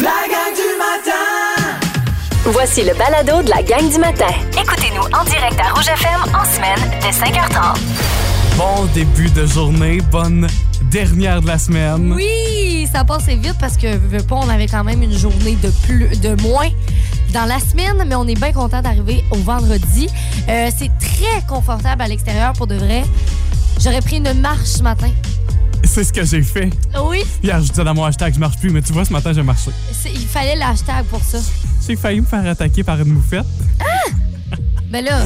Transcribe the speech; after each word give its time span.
La 0.00 0.10
gang 0.30 0.54
du 0.54 0.78
matin! 0.78 1.78
Voici 2.44 2.84
le 2.84 2.94
balado 2.94 3.42
de 3.42 3.50
la 3.50 3.62
gang 3.62 3.90
du 3.90 3.98
matin. 3.98 4.32
Écoutez-nous 4.52 5.02
en 5.02 5.24
direct 5.24 5.58
à 5.60 5.72
Rouge 5.74 5.88
FM 5.88 6.34
en 6.34 6.44
semaine 6.44 6.78
dès 7.00 7.10
5h30. 7.10 7.76
Bon 8.56 8.84
début 8.94 9.28
de 9.30 9.44
journée, 9.44 10.00
bonne 10.12 10.46
dernière 10.82 11.42
de 11.42 11.48
la 11.48 11.58
semaine. 11.58 12.12
Oui, 12.12 12.88
ça 12.92 13.04
passait 13.04 13.34
vite 13.34 13.56
parce 13.58 13.76
que 13.76 13.96
veux 13.96 14.22
pas, 14.22 14.36
on 14.36 14.48
avait 14.48 14.68
quand 14.68 14.84
même 14.84 15.02
une 15.02 15.18
journée 15.18 15.56
de 15.56 15.70
plus, 15.84 16.08
de 16.20 16.40
moins 16.42 16.70
dans 17.32 17.46
la 17.46 17.58
semaine, 17.58 18.04
mais 18.06 18.14
on 18.14 18.26
est 18.28 18.38
bien 18.38 18.52
content 18.52 18.80
d'arriver 18.80 19.24
au 19.32 19.36
vendredi. 19.36 20.08
Euh, 20.48 20.70
c'est 20.76 20.92
très 20.98 21.42
confortable 21.48 22.02
à 22.02 22.06
l'extérieur 22.06 22.52
pour 22.52 22.68
de 22.68 22.76
vrai. 22.76 23.02
J'aurais 23.80 24.00
pris 24.00 24.18
une 24.18 24.32
marche 24.34 24.64
ce 24.64 24.82
matin. 24.82 25.10
C'est 25.98 26.04
ce 26.04 26.12
que 26.12 26.24
j'ai 26.24 26.42
fait. 26.42 26.70
Oui, 27.02 27.24
Hier, 27.42 27.60
je 27.60 27.70
disais 27.70 27.82
dans 27.82 27.92
mon 27.92 28.04
hashtag, 28.04 28.32
je 28.32 28.38
marche 28.38 28.56
plus, 28.58 28.70
mais 28.70 28.80
tu 28.82 28.92
vois, 28.92 29.04
ce 29.04 29.12
matin, 29.12 29.32
j'ai 29.32 29.42
marché. 29.42 29.72
il 30.04 30.28
fallait 30.28 30.54
l'hashtag 30.54 31.04
pour 31.06 31.20
ça. 31.24 31.38
J'ai 31.84 31.96
failli 31.96 32.20
me 32.20 32.26
faire 32.26 32.46
attaquer 32.46 32.84
par 32.84 33.00
une 33.00 33.08
moufette. 33.14 33.44
Ben 34.90 35.04
là, 35.04 35.24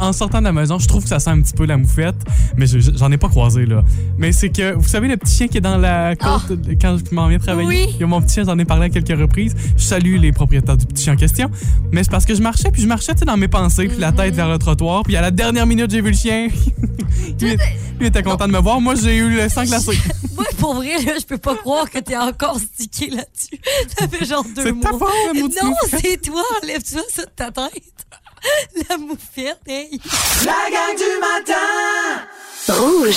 En 0.00 0.12
sortant 0.14 0.38
de 0.38 0.44
la 0.44 0.52
maison, 0.52 0.78
je 0.78 0.88
trouve 0.88 1.02
que 1.02 1.08
ça 1.10 1.18
sent 1.20 1.28
un 1.30 1.42
petit 1.42 1.52
peu 1.52 1.66
la 1.66 1.76
moufette, 1.76 2.16
mais 2.56 2.66
je- 2.66 2.78
je- 2.78 2.92
j'en 2.96 3.12
ai 3.12 3.18
pas 3.18 3.28
croisé, 3.28 3.66
là. 3.66 3.82
Mais 4.16 4.32
c'est 4.32 4.48
que, 4.48 4.72
vous 4.72 4.88
savez, 4.88 5.06
le 5.08 5.18
petit 5.18 5.34
chien 5.34 5.48
qui 5.48 5.58
est 5.58 5.60
dans 5.62 5.76
la 5.76 6.16
côte 6.16 6.52
quand 6.80 6.96
je 6.98 7.14
m'en 7.14 7.28
viens 7.28 7.38
travailler? 7.38 7.68
Oui. 7.68 7.86
Il 7.94 8.00
y 8.00 8.04
a 8.04 8.06
mon 8.06 8.22
petit 8.22 8.34
chien, 8.34 8.44
j'en 8.44 8.58
ai 8.58 8.64
parlé 8.64 8.86
à 8.86 8.88
quelques 8.88 9.18
reprises. 9.20 9.54
Je 9.76 9.82
salue 9.84 10.16
les 10.18 10.32
propriétaires 10.32 10.78
du 10.78 10.86
petit 10.86 11.04
chien 11.04 11.12
en 11.12 11.16
question. 11.16 11.50
Mais 11.92 12.02
c'est 12.04 12.10
parce 12.10 12.24
que 12.24 12.34
je 12.34 12.40
marchais, 12.40 12.70
puis 12.70 12.80
je 12.80 12.86
marchais, 12.86 13.14
tu 13.14 13.24
dans 13.26 13.36
mes 13.36 13.48
pensées, 13.48 13.88
puis 13.88 13.98
la 13.98 14.12
tête 14.12 14.34
vers 14.34 14.48
le 14.48 14.56
trottoir, 14.58 15.02
puis 15.02 15.14
à 15.16 15.20
la 15.20 15.30
dernière 15.30 15.66
minute, 15.66 15.90
j'ai 15.90 16.00
vu 16.00 16.10
le 16.10 16.16
chien. 16.16 16.48
lui, 17.40 17.56
lui 18.00 18.06
était 18.06 18.22
content 18.22 18.46
de 18.46 18.52
me 18.52 18.58
voir. 18.60 18.80
Moi, 18.80 18.94
j'ai 18.94 19.16
eu 19.16 19.28
le 19.28 19.48
sang 19.50 19.64
glacé. 19.64 19.92
moi, 20.36 20.44
pour 20.58 20.74
vrai, 20.76 21.02
là, 21.04 21.12
je 21.20 21.26
peux 21.26 21.38
pas 21.38 21.54
croire 21.56 21.90
que 21.90 21.98
t'es 21.98 22.16
encore 22.16 22.58
stické 22.58 23.10
là-dessus. 23.10 23.60
Ça 23.98 24.08
fait 24.08 24.24
genre 24.24 24.44
deux 24.56 24.62
C'est 24.62 24.72
mois. 24.72 24.82
ta 24.90 24.98
faute, 24.98 25.54
Non, 25.62 25.74
c'est 26.00 26.20
toi. 26.22 26.42
Enlève-toi 26.62 27.02
ça 27.10 27.22
de 27.24 27.30
ta 27.36 27.50
tête. 27.50 27.82
La 28.88 28.96
moufette, 28.96 29.60
hey. 29.66 30.00
La 30.44 30.70
gang 30.70 30.96
du 30.96 31.20
matin! 31.20 32.26
Rouge. 32.68 33.16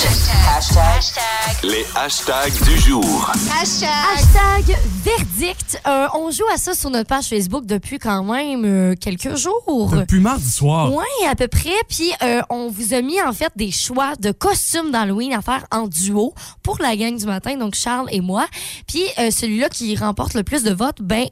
Les 1.63 1.85
hashtags 1.95 2.63
du 2.63 2.79
jour. 2.79 3.31
Hashtag 3.61 4.75
verdict. 5.03 5.79
Euh, 5.85 6.07
on 6.15 6.31
joue 6.31 6.45
à 6.51 6.57
ça 6.57 6.73
sur 6.73 6.89
notre 6.89 7.07
page 7.07 7.25
Facebook 7.25 7.65
depuis 7.65 7.99
quand 7.99 8.23
même 8.23 8.65
euh, 8.65 8.95
quelques 8.99 9.35
jours. 9.35 9.91
Depuis 9.91 10.19
mardi 10.19 10.49
soir. 10.49 10.91
Oui, 10.91 11.27
à 11.27 11.35
peu 11.35 11.47
près. 11.47 11.75
Puis 11.87 12.11
euh, 12.23 12.41
on 12.49 12.69
vous 12.69 12.95
a 12.95 13.01
mis 13.01 13.21
en 13.21 13.33
fait 13.33 13.51
des 13.55 13.69
choix 13.69 14.15
de 14.15 14.31
costumes 14.31 14.89
d'Halloween 14.91 15.33
à 15.33 15.41
faire 15.43 15.65
en 15.71 15.87
duo 15.87 16.33
pour 16.63 16.79
la 16.81 16.95
gang 16.95 17.15
du 17.15 17.25
matin, 17.25 17.55
donc 17.55 17.75
Charles 17.75 18.07
et 18.11 18.21
moi. 18.21 18.47
Puis 18.87 19.03
euh, 19.19 19.29
celui-là 19.29 19.69
qui 19.69 19.95
remporte 19.95 20.33
le 20.33 20.43
plus 20.43 20.63
de 20.63 20.73
votes, 20.73 21.01
ben 21.01 21.27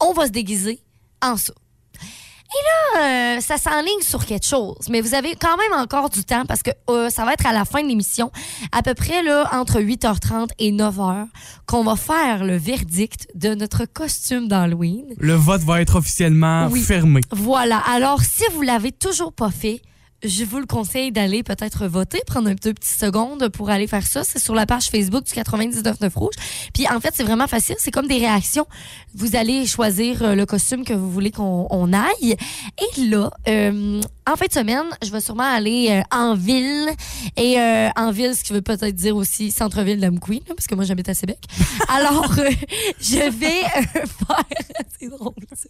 on 0.00 0.12
va 0.12 0.26
se 0.26 0.32
déguiser 0.32 0.80
en 1.22 1.36
ça. 1.36 1.52
Et 2.50 2.96
là, 2.98 3.36
euh, 3.36 3.40
ça 3.40 3.58
s'enligne 3.58 4.00
sur 4.00 4.24
quelque 4.24 4.46
chose, 4.46 4.76
mais 4.88 5.02
vous 5.02 5.12
avez 5.14 5.34
quand 5.34 5.56
même 5.58 5.78
encore 5.78 6.08
du 6.08 6.24
temps 6.24 6.44
parce 6.46 6.62
que 6.62 6.70
euh, 6.88 7.10
ça 7.10 7.26
va 7.26 7.34
être 7.34 7.44
à 7.46 7.52
la 7.52 7.66
fin 7.66 7.82
de 7.82 7.88
l'émission, 7.88 8.30
à 8.72 8.82
peu 8.82 8.94
près 8.94 9.22
là 9.22 9.50
entre 9.52 9.80
8h30 9.80 10.48
et 10.58 10.72
9h, 10.72 11.26
qu'on 11.66 11.84
va 11.84 11.94
faire 11.96 12.44
le 12.44 12.56
verdict 12.56 13.28
de 13.34 13.54
notre 13.54 13.84
costume 13.84 14.48
d'Halloween. 14.48 15.04
Le 15.18 15.34
vote 15.34 15.60
va 15.62 15.82
être 15.82 15.96
officiellement 15.96 16.68
Oui. 16.72 16.80
fermé. 16.82 17.20
Voilà. 17.32 17.78
Alors, 17.86 18.22
si 18.22 18.44
vous 18.54 18.62
l'avez 18.62 18.92
toujours 18.92 19.34
pas 19.34 19.50
fait, 19.50 19.82
je 20.24 20.44
vous 20.44 20.58
le 20.58 20.66
conseille 20.66 21.12
d'aller 21.12 21.42
peut-être 21.42 21.86
voter, 21.86 22.20
prendre 22.26 22.48
un 22.48 22.54
deux 22.54 22.74
petites 22.74 22.98
secondes 22.98 23.48
pour 23.50 23.70
aller 23.70 23.86
faire 23.86 24.06
ça. 24.06 24.24
C'est 24.24 24.40
sur 24.40 24.54
la 24.54 24.66
page 24.66 24.88
Facebook 24.88 25.24
du 25.24 25.32
99.9 25.32 26.12
Rouge. 26.14 26.34
Puis 26.74 26.88
en 26.88 27.00
fait, 27.00 27.12
c'est 27.14 27.22
vraiment 27.22 27.46
facile. 27.46 27.76
C'est 27.78 27.90
comme 27.90 28.08
des 28.08 28.18
réactions. 28.18 28.66
Vous 29.14 29.36
allez 29.36 29.66
choisir 29.66 30.22
euh, 30.22 30.34
le 30.34 30.44
costume 30.46 30.84
que 30.84 30.92
vous 30.92 31.10
voulez 31.10 31.30
qu'on 31.30 31.68
on 31.70 31.92
aille. 31.92 32.36
Et 32.96 33.00
là, 33.02 33.30
euh, 33.48 34.00
en 34.28 34.36
fin 34.36 34.46
de 34.46 34.52
semaine, 34.52 34.84
je 35.02 35.10
vais 35.10 35.20
sûrement 35.20 35.50
aller 35.50 35.88
euh, 35.90 36.16
en 36.16 36.34
ville. 36.34 36.88
Et 37.36 37.58
euh, 37.58 37.88
en 37.96 38.10
ville, 38.10 38.34
ce 38.34 38.44
qui 38.44 38.52
veut 38.52 38.62
peut-être 38.62 38.94
dire 38.94 39.16
aussi 39.16 39.50
centre-ville 39.50 40.00
d'Amqui, 40.00 40.42
parce 40.46 40.66
que 40.66 40.74
moi, 40.74 40.84
j'habite 40.84 41.08
à 41.08 41.14
Sébec. 41.14 41.38
Alors, 41.88 42.38
euh, 42.38 42.50
je 43.00 43.16
vais 43.16 43.30
faire... 43.30 44.04
c'est 45.00 45.08
drôle, 45.08 45.32
ça. 45.54 45.68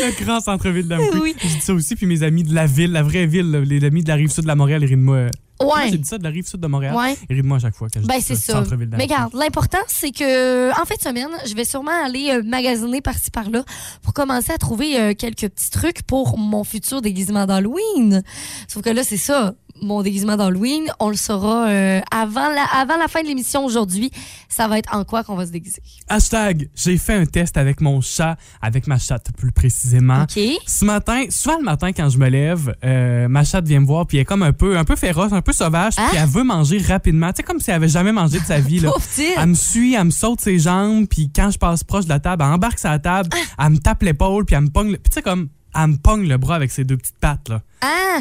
Le 0.00 0.24
grand 0.24 0.40
centre-ville 0.40 0.88
d'Amqui. 0.88 1.18
Oui. 1.20 1.36
Je 1.40 1.46
dis 1.46 1.60
ça 1.60 1.74
aussi, 1.74 1.94
puis 1.94 2.06
mes 2.06 2.22
amis 2.22 2.42
de 2.42 2.54
la 2.54 2.66
ville, 2.66 2.90
la 2.90 3.02
vraie 3.02 3.26
ville, 3.26 3.50
les 3.50 3.84
amis 3.84 4.02
de 4.02 4.08
la 4.08 4.16
rive 4.16 4.30
sud 4.30 4.42
de 4.42 4.48
la 4.48 4.56
Montréal, 4.56 4.82
ils 4.82 4.86
rient 4.86 4.96
de 4.96 5.02
moi. 5.02 5.26
Ouais. 5.64 5.90
j'ai 5.90 5.98
dit 5.98 6.08
ça 6.08 6.18
de 6.18 6.24
la 6.24 6.30
rive 6.30 6.46
sud 6.46 6.60
de 6.60 6.66
Montréal. 6.66 6.94
Ouais. 6.94 7.16
Rient 7.28 7.42
de 7.42 7.46
moi 7.46 7.56
à 7.56 7.60
chaque 7.60 7.74
fois 7.74 7.88
quand 7.92 8.00
je 8.00 8.06
Ben, 8.06 8.20
c'est 8.20 8.36
ça. 8.36 8.54
Centre-ville 8.54 8.90
Mais 8.96 9.04
regarde, 9.04 9.34
l'important, 9.34 9.78
c'est 9.86 10.10
que 10.10 10.70
en 10.70 10.84
fin 10.84 10.94
de 10.94 11.00
semaine, 11.00 11.30
je 11.46 11.54
vais 11.54 11.64
sûrement 11.64 12.04
aller 12.04 12.30
euh, 12.30 12.42
magasiner 12.42 13.00
par-ci 13.00 13.30
par-là 13.30 13.64
pour 14.02 14.12
commencer 14.14 14.52
à 14.52 14.58
trouver 14.58 15.00
euh, 15.00 15.14
quelques 15.14 15.48
petits 15.48 15.70
trucs 15.70 16.02
pour 16.02 16.38
mon 16.38 16.64
futur 16.64 17.02
déguisement 17.02 17.46
d'Halloween. 17.46 18.22
Sauf 18.68 18.82
que 18.82 18.90
là, 18.90 19.04
c'est 19.04 19.16
ça. 19.16 19.54
Mon 19.80 20.02
déguisement 20.02 20.36
d'Halloween, 20.36 20.84
on 21.00 21.08
le 21.08 21.16
saura 21.16 21.66
euh, 21.68 22.00
avant, 22.10 22.48
la, 22.50 22.64
avant 22.74 22.96
la 22.96 23.08
fin 23.08 23.22
de 23.22 23.26
l'émission 23.26 23.64
aujourd'hui. 23.64 24.10
Ça 24.48 24.68
va 24.68 24.78
être 24.78 24.94
en 24.94 25.04
quoi 25.04 25.24
qu'on 25.24 25.34
va 25.34 25.46
se 25.46 25.50
déguiser. 25.50 25.82
Hashtag, 26.08 26.68
j'ai 26.74 26.98
fait 26.98 27.14
un 27.14 27.26
test 27.26 27.56
avec 27.56 27.80
mon 27.80 28.00
chat, 28.00 28.36
avec 28.60 28.86
ma 28.86 28.98
chatte 28.98 29.28
plus 29.36 29.50
précisément. 29.50 30.22
OK? 30.22 30.38
Ce 30.66 30.84
matin, 30.84 31.24
souvent 31.30 31.58
le 31.58 31.64
matin 31.64 31.92
quand 31.92 32.08
je 32.10 32.18
me 32.18 32.28
lève, 32.28 32.74
euh, 32.84 33.28
ma 33.28 33.44
chatte 33.44 33.66
vient 33.66 33.80
me 33.80 33.86
voir 33.86 34.06
puis 34.06 34.18
elle 34.18 34.22
est 34.22 34.26
comme 34.26 34.42
un 34.42 34.52
peu, 34.52 34.76
un 34.76 34.84
peu 34.84 34.94
féroce, 34.96 35.32
un 35.32 35.42
peu 35.42 35.52
sauvage, 35.52 35.94
Hein? 35.96 36.06
puis 36.10 36.18
elle 36.18 36.28
veut 36.28 36.44
manger 36.44 36.78
rapidement, 36.78 37.30
tu 37.32 37.38
sais 37.38 37.42
comme 37.42 37.58
si 37.60 37.70
elle 37.70 37.76
avait 37.76 37.88
jamais 37.88 38.12
mangé 38.12 38.38
de 38.40 38.44
sa 38.44 38.60
vie 38.60 38.80
là. 38.80 38.90
Elle 39.38 39.48
me 39.48 39.54
suit, 39.54 39.94
elle 39.94 40.04
me 40.04 40.10
saute 40.10 40.40
ses 40.40 40.58
jambes, 40.58 41.06
puis 41.08 41.30
quand 41.34 41.50
je 41.50 41.58
passe 41.58 41.82
proche 41.84 42.04
de 42.04 42.10
la 42.10 42.20
table, 42.20 42.42
elle 42.46 42.52
embarque 42.52 42.82
la 42.82 42.98
table, 42.98 43.28
Ah. 43.58 43.64
elle 43.66 43.72
me 43.72 43.78
tape 43.78 44.02
l'épaule, 44.02 44.44
puis 44.44 44.54
elle 44.54 44.62
me 44.62 44.68
pogne, 44.70 44.90
le- 44.92 44.98
puis 44.98 45.10
tu 45.10 45.14
sais 45.14 45.22
comme 45.22 45.48
elle 45.74 45.86
me 45.88 45.96
pogne 45.96 46.28
le 46.28 46.36
bras 46.36 46.56
avec 46.56 46.70
ses 46.70 46.84
deux 46.84 46.96
petites 46.96 47.18
pattes 47.18 47.48
là. 47.48 47.62
Ah! 47.80 48.20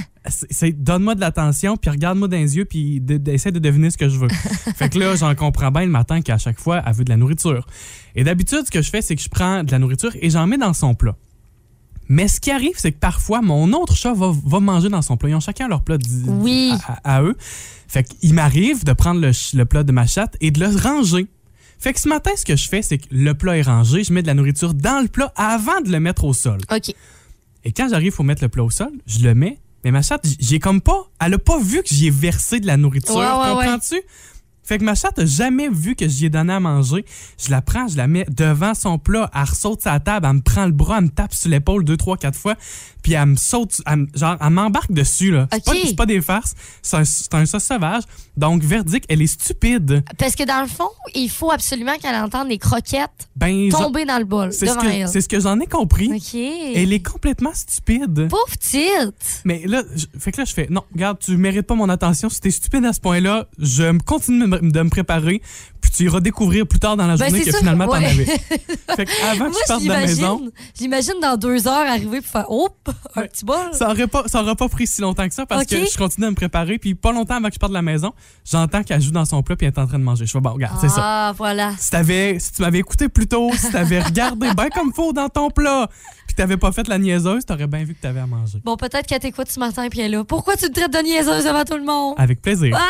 Donne-moi 0.75 1.16
de 1.16 1.19
l'attention, 1.19 1.78
puis 1.78 1.89
regarde-moi 1.89 2.28
dans 2.28 2.38
les 2.38 2.56
yeux, 2.56 2.66
puis 2.66 3.01
essaie 3.28 3.51
de 3.51 3.59
deviner 3.59 3.89
ce 3.89 3.97
que 3.97 4.07
je 4.07 4.17
veux. 4.17 4.28
fait 4.75 4.89
que 4.89 5.00
là, 5.00 5.16
j'en 5.16 5.34
comprends 5.35 5.72
bien 5.72 5.81
le 5.81 5.91
matin 5.91 6.22
qu'à 6.22 6.38
chaque 6.38 6.59
fois, 6.59 6.81
elle 6.85 6.94
veut 6.94 7.03
de 7.03 7.09
la 7.09 7.17
nourriture. 7.17 7.66
Et 8.16 8.23
d'habitude, 8.23 8.62
ce 8.66 8.72
que 8.72 8.81
je 8.81 8.89
fais, 8.89 9.01
c'est 9.01 9.16
que 9.16 9.22
je 9.22 9.29
prends 9.29 9.63
de 9.63 9.72
la 9.72 9.79
nourriture 9.79 10.12
et 10.22 10.29
j'en 10.29 10.45
mets 10.47 10.57
dans 10.57 10.73
son 10.73 10.94
plat. 10.94 11.16
Mais 12.07 12.28
ce 12.28 12.39
qui 12.39 12.51
arrive, 12.51 12.73
c'est 12.75 12.91
que 12.91 13.00
parfois, 13.00 13.41
mon 13.41 13.72
autre 13.73 13.95
chat 13.95 14.13
va, 14.13 14.31
va 14.45 14.59
manger 14.59 14.89
dans 14.89 15.01
son 15.01 15.18
plat. 15.18 15.29
Ils 15.29 15.35
ont 15.35 15.39
chacun 15.39 15.68
leur 15.68 15.81
plat 15.81 15.97
Oui. 16.28 16.73
à, 17.03 17.23
eux. 17.23 17.35
Fait 17.88 18.03
qu'il 18.03 18.33
m'arrive 18.33 18.83
de 18.83 18.94
prendre 18.94 19.22
le, 19.22 19.31
le 19.53 19.66
plat 19.66 19.83
de 19.83 19.91
ma 19.91 20.06
chatte 20.06 20.35
et 20.41 20.51
de 20.51 20.59
le 20.59 20.68
ranger. 20.68 21.28
Fait 21.79 21.94
que 21.94 22.00
ce 22.00 22.07
matin, 22.07 22.31
ce 22.35 22.45
que 22.45 22.56
je 22.56 22.69
fais, 22.69 22.81
c'est 22.81 23.00
que 23.00 23.07
le 23.12 23.33
plat 23.33 23.57
est 23.57 23.63
rangé, 23.63 24.03
je 24.03 24.13
mets 24.13 24.22
de 24.22 24.28
la 24.28 24.35
nourriture 24.35 24.73
dans 24.73 25.01
le 25.01 25.07
plat 25.07 25.33
avant 25.35 25.81
de 25.81 25.89
le 25.91 26.00
mettre 26.00 26.25
au 26.25 26.33
sol. 26.33 26.59
OK. 26.72 26.94
Et 27.64 27.72
quand 27.72 27.88
j'arrive 27.90 28.14
pour 28.14 28.26
mettre 28.26 28.44
le 28.44 28.50
plat 28.50 28.64
au 28.64 28.70
sol, 28.70 28.92
je 29.06 29.20
le 29.20 29.36
mets. 29.36 29.60
Mais 29.84 29.92
ma 29.92 30.02
chatte, 30.02 30.26
j'ai 30.40 30.60
comme 30.60 30.82
pas. 30.82 31.10
Elle 31.20 31.34
a 31.34 31.38
pas 31.40 31.60
vu 31.60 31.82
que 31.82 31.90
j'y 31.90 32.08
ai 32.08 32.12
versé 32.12 32.60
de 32.60 32.68
la 32.68 32.78
nourriture. 32.78 33.16
Ouais, 33.16 33.26
ouais, 33.26 33.58
ouais. 33.58 33.66
Comprends-tu? 33.66 34.02
Fait 34.72 34.78
que 34.78 34.86
ma 34.86 34.96
chatte 34.96 35.20
a 35.20 35.26
jamais 35.26 35.68
vu 35.68 35.98
que 35.98 36.08
j'y 36.08 36.28
ai 36.28 36.30
donné 36.30 36.54
à 36.54 36.62
manger. 36.62 37.04
Je 37.38 37.52
la 37.52 37.62
prends, 37.62 37.90
je 37.90 37.98
la 37.98 38.08
mets 38.08 38.24
devant 38.30 38.74
son 38.74 38.98
plat, 38.98 39.30
elle 39.36 39.42
ressaute 39.42 39.82
sa 39.82 40.00
table, 40.00 40.26
elle 40.30 40.38
me 40.38 40.42
prend 40.42 40.66
le 40.66 40.72
bras, 40.72 41.00
elle 41.00 41.04
me 41.04 41.09
tape 41.09 41.34
sur 41.34 41.50
l'épaule 41.50 41.84
deux, 41.84 41.98
trois, 41.98 42.16
quatre 42.16 42.38
fois, 42.40 42.56
puis 43.04 43.12
elle 43.16 43.26
me 43.26 43.36
saute, 43.36 43.81
elle 43.86 44.06
genre, 44.16 44.38
elle 44.40 44.50
m'embarque 44.52 44.94
dessus, 44.94 45.30
là. 45.31 45.50
C'est 45.52 45.58
Ok. 45.58 45.66
pas, 45.66 45.88
c'est 45.88 45.96
pas 45.98 46.06
des 46.06 46.22
farces, 46.22 46.54
c'est 46.81 46.96
un, 47.34 47.42
un 47.42 47.46
sauvage. 47.60 48.04
Donc, 48.38 48.64
verdict, 48.64 49.04
elle 49.10 49.22
est 49.22 49.28
stupide. 49.28 50.06
Parce 50.18 50.36
que 50.36 50.44
dans 50.46 50.62
le 50.62 50.70
fond, 50.70 50.88
il 51.16 51.30
faut 51.30 51.52
absolument 51.52 51.98
qu'elle 52.02 52.16
entende 52.16 52.48
les 52.48 52.58
croquettes 52.58 53.28
Ben, 53.36 53.68
tomber 53.68 54.06
dans 54.06 54.20
le 54.20 54.24
bol 54.24 54.54
c'est 54.54 54.68
ce 54.68 54.72
devant 54.72 54.84
que, 54.84 54.88
elle. 54.88 55.08
c'est 55.10 55.20
ce 55.20 55.28
que 55.28 55.42
j'en 55.42 55.60
ai 55.60 55.68
compris. 55.68 56.10
Elle 56.74 56.94
est 56.94 57.06
complètement 57.06 57.54
stupide. 57.54 58.30
Pauvre 58.30 58.46
petite. 58.58 59.42
Mais 59.44 59.64
là, 59.68 59.84
je- 59.94 60.06
fait 60.18 60.31
que 60.31 60.38
là, 60.38 60.46
je 60.46 60.54
fais, 60.54 60.68
non, 60.70 60.84
regarde, 60.94 61.20
tu 61.20 61.36
mérites 61.36 61.68
pas 61.68 61.76
mon 61.76 61.90
attention. 61.90 62.30
Si 62.30 62.40
t'es 62.40 62.52
stupide 62.52 62.86
à 62.86 62.94
ce 62.94 63.02
point-là, 63.02 63.48
je 63.60 63.84
me 63.84 64.00
continue 64.00 64.40
de 64.40 64.46
me- 64.46 64.61
de 64.62 64.82
me 64.82 64.90
préparer, 64.90 65.42
puis 65.81 65.92
tu 65.92 66.03
iras 66.03 66.19
découvrir 66.19 66.68
plus 66.68 66.80
tard 66.80 66.96
dans 66.96 67.08
la 67.08 67.18
Ben, 67.18 67.30
journée 67.30 67.44
que 67.44 67.52
ça, 67.52 67.58
finalement 67.58 67.88
t'en 67.88 67.94
avais. 67.94 68.25
fait 68.96 69.06
que 69.06 69.31
avant 69.31 69.46
que 69.46 69.52
Moi, 69.52 69.59
je 69.64 69.68
parte 69.68 69.84
de 69.84 69.88
la 69.90 70.00
maison, 70.00 70.50
j'imagine, 70.78 71.13
dans 71.22 71.36
deux 71.38 71.68
heures 71.68 71.88
arriver 71.88 72.22
pour 72.22 72.31
faire 72.31 72.51
Hop, 72.51 72.89
un 73.16 73.22
petit 73.24 73.44
bol. 73.45 73.57
ça 73.74 73.89
aurait 73.89 74.07
pas, 74.07 74.24
ça 74.28 74.42
aura 74.42 74.56
pas 74.56 74.69
pris 74.69 74.88
si 74.88 75.01
longtemps 75.01 75.28
que 75.28 75.33
ça 75.33 75.45
parce 75.45 75.66
que 75.66 75.75
je 75.78 75.98
continue 75.98 76.28
à 76.28 76.30
me 76.30 76.36
préparer, 76.36 76.78
puis 76.78 76.95
pas 76.95 77.12
longtemps 77.12 77.36
avant 77.36 77.48
que 77.48 77.56
je 77.56 77.60
parte 77.60 77.72
de 77.72 77.75
la 77.78 77.81
maison, 77.81 78.13
j'entends 78.50 78.83
qu'elle 78.83 79.01
joue 79.01 79.12
dans 79.12 79.25
son 79.25 79.42
plat 79.44 79.56
puis 79.56 79.66
elle 79.68 79.74
est 79.74 79.80
en 79.80 79.88
train 79.88 80.00
de 80.00 80.04
manger. 80.04 80.25
Je 80.25 80.31
fais, 80.31 80.39
bon, 80.39 80.54
regarde, 80.54 80.78
c'est 80.80 80.89
ça. 80.89 81.01
Ah, 81.04 81.33
voilà. 81.36 81.72
Si, 81.80 81.89
t'avais, 81.89 82.38
si 82.39 82.54
tu 82.54 82.62
m'avais 82.62 82.80
écouté 82.80 83.10
plus 83.10 83.28
tôt, 83.28 83.50
si 83.56 83.72
t'avais 83.72 84.01
regardé 84.01 84.50
bien 84.56 84.69
comme 84.69 84.94
faut 84.94 85.13
dans 85.13 85.30
ton 85.30 85.50
plat, 85.50 85.89
puis 86.28 86.36
t'avais 86.36 86.57
pas 86.57 86.72
fait 86.72 86.88
la 86.88 86.98
niaiseuse, 86.98 87.45
t'aurais 87.45 87.68
bien 87.68 87.83
vu 87.83 87.94
que 87.95 88.01
t'avais 88.01 88.19
à 88.22 88.28
manger. 88.28 88.60
Bon, 88.63 88.78
peut-être 88.78 89.06
qu'elle 89.06 89.19
t'écoute 89.19 89.50
ce 89.50 89.60
matin, 89.60 89.88
puis 89.89 90.00
elle 90.00 90.13
est 90.13 90.18
là. 90.18 90.24
Pourquoi 90.24 90.56
tu 90.56 90.68
te 90.69 90.74
traites 90.74 90.94
de 90.94 91.00
niaiseuse 91.00 91.44
devant 91.44 91.63
tout 91.66 91.75
le 91.78 91.83
monde? 91.83 92.16
Avec 92.18 92.42
plaisir. 92.42 92.78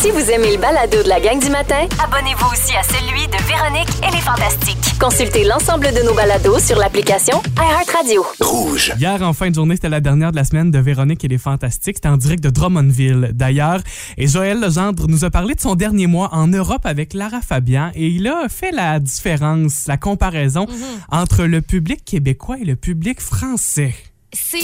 Si 0.00 0.10
vous 0.12 0.30
aimez 0.30 0.52
le 0.52 0.58
balado 0.60 1.02
de 1.02 1.08
la 1.08 1.18
gang 1.20 1.40
du 1.40 1.50
matin, 1.50 1.86
abonnez-vous 2.08 2.46
aussi 2.52 2.74
à 2.74 2.82
celui 2.82 3.26
de 3.26 3.36
Véronique 3.44 3.88
et 4.02 4.10
les 4.10 4.22
Fantastiques. 4.22 4.98
Consultez 4.98 5.44
l'ensemble 5.44 5.88
de 5.92 6.06
nos 6.06 6.14
balados 6.14 6.58
sur 6.58 6.78
l'application 6.78 7.42
iHeartRadio. 7.58 8.24
Rouge. 8.40 8.94
Hier, 8.98 9.20
en 9.20 9.34
fin 9.34 9.50
de 9.50 9.54
journée, 9.54 9.74
c'était 9.74 9.90
la 9.90 10.00
dernière 10.00 10.30
de 10.30 10.36
la 10.36 10.44
semaine 10.44 10.70
de 10.70 10.78
Véronique 10.78 11.22
et 11.24 11.28
les 11.28 11.38
Fantastiques. 11.38 11.96
C'était 11.96 12.08
en 12.08 12.16
direct 12.16 12.42
de 12.42 12.48
Drummondville, 12.48 13.32
d'ailleurs. 13.34 13.80
Et 14.16 14.26
Joël 14.26 14.58
Legendre 14.60 15.06
nous 15.06 15.24
a 15.24 15.30
parlé 15.30 15.54
de 15.54 15.60
son 15.60 15.74
dernier 15.74 16.06
mois 16.06 16.30
en 16.32 16.46
Europe 16.46 16.86
avec 16.86 17.12
Lara 17.12 17.42
Fabian. 17.42 17.90
Et 17.94 18.08
il 18.08 18.26
a 18.26 18.48
fait 18.48 18.72
la 18.72 19.00
différence, 19.00 19.86
la 19.86 19.98
comparaison 19.98 20.66
entre 21.10 21.44
le 21.44 21.60
public 21.60 22.04
québécois 22.04 22.56
et 22.58 22.64
le 22.64 22.76
public 22.76 23.20
français. 23.20 23.94
C'est 24.30 24.58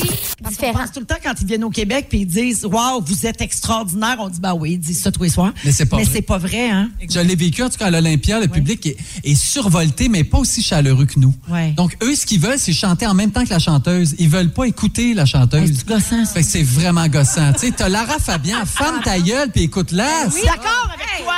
différent. 0.46 0.74
pense 0.74 0.92
tout 0.92 1.00
le 1.00 1.06
temps 1.06 1.16
quand 1.22 1.32
ils 1.40 1.46
viennent 1.46 1.64
au 1.64 1.70
Québec 1.70 2.06
puis 2.10 2.20
ils 2.20 2.26
disent 2.26 2.66
Waouh, 2.66 3.02
vous 3.02 3.26
êtes 3.26 3.40
extraordinaire. 3.40 4.16
On 4.18 4.28
dit 4.28 4.38
Bah 4.38 4.54
oui, 4.54 4.72
ils 4.72 4.78
disent 4.78 5.00
ça 5.02 5.10
tous 5.10 5.22
les 5.22 5.30
soirs. 5.30 5.52
Mais 5.64 5.72
c'est 5.72 5.86
pas 5.86 5.96
Mais 5.96 6.04
vrai. 6.04 6.12
c'est 6.14 6.22
pas 6.22 6.36
vrai, 6.38 6.68
hein? 6.70 6.90
Je 7.08 7.18
l'ai 7.20 7.34
vécu, 7.34 7.62
en 7.62 7.70
tout 7.70 7.78
cas, 7.78 7.86
à 7.86 7.90
l'Olympia, 7.90 8.40
le 8.40 8.48
public 8.48 8.84
est, 8.86 8.96
est 9.24 9.34
survolté, 9.34 10.10
mais 10.10 10.22
pas 10.22 10.38
aussi 10.38 10.62
chaleureux 10.62 11.06
que 11.06 11.18
nous. 11.18 11.34
Donc, 11.76 11.96
eux, 12.02 12.14
ce 12.14 12.26
qu'ils 12.26 12.40
veulent, 12.40 12.58
c'est 12.58 12.74
chanter 12.74 13.06
en 13.06 13.14
même 13.14 13.30
temps 13.32 13.44
que 13.44 13.50
la 13.50 13.58
chanteuse. 13.58 14.14
Ils 14.18 14.28
veulent 14.28 14.52
pas 14.52 14.64
écouter 14.64 15.14
la 15.14 15.22
Hey, 15.22 15.28
chanteuse. 15.28 15.72
c'est 15.78 15.86
gossant, 15.88 16.24
ça. 16.26 16.32
Fait 16.34 16.42
que 16.42 16.48
c'est 16.48 16.62
vraiment 16.62 17.06
gossant. 17.08 17.52
tu 17.54 17.60
sais, 17.60 17.70
t'as 17.72 17.88
Lara 17.88 18.18
Fabian, 18.18 18.58
femme 18.66 19.00
ta 19.02 19.18
gueule, 19.18 19.50
puis 19.50 19.62
écoute-la. 19.62 20.26
Oui, 20.34 20.40
d'accord 20.44 20.90
avec 20.92 21.24
toi. 21.24 21.34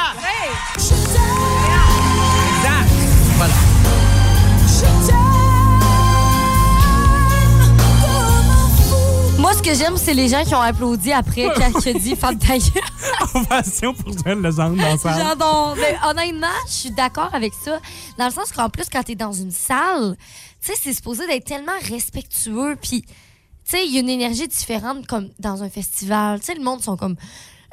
Voilà. 3.38 3.54
Que 9.66 9.74
j'aime, 9.74 9.96
c'est 9.96 10.14
les 10.14 10.28
gens 10.28 10.44
qui 10.44 10.54
ont 10.54 10.60
applaudi 10.60 11.12
après 11.12 11.48
quand 11.56 11.80
tu 11.80 11.88
as 11.88 11.92
dit 11.94 12.14
gueule. 12.14 12.60
Ovation 13.34 13.94
pour 13.94 14.16
Joël 14.16 14.38
Legendre 14.40 14.76
dans 14.76 14.96
ça. 14.96 15.12
J'adore. 15.18 15.76
Mais 15.76 15.96
honnêtement, 16.08 16.46
je 16.68 16.72
suis 16.72 16.90
d'accord 16.92 17.30
avec 17.32 17.52
ça. 17.52 17.80
Dans 18.16 18.26
le 18.26 18.30
sens 18.30 18.52
qu'en 18.52 18.68
plus, 18.68 18.84
quand 18.90 19.02
tu 19.02 19.12
es 19.12 19.14
dans 19.16 19.32
une 19.32 19.50
salle, 19.50 20.16
tu 20.64 20.68
sais, 20.72 20.78
c'est 20.80 20.92
supposé 20.92 21.26
d'être 21.26 21.44
tellement 21.46 21.72
respectueux. 21.82 22.76
Puis, 22.80 23.02
tu 23.02 23.08
sais, 23.64 23.84
il 23.84 23.92
y 23.92 23.96
a 23.96 24.00
une 24.02 24.08
énergie 24.08 24.46
différente 24.46 25.04
comme 25.08 25.30
dans 25.40 25.64
un 25.64 25.68
festival. 25.68 26.38
Tu 26.38 26.46
sais, 26.46 26.54
le 26.54 26.62
monde 26.62 26.80
sont 26.80 26.96
comme. 26.96 27.16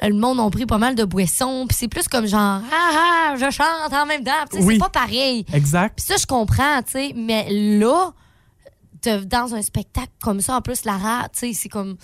euh, 0.02 0.08
Le 0.08 0.14
monde 0.16 0.40
ont 0.40 0.50
pris 0.50 0.66
pas 0.66 0.78
mal 0.78 0.96
de 0.96 1.04
boissons. 1.04 1.66
Puis 1.68 1.76
c'est 1.78 1.88
plus 1.88 2.08
comme 2.08 2.26
genre, 2.26 2.60
ah 2.72 2.90
ah, 2.92 3.34
je 3.36 3.50
chante 3.50 3.92
en 3.92 4.06
même 4.06 4.24
temps. 4.24 4.32
Oui. 4.54 4.74
c'est 4.74 4.78
pas 4.80 4.88
pareil. 4.88 5.46
Exact. 5.52 5.94
Puis 5.96 6.06
ça, 6.06 6.16
je 6.20 6.26
comprends, 6.26 6.82
tu 6.82 6.90
sais. 6.90 7.12
Mais 7.14 7.46
là, 7.78 8.10
dans 9.08 9.54
un 9.54 9.62
spectacle 9.62 10.12
comme 10.22 10.40
ça, 10.40 10.56
en 10.56 10.60
plus, 10.62 10.84
Lara, 10.84 11.28
tu 11.32 11.38
sais, 11.40 11.52
c'est 11.52 11.68
comme. 11.68 11.96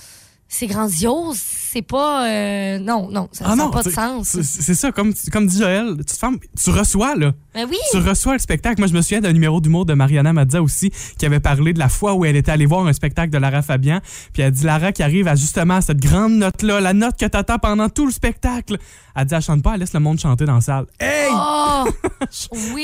C'est 0.52 0.66
grandiose. 0.66 1.38
C'est 1.40 1.82
pas. 1.82 2.26
euh, 2.26 2.78
non, 2.80 3.08
non, 3.08 3.28
ça 3.30 3.44
Ah 3.46 3.54
n'a 3.54 3.64
non, 3.64 3.70
pas 3.70 3.84
de 3.84 3.90
sens. 3.90 4.26
c'est 4.30 4.42
c'est 4.42 4.74
ça, 4.74 4.90
comme, 4.90 5.14
comme 5.30 5.46
dit 5.46 5.58
Joël, 5.58 5.94
tu, 5.98 6.04
te 6.06 6.12
fermes- 6.12 6.40
tu 6.60 6.70
reçois, 6.70 7.14
là. 7.14 7.32
Ben 7.54 7.66
oui. 7.68 7.76
Tu 7.90 7.96
reçois 7.98 8.34
le 8.34 8.38
spectacle. 8.38 8.80
Moi, 8.80 8.86
je 8.88 8.94
me 8.94 9.02
souviens 9.02 9.20
d'un 9.20 9.32
numéro 9.32 9.60
d'humour 9.60 9.84
de 9.86 9.94
Mariana 9.94 10.32
Mazza 10.32 10.62
aussi, 10.62 10.90
qui 11.18 11.26
avait 11.26 11.40
parlé 11.40 11.72
de 11.72 11.78
la 11.78 11.88
fois 11.88 12.14
où 12.14 12.24
elle 12.24 12.36
était 12.36 12.52
allée 12.52 12.66
voir 12.66 12.86
un 12.86 12.92
spectacle 12.92 13.30
de 13.30 13.38
Lara 13.38 13.62
Fabian. 13.62 14.00
Puis 14.32 14.42
elle 14.42 14.52
dit 14.52 14.64
Lara 14.64 14.92
qui 14.92 15.02
arrive 15.02 15.26
à 15.28 15.34
justement 15.34 15.74
à 15.74 15.80
cette 15.80 15.98
grande 16.00 16.34
note-là, 16.34 16.80
la 16.80 16.92
note 16.92 17.16
que 17.18 17.26
t'attends 17.26 17.58
pendant 17.58 17.88
tout 17.88 18.06
le 18.06 18.12
spectacle. 18.12 18.76
Elle 19.16 19.24
dit, 19.24 19.34
elle 19.34 19.42
chante 19.42 19.62
pas, 19.62 19.74
elle 19.74 19.80
laisse 19.80 19.92
le 19.92 20.00
monde 20.00 20.20
chanter 20.20 20.44
dans 20.44 20.54
la 20.54 20.60
salle. 20.60 20.86
Hey! 21.00 21.28
Oh! 21.32 21.84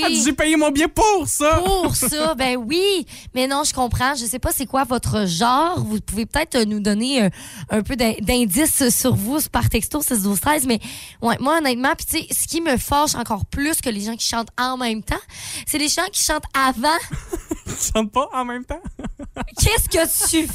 Elle 0.04 0.12
dit, 0.12 0.22
j'ai 0.24 0.32
payé 0.32 0.56
mon 0.56 0.70
billet 0.70 0.88
pour 0.88 1.26
ça! 1.26 1.60
Pour 1.64 1.94
ça, 1.96 2.34
ben 2.34 2.56
oui. 2.56 3.06
Mais 3.34 3.46
non, 3.46 3.62
je 3.64 3.72
comprends. 3.72 4.14
Je 4.14 4.24
sais 4.24 4.38
pas 4.38 4.50
c'est 4.52 4.66
quoi 4.66 4.84
votre 4.84 5.26
genre. 5.26 5.78
Vous 5.84 6.00
pouvez 6.00 6.26
peut-être 6.26 6.56
euh, 6.56 6.64
nous 6.64 6.80
donner 6.80 7.24
euh, 7.24 7.28
un 7.70 7.82
peu 7.82 7.96
d'in- 7.96 8.14
d'indices 8.20 8.88
sur 8.88 9.14
vous 9.14 9.38
par 9.52 9.68
texto 9.68 10.00
6 10.02 10.22
12 10.22 10.40
13 10.40 10.66
mais 10.66 10.80
ouais, 11.22 11.36
moi 11.40 11.58
honnêtement, 11.58 11.92
puis 11.96 12.06
tu 12.06 12.18
sais, 12.18 12.34
ce 12.42 12.48
qui 12.48 12.60
me 12.60 12.76
fâche 12.76 13.14
encore 13.14 13.44
plus 13.46 13.80
que 13.80 13.88
les 13.90 14.00
gens 14.00 14.16
qui 14.16 14.26
chantent 14.26 14.48
en 14.58 14.76
même 14.76 15.02
temps, 15.02 15.20
c'est 15.66 15.78
les 15.78 15.88
gens 15.88 16.06
qui 16.12 16.22
chantent 16.22 16.44
avant. 16.54 16.96
Tu 17.66 17.92
chantes 17.92 18.10
pas 18.12 18.28
en 18.32 18.44
même 18.44 18.64
temps? 18.64 18.80
Qu'est-ce 19.60 19.88
que 19.88 20.30
tu 20.30 20.48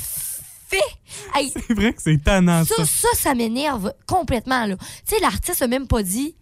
fais? 0.68 0.81
Hey, 1.36 1.51
C'est 1.53 1.74
vrai 1.74 1.94
que 1.94 2.01
c'est 2.01 2.18
tannant, 2.24 2.63
ça. 2.65 2.75
ça, 2.77 2.86
ça, 2.86 3.07
ça 3.15 3.36
m'énerve 3.36 3.94
complètement 4.07 4.65
là. 4.65 4.75
Tu 5.07 5.15
sais, 5.15 5.21
l'artiste 5.21 5.62
a 5.62 5.68
même 5.68 5.88
pas 5.88 6.01
dit 6.03 6.36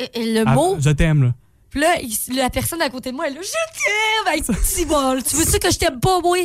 euh, 0.00 0.04
euh, 0.16 0.34
le 0.34 0.44
Ah, 0.46 0.54
mot 0.54 0.76
je 0.78 0.90
t'aime, 0.90 1.24
là. 1.24 1.34
Puis 1.70 1.80
là, 1.80 1.96
il- 2.00 2.36
la 2.36 2.48
personne 2.50 2.80
à 2.82 2.90
côté 2.90 3.10
de 3.10 3.16
moi, 3.16 3.26
elle 3.26 3.32
est 3.32 3.36
là, 3.36 3.42
je 3.42 3.50
t'aime! 3.50 4.34
Hey, 4.34 4.42
tu 4.42 5.36
veux-tu 5.36 5.58
que 5.58 5.70
je 5.70 5.78
t'aime 5.78 5.98
pas, 6.00 6.20
moi? 6.20 6.36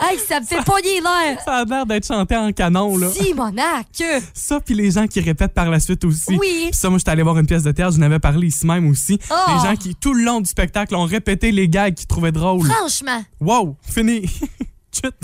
Hey, 0.00 0.16
ça 0.18 0.38
me 0.38 0.46
fait 0.46 0.62
pogner 0.64 1.00
l'air! 1.00 1.40
Ça 1.44 1.56
a 1.56 1.64
l'air 1.64 1.84
d'être 1.84 2.06
chanté 2.06 2.36
en 2.36 2.52
canon, 2.52 2.96
là. 2.96 3.10
Simonac! 3.10 4.02
Ça, 4.32 4.60
puis 4.60 4.74
les 4.74 4.92
gens 4.92 5.08
qui 5.08 5.20
répètent 5.20 5.54
par 5.54 5.68
la 5.68 5.80
suite 5.80 6.04
aussi. 6.04 6.36
Oui. 6.38 6.68
Puis 6.70 6.78
ça, 6.78 6.88
moi, 6.88 6.98
j'étais 6.98 7.10
allé 7.10 7.24
voir 7.24 7.36
une 7.36 7.46
pièce 7.46 7.64
de 7.64 7.72
théâtre, 7.72 7.94
je 7.94 7.98
n'avais 7.98 8.20
parlé 8.20 8.46
ici 8.46 8.64
même 8.64 8.88
aussi. 8.88 9.18
Oh. 9.28 9.34
Les 9.48 9.68
gens 9.68 9.74
qui, 9.74 9.96
tout 9.96 10.14
le 10.14 10.22
long 10.22 10.40
du 10.40 10.48
spectacle, 10.48 10.94
ont 10.94 11.04
répété 11.04 11.50
les 11.50 11.68
gags 11.68 11.94
qu'ils 11.94 12.06
trouvaient 12.06 12.30
drôles. 12.32 12.70
Franchement, 12.70 13.24
Wow, 13.40 13.76
fini. 13.82 14.22
Chut, 14.92 15.14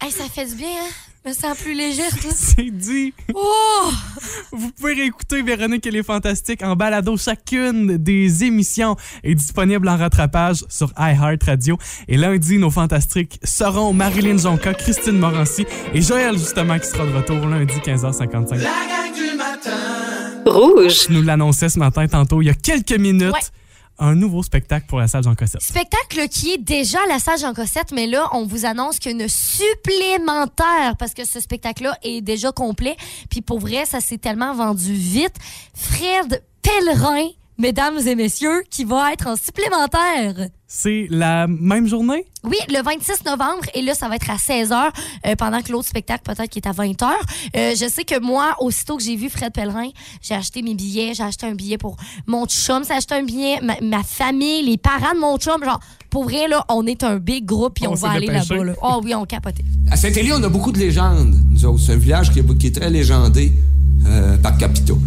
hey, 0.00 0.10
ça 0.10 0.24
fait 0.32 0.46
du 0.46 0.54
bien, 0.54 0.68
hein? 0.68 0.90
Me 1.26 1.32
sens 1.32 1.56
plus 1.56 1.72
légère, 1.72 2.10
c'est 2.34 2.70
dit. 2.70 3.14
Oh! 3.34 3.90
Vous 4.52 4.70
pouvez 4.72 4.92
réécouter 4.92 5.40
Véronique 5.40 5.86
et 5.86 5.90
les 5.90 6.02
Fantastiques 6.02 6.62
en 6.62 6.76
balado. 6.76 7.16
Chacune 7.16 7.96
des 7.96 8.44
émissions 8.44 8.94
est 9.22 9.34
disponible 9.34 9.88
en 9.88 9.96
rattrapage 9.96 10.66
sur 10.68 10.92
iHeartRadio. 10.98 11.78
Et 12.08 12.18
lundi, 12.18 12.58
nos 12.58 12.70
Fantastiques 12.70 13.40
seront 13.42 13.94
Marilyn 13.94 14.36
Jonca, 14.36 14.74
Christine 14.74 15.18
Morancy 15.18 15.64
et 15.94 16.02
Joël, 16.02 16.34
justement, 16.36 16.78
qui 16.78 16.88
sera 16.88 17.06
de 17.06 17.12
retour 17.12 17.46
lundi 17.46 17.74
15h55. 17.78 18.56
La 18.56 18.64
gang 18.64 19.14
du 19.14 19.36
matin. 19.38 20.42
Rouge. 20.44 21.06
Je 21.08 21.12
nous 21.14 21.22
l'annonçais 21.22 21.70
ce 21.70 21.78
matin, 21.78 22.06
tantôt, 22.06 22.42
il 22.42 22.46
y 22.46 22.50
a 22.50 22.54
quelques 22.54 22.98
minutes. 22.98 23.32
Ouais. 23.32 23.40
Un 23.98 24.16
nouveau 24.16 24.42
spectacle 24.42 24.86
pour 24.86 24.98
la 24.98 25.06
salle 25.06 25.22
Jean 25.22 25.34
Cossette. 25.34 25.62
Spectacle 25.62 26.28
qui 26.28 26.52
est 26.52 26.58
déjà 26.58 26.98
à 27.04 27.06
la 27.06 27.18
salle 27.18 27.38
Jean 27.38 27.54
Cossette, 27.54 27.92
mais 27.92 28.06
là, 28.06 28.28
on 28.32 28.44
vous 28.44 28.66
annonce 28.66 28.98
qu'il 28.98 29.12
y 29.12 29.20
a 29.20 29.22
une 29.22 29.28
supplémentaire 29.28 30.96
parce 30.98 31.14
que 31.14 31.24
ce 31.24 31.38
spectacle-là 31.38 31.96
est 32.02 32.20
déjà 32.20 32.50
complet. 32.50 32.96
Puis 33.30 33.40
pour 33.40 33.60
vrai, 33.60 33.84
ça 33.86 34.00
s'est 34.00 34.18
tellement 34.18 34.54
vendu 34.54 34.92
vite. 34.92 35.36
Fred 35.74 36.42
Pellerin, 36.62 37.28
mesdames 37.58 37.98
et 38.06 38.14
messieurs, 38.14 38.62
qui 38.70 38.84
va 38.84 39.12
être 39.12 39.26
en 39.26 39.36
supplémentaire. 39.36 40.48
C'est 40.66 41.06
la 41.08 41.46
même 41.46 41.86
journée? 41.86 42.24
Oui, 42.42 42.56
le 42.68 42.82
26 42.82 43.24
novembre, 43.26 43.64
et 43.74 43.82
là, 43.82 43.94
ça 43.94 44.08
va 44.08 44.16
être 44.16 44.28
à 44.28 44.36
16h, 44.36 44.90
euh, 45.26 45.36
pendant 45.36 45.62
que 45.62 45.70
l'autre 45.70 45.88
spectacle, 45.88 46.22
peut-être, 46.24 46.50
qui 46.50 46.58
est 46.58 46.66
à 46.66 46.72
20h. 46.72 47.04
Euh, 47.56 47.74
je 47.76 47.88
sais 47.88 48.04
que 48.04 48.18
moi, 48.20 48.56
aussitôt 48.58 48.96
que 48.96 49.02
j'ai 49.02 49.14
vu 49.14 49.30
Fred 49.30 49.52
Pellerin, 49.52 49.90
j'ai 50.20 50.34
acheté 50.34 50.62
mes 50.62 50.74
billets, 50.74 51.14
j'ai 51.14 51.22
acheté 51.22 51.46
un 51.46 51.54
billet 51.54 51.78
pour 51.78 51.96
mon 52.26 52.46
chum, 52.46 52.82
j'ai 52.84 52.94
acheté 52.94 53.14
un 53.14 53.22
billet, 53.22 53.60
ma, 53.62 53.76
ma 53.82 54.02
famille, 54.02 54.64
les 54.64 54.76
parents 54.76 55.14
de 55.14 55.20
mon 55.20 55.36
chum. 55.38 55.62
Genre, 55.64 55.80
pour 56.10 56.24
vrai, 56.24 56.48
là, 56.48 56.64
on 56.68 56.86
est 56.86 57.04
un 57.04 57.18
big 57.18 57.44
groupe, 57.44 57.74
puis 57.74 57.86
On 57.86 57.94
va 57.94 58.10
aller 58.10 58.26
là-bas. 58.26 58.64
Là. 58.64 58.72
Oh 58.82 59.00
oui, 59.04 59.14
on 59.14 59.24
capotait. 59.24 59.64
À 59.90 59.96
Saint-Élie, 59.96 60.32
on 60.32 60.42
a 60.42 60.48
beaucoup 60.48 60.72
de 60.72 60.78
légendes. 60.78 61.36
Nous 61.50 61.64
autres, 61.64 61.84
c'est 61.84 61.92
un 61.92 61.96
village 61.96 62.32
qui 62.32 62.40
est, 62.40 62.58
qui 62.58 62.66
est 62.68 62.74
très 62.74 62.90
légendé 62.90 63.52
euh, 64.06 64.36
par 64.38 64.56
capitaux. 64.58 64.98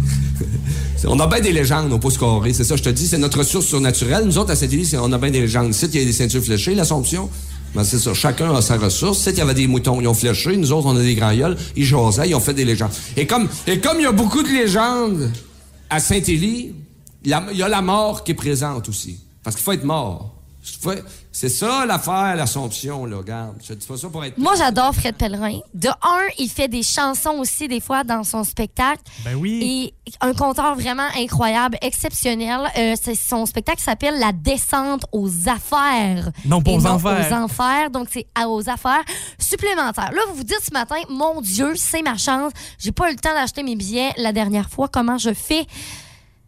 On 1.06 1.18
a 1.20 1.26
bien 1.26 1.40
des 1.40 1.52
légendes 1.52 1.92
au 1.92 1.98
pouce 1.98 2.18
carré. 2.18 2.52
C'est 2.52 2.64
ça, 2.64 2.76
je 2.76 2.82
te 2.82 2.88
dis, 2.88 3.06
c'est 3.06 3.18
notre 3.18 3.38
ressource 3.38 3.66
surnaturelle. 3.66 4.24
Nous 4.24 4.38
autres, 4.38 4.50
à 4.50 4.56
Saint-Élie, 4.56 4.84
c'est- 4.86 4.96
on 4.98 5.12
a 5.12 5.18
bien 5.18 5.30
des 5.30 5.40
légendes. 5.40 5.70
Ici, 5.70 5.86
il 5.92 5.98
y 6.00 6.02
a 6.02 6.04
des 6.06 6.12
ceintures 6.12 6.42
fléchées, 6.42 6.74
l'Assomption. 6.74 7.28
Ben, 7.74 7.84
c'est 7.84 7.98
ça, 7.98 8.14
chacun 8.14 8.54
a 8.54 8.62
sa 8.62 8.76
ressource. 8.78 9.20
Ici, 9.20 9.30
il 9.32 9.38
y 9.38 9.40
avait 9.42 9.54
des 9.54 9.66
moutons, 9.66 10.00
ils 10.00 10.08
ont 10.08 10.14
fléché. 10.14 10.56
Nous 10.56 10.72
autres, 10.72 10.86
on 10.86 10.96
a 10.96 11.02
des 11.02 11.14
grands 11.14 11.34
gueules. 11.34 11.56
Ils 11.76 11.84
jasaient, 11.84 12.28
ils 12.30 12.34
ont 12.34 12.40
fait 12.40 12.54
des 12.54 12.64
légendes. 12.64 12.90
Et 13.16 13.26
comme, 13.26 13.48
il 13.66 14.02
y 14.02 14.06
a 14.06 14.12
beaucoup 14.12 14.42
de 14.42 14.48
légendes 14.48 15.30
à 15.90 16.00
Saint-Élie, 16.00 16.74
il 17.24 17.30
y 17.30 17.32
a- 17.34 17.68
la 17.68 17.82
mort 17.82 18.24
qui 18.24 18.32
est 18.32 18.34
présente 18.34 18.88
aussi. 18.88 19.20
Parce 19.44 19.54
qu'il 19.56 19.64
faut 19.64 19.72
être 19.72 19.84
mort. 19.84 20.34
C'est 21.40 21.48
ça 21.50 21.86
l'affaire, 21.86 22.34
l'Assomption, 22.34 23.04
là, 23.06 23.18
regarde. 23.18 23.54
Je 23.64 23.72
dis 23.72 23.86
pas 23.86 23.96
ça 23.96 24.08
pour 24.08 24.24
être. 24.24 24.36
Moi, 24.38 24.56
j'adore 24.56 24.92
Fred 24.92 25.14
Pellerin. 25.14 25.60
De 25.72 25.86
un, 25.88 26.26
il 26.36 26.48
fait 26.50 26.66
des 26.66 26.82
chansons 26.82 27.36
aussi, 27.38 27.68
des 27.68 27.78
fois, 27.78 28.02
dans 28.02 28.24
son 28.24 28.42
spectacle. 28.42 29.00
Ben 29.24 29.36
oui. 29.36 29.94
Et 30.10 30.14
un 30.20 30.34
conteur 30.34 30.74
vraiment 30.74 31.06
incroyable, 31.16 31.78
exceptionnel. 31.80 32.58
Euh, 32.76 32.96
son 33.14 33.46
spectacle 33.46 33.80
s'appelle 33.80 34.18
La 34.18 34.32
descente 34.32 35.04
aux 35.12 35.30
affaires. 35.48 36.28
Non, 36.44 36.60
pas 36.60 36.72
aux 36.72 36.80
non 36.80 36.90
enfers. 36.94 37.28
aux 37.30 37.32
enfers. 37.32 37.90
Donc, 37.92 38.08
c'est 38.10 38.26
à- 38.34 38.48
aux 38.48 38.68
affaires 38.68 39.04
supplémentaires. 39.38 40.10
Là, 40.10 40.20
vous 40.30 40.34
vous 40.38 40.42
dites 40.44 40.62
ce 40.66 40.72
matin, 40.72 40.96
mon 41.08 41.40
Dieu, 41.40 41.74
c'est 41.76 42.02
ma 42.02 42.16
chance. 42.16 42.50
J'ai 42.80 42.90
pas 42.90 43.10
eu 43.10 43.14
le 43.14 43.20
temps 43.20 43.32
d'acheter 43.32 43.62
mes 43.62 43.76
billets 43.76 44.10
la 44.16 44.32
dernière 44.32 44.68
fois. 44.68 44.88
Comment 44.88 45.18
je 45.18 45.32
fais? 45.32 45.66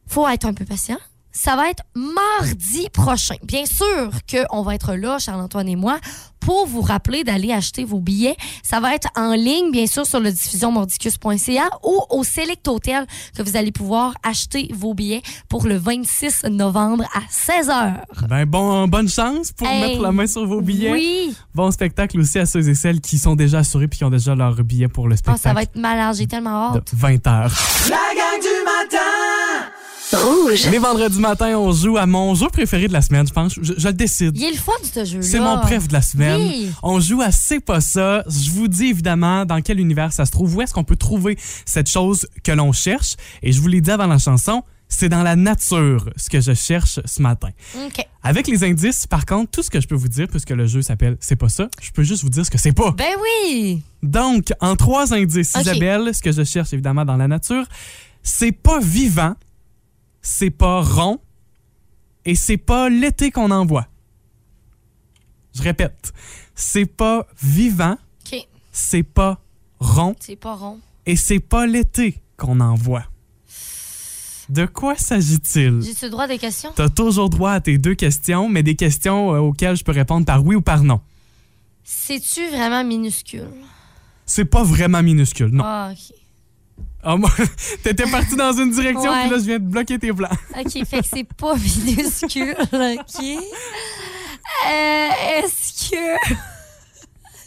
Faut 0.09 0.27
être 0.27 0.47
un 0.47 0.53
peu 0.53 0.65
patient. 0.65 0.99
Ça 1.33 1.57
va 1.57 1.71
être 1.71 1.83
mardi 1.95 2.89
prochain. 2.93 3.37
Bien 3.45 3.65
sûr 3.67 4.11
qu'on 4.31 4.63
va 4.63 4.75
être 4.75 4.95
là, 4.95 5.19
Charles-Antoine 5.19 5.69
et 5.69 5.77
moi, 5.77 5.99
pour 6.41 6.67
vous 6.67 6.81
rappeler 6.81 7.23
d'aller 7.23 7.53
acheter 7.53 7.85
vos 7.85 8.01
billets. 8.01 8.37
Ça 8.63 8.81
va 8.81 8.95
être 8.95 9.09
en 9.15 9.35
ligne, 9.35 9.71
bien 9.71 9.87
sûr, 9.87 10.07
sur 10.07 10.21
le 10.21 10.33
diffusionmordicus.ca 10.33 11.69
ou 11.85 12.01
au 12.11 12.25
Select 12.25 12.67
Hotel 12.67 13.07
que 13.37 13.43
vous 13.43 13.57
allez 13.57 13.73
pouvoir 13.73 14.15
acheter 14.23 14.69
vos 14.75 14.95
billets 14.95 15.23
pour 15.49 15.67
le 15.67 15.77
26 15.77 16.45
novembre 16.51 17.05
à 17.15 17.21
16h. 17.31 18.27
Ben 18.29 18.47
bon, 18.47 18.89
bonne 18.89 19.09
chance 19.09 19.53
pour 19.53 19.67
Hey. 19.69 19.81
mettre 19.83 20.03
la 20.03 20.13
main 20.13 20.27
sur 20.27 20.47
vos 20.47 20.61
billets. 20.63 20.93
Oui. 20.93 21.37
Bon 21.55 21.71
spectacle 21.71 22.19
aussi 22.19 22.39
à 22.39 22.47
ceux 22.47 22.67
et 22.69 22.75
celles 22.75 23.01
qui 23.01 23.19
sont 23.19 23.37
déjà 23.37 23.59
assurés 23.59 23.87
puis 23.89 23.99
qui 23.99 24.05
ont 24.05 24.11
déjà 24.11 24.35
leur 24.35 24.55
billet 24.65 24.89
pour 24.89 25.09
le 25.09 25.15
Ah, 25.15 25.19
spectacle 25.19 25.41
ça 25.43 25.53
va 25.53 25.63
être 25.63 25.77
malade, 25.77 26.17
j'ai 26.17 26.27
tellement 26.27 26.75
hâte. 26.75 26.91
20 26.95 27.27
heures. 27.27 27.53
La 27.91 27.97
gang 28.17 28.41
du 28.41 28.65
matin 28.65 29.71
Rouge. 30.13 30.69
Les 30.71 30.79
vendredis 30.79 31.19
matin, 31.21 31.57
on 31.59 31.73
joue 31.73 31.97
à 31.97 32.07
mon 32.07 32.35
jeu 32.35 32.49
préféré 32.49 32.89
de 32.89 32.93
la 32.93 33.03
semaine, 33.03 33.27
je 33.27 33.33
pense. 33.33 33.55
Je, 33.61 33.75
je 33.77 33.87
le 33.89 33.95
décide. 33.95 34.37
Il 34.37 34.45
est 34.45 34.51
le 34.51 34.57
fun, 34.57 34.73
ce 34.83 35.05
jeu-là. 35.05 35.23
C'est 35.23 35.41
mon 35.41 35.59
préf 35.61 35.87
de 35.89 35.93
la 35.93 36.03
semaine. 36.03 36.41
Oui. 36.41 36.71
On 36.83 37.01
joue 37.01 37.21
à 37.23 37.31
C'est 37.31 37.61
pas 37.61 37.81
ça. 37.81 38.25
Je 38.29 38.51
vous 38.51 38.69
dis 38.69 38.87
évidemment 38.87 39.45
dans 39.45 39.61
quel 39.63 39.79
univers 39.79 40.13
ça 40.13 40.25
se 40.27 40.31
trouve, 40.31 40.57
où 40.57 40.63
est-ce 40.63 40.75
qu'on 40.75 40.85
peut 40.85 40.97
trouver 40.97 41.39
cette 41.65 41.89
chose 41.89 42.27
que 42.43 42.53
l'on 42.53 42.73
cherche. 42.73 43.15
Et 43.43 43.53
je 43.53 43.61
vous 43.61 43.69
l'ai 43.69 43.81
dit 43.81 43.91
avant 43.91 44.07
la 44.07 44.19
chanson, 44.19 44.63
c'est 44.89 45.09
dans 45.09 45.23
la 45.23 45.37
nature 45.37 46.11
ce 46.17 46.29
que 46.29 46.41
je 46.41 46.53
cherche 46.53 46.99
ce 47.05 47.23
matin. 47.23 47.51
OK. 47.87 48.05
Avec 48.23 48.49
les 48.49 48.65
indices, 48.65 49.07
par 49.07 49.25
contre, 49.25 49.53
tout 49.53 49.63
ce 49.63 49.71
que 49.71 49.81
je 49.81 49.87
peux 49.87 49.95
vous 49.95 50.09
dire, 50.09 50.27
puisque 50.29 50.51
le 50.51 50.67
jeu 50.67 50.83
s'appelle 50.83 51.17
C'est 51.21 51.37
pas 51.37 51.49
ça, 51.49 51.69
je 51.81 51.91
peux 51.93 52.03
juste 52.03 52.25
vous 52.25 52.31
dire 52.31 52.45
ce 52.45 52.51
que 52.51 52.59
c'est 52.59 52.73
pas. 52.73 52.91
Ben 52.93 53.15
oui. 53.23 53.83
Donc, 54.03 54.53
en 54.61 54.75
trois 54.75 55.15
indices. 55.15 55.55
Isabelle, 55.59 56.13
ce 56.13 56.21
que 56.21 56.33
je 56.33 56.43
cherche 56.43 56.73
évidemment 56.73 57.05
dans 57.05 57.17
la 57.17 57.29
nature, 57.29 57.65
c'est 58.23 58.53
pas 58.53 58.81
vivant, 58.81 59.35
c'est 60.23 60.51
pas 60.51 60.83
rond 60.83 61.19
et 62.25 62.35
c'est 62.35 62.57
pas 62.59 62.89
l'été 62.89 63.31
qu'on 63.31 63.51
envoie. 63.51 63.87
Je 65.55 65.63
répète, 65.63 66.13
c'est 66.55 66.87
pas 66.87 67.27
vivant, 67.43 67.97
OK. 68.33 68.47
c'est 68.71 69.03
pas 69.03 69.41
rond 69.81 70.15
C'est 70.21 70.37
pas 70.37 70.55
rond. 70.55 70.79
et 71.07 71.17
c'est 71.17 71.41
pas 71.41 71.67
l'été 71.67 72.21
qu'on 72.37 72.61
envoie. 72.61 73.05
De 74.49 74.67
quoi 74.67 74.97
s'agit-il? 74.97 75.81
J'ai-tu 75.81 76.07
le 76.07 76.11
droit 76.11 76.27
des 76.27 76.39
questions? 76.39 76.71
T'as 76.75 76.89
toujours 76.89 77.31
droit 77.31 77.53
à 77.53 77.61
tes 77.61 77.79
deux 77.79 77.95
questions, 77.95 78.49
mais 78.49 78.63
des 78.65 78.75
questions 78.75 79.33
euh, 79.35 79.39
auxquelles 79.39 79.77
je 79.77 79.85
peux 79.85 79.93
répondre 79.93 80.27
par 80.27 80.45
oui 80.45 80.57
ou 80.57 80.61
par 80.61 80.83
non. 80.83 81.01
C'est-tu 81.85 82.49
vraiment 82.49 82.83
minuscule? 82.85 83.49
C'est 84.27 84.45
pas 84.45 84.63
vraiment 84.65 85.03
minuscule, 85.03 85.49
non. 85.51 85.63
Ah, 85.65 85.93
OK. 85.93 86.15
Ah, 87.03 87.17
moi, 87.17 87.31
t'étais 87.83 88.11
parti 88.11 88.37
dans 88.37 88.53
une 88.53 88.71
direction, 88.71 89.11
Ouais. 89.11 89.23
puis 89.23 89.31
là, 89.31 89.39
je 89.39 89.45
viens 89.45 89.59
de 89.59 89.65
bloquer 89.65 89.99
tes 89.99 90.13
plans. 90.13 90.29
OK, 90.59 90.85
fait 90.87 91.01
que 91.01 91.07
c'est 91.07 91.25
pas 91.35 91.55
minuscule, 91.55 92.55
OK? 92.73 93.25
Euh, 94.69 95.09
est-ce 95.39 95.91
que... 95.91 96.37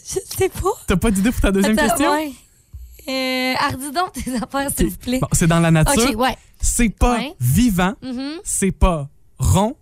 Je 0.06 0.20
sais 0.38 0.50
pas. 0.50 0.70
T'as 0.88 0.96
pas 0.98 1.12
d'idée 1.12 1.32
pour 1.32 1.42
ta 1.42 1.52
deuxième 1.52 1.78
Attends, 1.78 1.88
question? 1.90 2.12
ouais. 2.12 2.32
Euh, 3.10 3.54
Hardi 3.60 3.92
donc 3.92 4.14
tes 4.14 4.34
affaires, 4.36 4.70
s'il 4.76 4.90
vous 4.90 4.98
plaît. 4.98 5.20
Bon, 5.20 5.28
c'est 5.34 5.48
dans 5.48 5.60
la 5.60 5.72
nature. 5.72 6.10
OK, 6.10 6.16
ouais. 6.20 6.38
C'est 6.62 6.90
pas 6.90 7.18
Ouais. 7.18 7.34
vivant, 7.40 7.94
Mhm. 8.02 8.40
c'est 8.44 8.72
pas 8.72 9.10
rond 9.40 9.76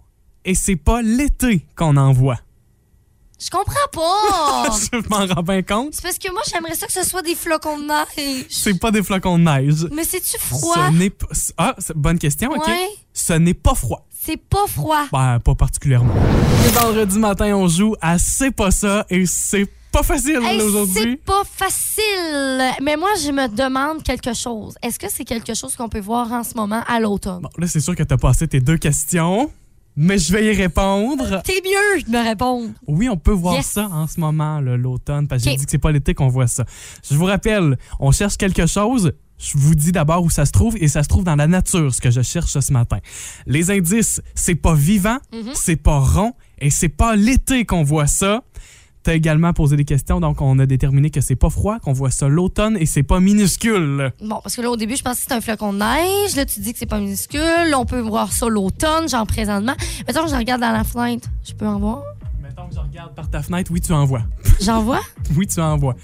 et 0.43 0.55
c'est 0.55 0.75
pas 0.75 1.01
l'été 1.01 1.65
qu'on 1.75 1.97
envoie. 1.97 2.37
Je 3.43 3.49
comprends 3.49 3.73
pas. 3.91 4.69
je 4.93 5.09
m'en 5.09 5.33
rends 5.33 5.41
bien 5.41 5.63
compte. 5.63 5.95
c'est 5.95 6.03
parce 6.03 6.19
que 6.19 6.31
moi, 6.31 6.41
j'aimerais 6.51 6.75
ça 6.75 6.85
que 6.85 6.93
ce 6.93 7.03
soit 7.03 7.23
des 7.23 7.33
flocons 7.33 7.79
de 7.79 7.85
neige. 7.85 8.45
C'est 8.49 8.79
pas 8.79 8.91
des 8.91 9.01
flocons 9.01 9.39
de 9.39 9.43
neige. 9.43 9.87
Mais 9.91 10.03
c'est-tu 10.03 10.37
froid? 10.37 10.75
Ce 10.75 10.91
n'est 10.91 11.09
pas. 11.09 11.27
Ah, 11.57 11.75
bonne 11.95 12.19
question, 12.19 12.51
OK? 12.51 12.69
Ce 13.13 13.33
n'est 13.33 13.55
pas 13.55 13.73
froid. 13.73 14.05
C'est 14.23 14.37
pas 14.37 14.67
froid. 14.67 15.05
Ben, 15.11 15.39
pas 15.39 15.55
particulièrement. 15.55 16.13
Le 16.13 16.69
vendredi 16.69 17.17
matin, 17.17 17.55
on 17.55 17.67
joue 17.67 17.95
à 17.99 18.19
C'est 18.19 18.51
pas 18.51 18.69
ça 18.69 19.05
et 19.09 19.25
c'est 19.25 19.67
pas 19.91 20.03
facile 20.03 20.39
Hey, 20.43 20.59
c'est 20.59 20.65
aujourd'hui. 20.65 21.17
pas 21.17 21.41
facile. 21.43 22.61
Mais 22.81 22.95
moi, 22.97 23.09
je 23.23 23.31
me 23.31 23.47
demande 23.47 24.03
quelque 24.03 24.33
chose. 24.33 24.75
Est-ce 24.83 24.99
que 24.99 25.07
c'est 25.09 25.25
quelque 25.25 25.53
chose 25.55 25.75
qu'on 25.75 25.89
peut 25.89 25.99
voir 25.99 26.31
en 26.31 26.43
ce 26.43 26.53
moment 26.55 26.83
à 26.87 26.99
l'automne? 26.99 27.41
Bon, 27.41 27.49
là, 27.57 27.67
c'est 27.67 27.79
sûr 27.79 27.95
que 27.95 28.03
t'as 28.03 28.17
passé 28.17 28.47
tes 28.47 28.59
deux 28.59 28.77
questions, 28.77 29.51
mais 29.95 30.17
je 30.17 30.31
vais 30.33 30.45
y 30.53 30.55
répondre. 30.57 31.41
T'es 31.43 31.61
mieux 31.63 32.03
de 32.03 32.09
me 32.09 32.23
répondre. 32.23 32.69
Oui, 32.87 33.09
on 33.09 33.17
peut 33.17 33.31
voir 33.31 33.55
Yes. 33.55 33.65
ça 33.67 33.87
en 33.91 34.07
ce 34.07 34.19
moment, 34.19 34.59
l'automne, 34.61 35.27
parce 35.27 35.43
que 35.43 35.49
j'ai 35.49 35.55
dit 35.57 35.65
que 35.65 35.71
c'est 35.71 35.77
pas 35.77 35.91
l'été 35.91 36.13
qu'on 36.13 36.27
voit 36.29 36.47
ça. 36.47 36.65
Je 37.09 37.15
vous 37.15 37.25
rappelle, 37.25 37.77
on 37.99 38.11
cherche 38.11 38.37
quelque 38.37 38.65
chose. 38.65 39.13
Je 39.37 39.57
vous 39.57 39.73
dis 39.73 39.91
d'abord 39.91 40.23
où 40.23 40.29
ça 40.29 40.45
se 40.45 40.51
trouve 40.51 40.77
et 40.77 40.87
ça 40.87 41.01
se 41.01 41.07
trouve 41.09 41.23
dans 41.23 41.35
la 41.35 41.47
nature, 41.47 41.93
ce 41.93 41.99
que 41.99 42.11
je 42.11 42.21
cherche 42.21 42.59
ce 42.59 42.71
matin. 42.73 42.99
Les 43.47 43.71
indices, 43.71 44.21
c'est 44.35 44.53
pas 44.55 44.75
vivant, 44.75 45.17
Mhm. 45.33 45.51
c'est 45.55 45.77
pas 45.77 45.97
rond 45.99 46.33
et 46.59 46.69
c'est 46.69 46.89
pas 46.89 47.15
l'été 47.15 47.65
qu'on 47.65 47.83
voit 47.83 48.05
ça. 48.07 48.43
T'as 49.03 49.15
également 49.15 49.51
posé 49.51 49.75
des 49.77 49.83
questions, 49.85 50.19
donc 50.19 50.41
on 50.41 50.59
a 50.59 50.67
déterminé 50.67 51.09
que 51.09 51.21
c'est 51.21 51.35
pas 51.35 51.49
froid, 51.49 51.79
qu'on 51.79 51.91
voit 51.93 52.11
ça 52.11 52.27
l'automne 52.27 52.77
et 52.79 52.85
c'est 52.85 53.01
pas 53.01 53.19
minuscule. 53.19 54.13
Bon, 54.21 54.39
parce 54.43 54.55
que 54.55 54.61
là, 54.61 54.69
au 54.69 54.77
début, 54.77 54.95
je 54.95 55.01
pensais 55.01 55.15
que 55.15 55.21
c'était 55.23 55.33
un 55.33 55.41
flocon 55.41 55.73
de 55.73 55.79
neige. 55.79 56.35
Là, 56.35 56.45
tu 56.45 56.59
dis 56.59 56.71
que 56.71 56.77
c'est 56.77 56.85
pas 56.85 56.99
minuscule. 56.99 57.73
On 57.75 57.85
peut 57.85 57.99
voir 58.01 58.31
ça 58.31 58.47
l'automne, 58.47 59.09
genre 59.09 59.25
présentement. 59.25 59.73
Mettons 60.07 60.23
que 60.25 60.29
je 60.29 60.35
regarde 60.35 60.61
dans 60.61 60.71
la 60.71 60.83
fenêtre. 60.83 61.27
Je 61.43 61.53
peux 61.53 61.65
en 61.65 61.79
voir? 61.79 62.03
Mettons 62.43 62.67
que 62.69 62.75
je 62.75 62.79
regarde 62.79 63.15
par 63.15 63.27
ta 63.27 63.41
fenêtre, 63.41 63.71
oui, 63.73 63.81
tu 63.81 63.91
en 63.91 64.05
vois. 64.05 64.21
J'en 64.61 64.83
vois? 64.83 65.01
Oui, 65.35 65.47
tu 65.47 65.59
en 65.59 65.77
vois. 65.77 65.95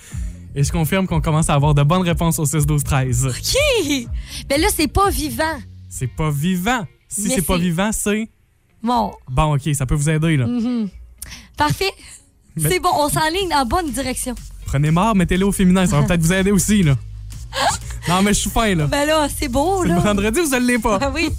Et 0.56 0.64
je 0.64 0.72
confirme 0.72 1.06
qu'on 1.06 1.22
commence 1.22 1.52
à 1.52 1.54
avoir 1.54 1.76
de 1.76 1.84
bonnes 1.84 2.02
réponses 2.02 2.40
au 2.40 2.46
6, 2.46 2.66
12, 2.66 2.84
13. 2.84 3.28
OK! 3.28 4.08
Mais 4.50 4.58
là, 4.58 4.68
c'est 4.76 4.88
pas 4.88 5.12
vivant. 5.12 5.44
C'est 5.88 6.08
pas 6.08 6.32
vivant. 6.32 6.84
Si 7.08 7.30
c'est 7.30 7.44
pas 7.44 7.58
c'est- 7.58 7.62
vivant, 7.62 7.92
c'est. 7.92 8.28
Bon. 8.82 9.12
Bon, 9.30 9.56
OK, 9.56 9.70
ça 9.76 9.86
peut 9.86 9.94
vous 9.94 10.10
aider, 10.10 10.36
là. 10.36 10.48
mhm. 10.48 10.90
Parfait. 11.56 11.92
Mais- 12.62 12.70
C'est 12.70 12.80
bon, 12.80 12.90
on 12.94 13.10
s'enligne 13.10 13.50
dans 13.50 13.58
la 13.58 13.66
bonne 13.66 13.92
direction. 13.92 14.36
Prenez 14.66 14.92
mort, 14.92 15.16
mettez-le 15.16 15.46
au 15.46 15.52
féminin, 15.52 15.86
ça 15.86 16.00
va 16.00 16.08
peut-être 16.08 16.22
vous 16.22 16.34
aider 16.34 16.52
aussi, 16.52 16.84
là. 16.84 16.96
Non, 18.10 18.22
mais 18.22 18.34
je 18.34 18.40
suis 18.40 18.50
fin, 18.50 18.74
là. 18.74 18.88
Ben 18.88 19.06
là, 19.06 19.28
c'est 19.34 19.50
beau, 19.50 19.82
C'est 19.82 19.90
le 19.90 19.96
là. 19.96 20.00
vendredi, 20.00 20.40
vous 20.40 20.50
ne 20.50 20.60
l'êtes 20.60 20.82
pas. 20.82 20.98
Ah 21.02 21.12
oui. 21.14 21.30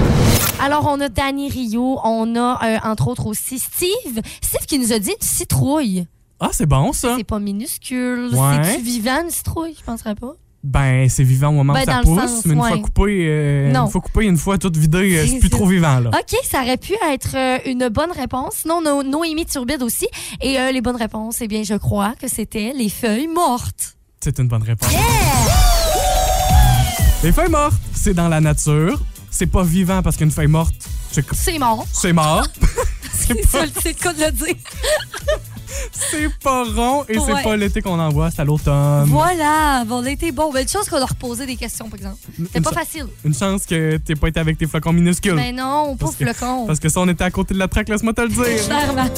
Alors, 0.60 0.86
on 0.86 1.00
a 1.00 1.08
Danny 1.08 1.48
Rio, 1.48 1.98
on 2.04 2.36
a 2.36 2.58
euh, 2.62 2.78
entre 2.84 3.08
autres 3.08 3.26
aussi 3.26 3.58
Steve. 3.58 4.20
Steve 4.42 4.66
qui 4.66 4.78
nous 4.78 4.92
a 4.92 4.98
dit 4.98 5.10
une 5.10 5.26
citrouille. 5.26 6.06
Ah, 6.38 6.50
c'est 6.52 6.66
bon, 6.66 6.92
ça. 6.92 7.14
C'est 7.16 7.24
pas 7.24 7.38
minuscule. 7.38 8.28
Ouais. 8.34 8.60
C'est-tu 8.64 8.82
vivant, 8.82 9.22
une 9.24 9.30
citrouille? 9.30 9.74
Je 9.78 9.84
penserais 9.84 10.14
pas. 10.14 10.32
Ben, 10.64 11.08
c'est 11.08 11.24
vivant 11.24 11.48
au 11.48 11.52
moment 11.54 11.72
Ben, 11.72 11.82
où 11.82 11.84
ça 11.84 12.00
pousse, 12.02 12.30
sens, 12.30 12.46
mais 12.46 12.54
une 12.54 12.60
ouais. 12.60 12.68
fois 12.68 12.78
coupé, 12.78 13.26
euh, 13.26 13.70
une 13.70 13.90
fois 13.90 14.00
coupé, 14.00 14.24
une 14.26 14.36
fois 14.36 14.58
tout 14.58 14.70
vidé, 14.74 15.16
euh, 15.16 15.26
c'est 15.26 15.38
plus 15.40 15.50
trop 15.50 15.66
vivant, 15.66 15.98
là. 15.98 16.10
OK, 16.10 16.38
ça 16.44 16.62
aurait 16.62 16.76
pu 16.76 16.94
être 17.10 17.34
euh, 17.34 17.58
une 17.66 17.88
bonne 17.88 18.12
réponse. 18.12 18.58
Sinon, 18.62 18.80
no 18.80 19.02
Noémie 19.02 19.44
Turbide 19.44 19.82
aussi. 19.82 20.06
Et 20.40 20.60
euh, 20.60 20.70
les 20.70 20.80
bonnes 20.80 20.96
réponses, 20.96 21.38
eh 21.40 21.48
bien, 21.48 21.64
je 21.64 21.74
crois 21.74 22.14
que 22.20 22.28
c'était 22.28 22.72
les 22.76 22.88
feuilles 22.88 23.26
mortes. 23.26 23.96
C'est 24.20 24.38
une 24.38 24.46
bonne 24.46 24.62
réponse. 24.62 24.88
Les 27.24 27.32
feuilles 27.32 27.50
mortes, 27.50 27.74
c'est 27.94 28.14
dans 28.14 28.28
la 28.28 28.40
nature. 28.40 29.00
C'est 29.32 29.46
pas 29.46 29.64
vivant 29.64 30.00
parce 30.02 30.16
qu'une 30.16 30.30
feuille 30.30 30.46
morte, 30.46 30.74
c'est 31.10 31.24
C'est 31.34 31.58
mort. 31.58 31.86
c'est 31.92 32.12
mort. 32.12 32.46
C'est 33.24 33.46
ça, 33.46 33.60
c'est 33.80 34.04
le 34.04 34.14
de 34.14 34.24
le 34.24 34.32
dire. 34.32 34.56
C'est 35.92 36.28
pas 36.42 36.64
rond 36.64 37.04
et 37.08 37.14
c'est 37.14 37.32
Ouais. 37.32 37.42
pas 37.42 37.56
l'été 37.56 37.80
qu'on 37.82 37.98
envoie, 37.98 38.30
c'est 38.30 38.40
à 38.42 38.44
l'automne. 38.44 39.04
Voilà, 39.06 39.84
bon, 39.86 39.96
on 40.02 40.04
a 40.04 40.10
été 40.10 40.32
bon. 40.32 40.52
Ben, 40.52 40.62
une 40.62 40.68
chose 40.68 40.88
qu'on 40.88 41.00
a 41.00 41.04
reposé 41.06 41.46
des 41.46 41.56
questions, 41.56 41.88
par 41.88 41.98
exemple. 41.98 42.16
C'est 42.52 42.58
Une 42.58 42.64
pas 42.64 42.72
facile. 42.72 43.06
Une 43.24 43.34
chance 43.34 43.64
que 43.66 43.96
t'aies 43.98 44.14
pas 44.16 44.28
été 44.28 44.40
avec 44.40 44.58
tes 44.58 44.66
flocons 44.66 44.92
minuscules. 44.92 45.34
Mais 45.34 45.52
non, 45.52 45.96
pas 45.96 46.08
flocons. 46.10 46.66
Parce 46.66 46.78
que 46.80 46.88
ça, 46.88 47.00
on 47.00 47.08
était 47.08 47.24
à 47.24 47.30
côté 47.30 47.54
de 47.54 47.58
la 47.58 47.68
traque, 47.68 47.88
laisse-moi 47.88 48.12
te 48.12 48.20
le 48.22 48.28
dire. 48.28 48.64
Clairement. 48.66 49.08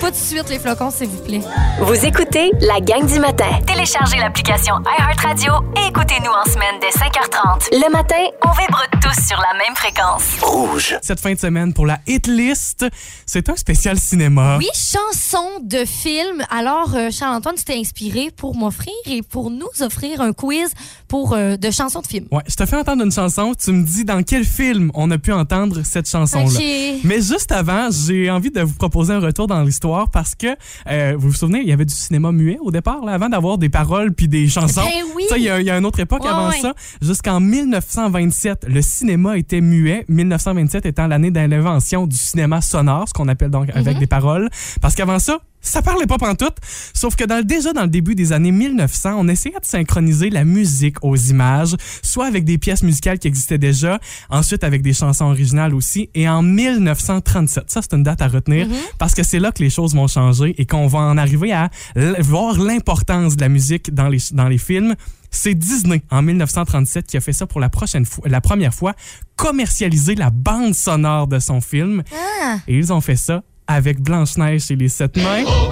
Pas 0.00 0.06
tout 0.06 0.12
de 0.12 0.16
suite 0.16 0.48
les 0.48 0.58
flocons, 0.58 0.90
s'il 0.90 1.08
vous 1.08 1.22
plaît. 1.22 1.40
Vous 1.78 2.06
écoutez 2.06 2.50
la 2.60 2.80
gang 2.80 3.06
du 3.06 3.20
matin. 3.20 3.50
Téléchargez 3.66 4.16
l'application 4.16 4.76
iHeartRadio 4.98 5.52
et 5.76 5.88
écoutez-nous 5.88 6.30
en 6.30 6.50
semaine 6.50 6.76
dès 6.80 6.88
5h30. 6.88 7.68
Le 7.72 7.92
matin, 7.92 8.24
on 8.42 8.50
vibre 8.52 8.82
tous 9.02 9.26
sur 9.26 9.38
la 9.38 9.52
même 9.58 9.76
fréquence. 9.76 10.40
Rouge. 10.40 10.96
Cette 11.02 11.20
fin 11.20 11.34
de 11.34 11.38
semaine 11.38 11.74
pour 11.74 11.84
la 11.84 11.98
Hit 12.06 12.28
List, 12.28 12.86
c'est 13.26 13.50
un 13.50 13.56
spécial 13.56 13.98
cinéma. 13.98 14.56
Oui, 14.56 14.68
chanson 14.72 15.60
de 15.60 15.84
film. 15.84 16.44
Alors, 16.50 16.94
euh, 16.94 17.10
Charles-Antoine, 17.10 17.56
tu 17.56 17.64
t'es 17.64 17.76
inspiré 17.76 18.30
pour 18.34 18.56
m'offrir 18.56 18.94
et 19.04 19.20
pour 19.20 19.50
nous 19.50 19.68
offrir 19.80 20.22
un 20.22 20.32
quiz 20.32 20.72
pour 21.10 21.34
euh, 21.34 21.56
de 21.56 21.70
chansons 21.72 22.00
de 22.00 22.06
film. 22.06 22.26
Ouais, 22.30 22.42
je 22.48 22.54
te 22.54 22.64
fais 22.64 22.76
entendre 22.76 23.04
une 23.04 23.10
chanson, 23.10 23.52
tu 23.62 23.72
me 23.72 23.82
dis 23.84 24.04
dans 24.04 24.22
quel 24.22 24.44
film 24.44 24.90
on 24.94 25.10
a 25.10 25.18
pu 25.18 25.32
entendre 25.32 25.82
cette 25.84 26.08
chanson-là. 26.08 26.60
Mais 27.04 27.20
juste 27.20 27.50
avant, 27.52 27.88
j'ai 27.90 28.30
envie 28.30 28.50
de 28.52 28.60
vous 28.62 28.74
proposer 28.74 29.12
un 29.12 29.18
retour 29.18 29.48
dans 29.48 29.62
l'histoire 29.62 30.08
parce 30.10 30.34
que, 30.36 30.46
euh, 30.88 31.14
vous 31.18 31.30
vous 31.30 31.34
souvenez, 31.34 31.60
il 31.62 31.68
y 31.68 31.72
avait 31.72 31.84
du 31.84 31.94
cinéma 31.94 32.30
muet 32.32 32.58
au 32.60 32.70
départ, 32.70 33.04
là, 33.04 33.12
avant 33.12 33.28
d'avoir 33.28 33.58
des 33.58 33.68
paroles 33.68 34.12
puis 34.14 34.28
des 34.28 34.46
chansons. 34.48 34.82
Ben 34.82 35.04
oui. 35.16 35.24
Ça, 35.28 35.36
il 35.36 35.42
y, 35.42 35.50
a- 35.50 35.60
il 35.60 35.66
y 35.66 35.70
a 35.70 35.76
une 35.76 35.84
autre 35.84 35.98
époque 36.00 36.22
Ouais, 36.22 36.30
avant 36.30 36.48
ouais. 36.50 36.60
ça. 36.60 36.74
Jusqu'en 37.02 37.40
1927, 37.40 38.66
le 38.68 38.80
cinéma 38.80 39.36
était 39.36 39.60
muet. 39.60 40.04
1927 40.08 40.86
étant 40.86 41.06
l'année 41.08 41.32
de 41.32 41.40
l'invention 41.40 42.06
du 42.06 42.16
cinéma 42.16 42.60
sonore, 42.60 43.08
ce 43.08 43.12
qu'on 43.14 43.26
appelle 43.28 43.50
donc 43.50 43.68
avec 43.74 43.94
Mhm. 43.94 44.00
des 44.00 44.06
paroles. 44.06 44.48
Parce 44.80 44.94
qu'avant 44.94 45.18
ça, 45.18 45.38
Ça 45.62 45.82
parlait 45.82 46.06
pas 46.06 46.16
pantoute, 46.16 46.56
sauf 46.94 47.16
que 47.16 47.24
dans, 47.24 47.44
déjà 47.44 47.72
dans 47.72 47.82
le 47.82 47.88
début 47.88 48.14
des 48.14 48.32
années 48.32 48.50
1900, 48.50 49.14
on 49.16 49.28
essayait 49.28 49.60
de 49.60 49.64
synchroniser 49.64 50.30
la 50.30 50.44
musique 50.44 51.04
aux 51.04 51.16
images, 51.16 51.76
soit 52.02 52.26
avec 52.26 52.44
des 52.44 52.56
pièces 52.56 52.82
musicales 52.82 53.18
qui 53.18 53.28
existaient 53.28 53.58
déjà, 53.58 54.00
ensuite 54.30 54.64
avec 54.64 54.82
des 54.82 54.94
chansons 54.94 55.26
originales 55.26 55.74
aussi, 55.74 56.08
et 56.14 56.28
en 56.28 56.42
1937, 56.42 57.64
ça 57.70 57.82
c'est 57.82 57.94
une 57.94 58.02
date 58.02 58.22
à 58.22 58.28
retenir, 58.28 58.68
parce 58.98 59.14
que 59.14 59.22
c'est 59.22 59.38
là 59.38 59.52
que 59.52 59.62
les 59.62 59.70
choses 59.70 59.94
vont 59.94 60.08
changer 60.08 60.54
et 60.56 60.64
qu'on 60.64 60.86
va 60.86 61.00
en 61.00 61.18
arriver 61.18 61.52
à 61.52 61.70
voir 62.20 62.58
l'importance 62.58 63.36
de 63.36 63.42
la 63.42 63.48
musique 63.48 63.92
dans 63.94 64.08
les, 64.08 64.18
dans 64.32 64.48
les 64.48 64.58
films. 64.58 64.94
C'est 65.30 65.54
Disney 65.54 66.02
en 66.10 66.22
1937 66.22 67.06
qui 67.06 67.16
a 67.16 67.20
fait 67.20 67.32
ça 67.32 67.46
pour 67.46 67.60
la, 67.60 67.68
prochaine 67.68 68.04
fois, 68.04 68.28
la 68.28 68.40
première 68.40 68.74
fois, 68.74 68.94
commercialiser 69.36 70.16
la 70.16 70.30
bande 70.30 70.74
sonore 70.74 71.28
de 71.28 71.38
son 71.38 71.60
film. 71.60 72.02
Et 72.66 72.76
ils 72.76 72.92
ont 72.92 73.00
fait 73.00 73.16
ça 73.16 73.42
avec 73.70 74.00
Blanche-Neige 74.00 74.70
et 74.70 74.76
les 74.76 74.88
Sept 74.88 75.16
Nains. 75.16 75.44
Oh 75.46 75.70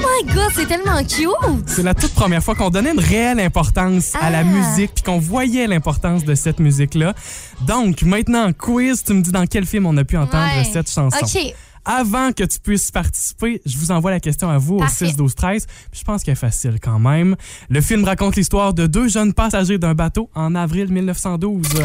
my 0.00 0.34
god, 0.34 0.50
c'est 0.54 0.66
tellement 0.66 1.02
cute! 1.04 1.28
C'est 1.66 1.82
la 1.82 1.94
toute 1.94 2.12
première 2.14 2.42
fois 2.42 2.54
qu'on 2.54 2.70
donnait 2.70 2.92
une 2.92 3.00
réelle 3.00 3.40
importance 3.40 4.12
à 4.20 4.30
la 4.30 4.38
Ah. 4.38 4.44
musique 4.44 4.92
puis 4.94 5.02
qu'on 5.04 5.18
voyait 5.18 5.66
l'importance 5.66 6.24
de 6.24 6.34
cette 6.34 6.58
musique-là. 6.58 7.14
Donc, 7.66 8.02
maintenant, 8.02 8.52
quiz, 8.52 9.02
tu 9.04 9.12
me 9.12 9.20
dis 9.22 9.30
dans 9.30 9.46
quel 9.46 9.66
film 9.66 9.84
on 9.86 9.96
a 9.98 10.04
pu 10.04 10.16
entendre 10.16 10.46
Ouais. 10.56 10.64
cette 10.72 10.90
chanson. 10.90 11.18
OK. 11.22 11.54
Avant 11.84 12.32
que 12.32 12.42
tu 12.42 12.58
puisses 12.58 12.90
participer, 12.90 13.60
je 13.64 13.76
vous 13.78 13.92
envoie 13.92 14.10
la 14.10 14.18
question 14.18 14.50
à 14.50 14.58
vous 14.58 14.78
Parfait. 14.78 15.04
au 15.04 15.08
6 15.08 15.16
12 15.16 15.34
13. 15.36 15.66
Puis 15.92 16.00
Je 16.00 16.04
pense 16.04 16.22
qu'elle 16.24 16.32
est 16.32 16.36
facile 16.36 16.78
quand 16.82 16.98
même. 16.98 17.36
Le 17.68 17.80
film 17.80 18.02
raconte 18.04 18.34
l'histoire 18.36 18.74
de 18.74 18.86
deux 18.88 19.06
jeunes 19.08 19.32
passagers 19.34 19.78
d'un 19.78 19.94
bateau 19.94 20.28
en 20.34 20.54
avril 20.56 20.88
1912. 20.92 21.62
Puis 21.68 21.78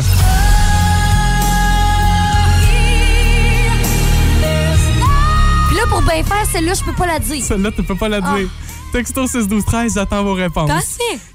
bien 6.14 6.24
faire, 6.24 6.46
celle-là, 6.52 6.74
je 6.74 6.84
peux 6.84 6.94
pas 6.94 7.08
la 7.08 7.20
dire. 7.20 7.44
Celle-là, 7.44 7.72
tu 7.72 7.84
peux 7.84 7.96
pas 7.96 8.10
la 8.10 8.22
dire. 8.22 8.50
Texto 8.92 9.26
6 9.26 9.48
12 9.48 9.64
13, 9.66 9.94
j'attends 9.94 10.22
vos 10.24 10.34
réponses. 10.34 10.70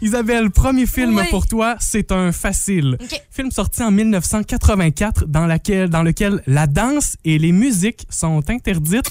Isabelle, 0.03 0.51
premier 0.51 0.85
film 0.87 1.17
Oui. 1.17 1.25
pour 1.31 1.47
toi, 1.47 1.77
c'est 1.81 2.13
un 2.13 2.31
facile. 2.31 2.99
OK. 3.01 3.23
Film 3.31 3.51
sorti 3.51 3.83
en 3.83 3.91
1984 3.91 5.25
dans, 5.27 5.47
laquelle, 5.47 5.89
dans 5.89 6.03
lequel 6.03 6.43
la 6.47 6.67
danse 6.67 7.17
et 7.25 7.39
les 7.39 7.53
musiques 7.53 8.07
sont 8.11 8.43
interdites. 8.51 9.09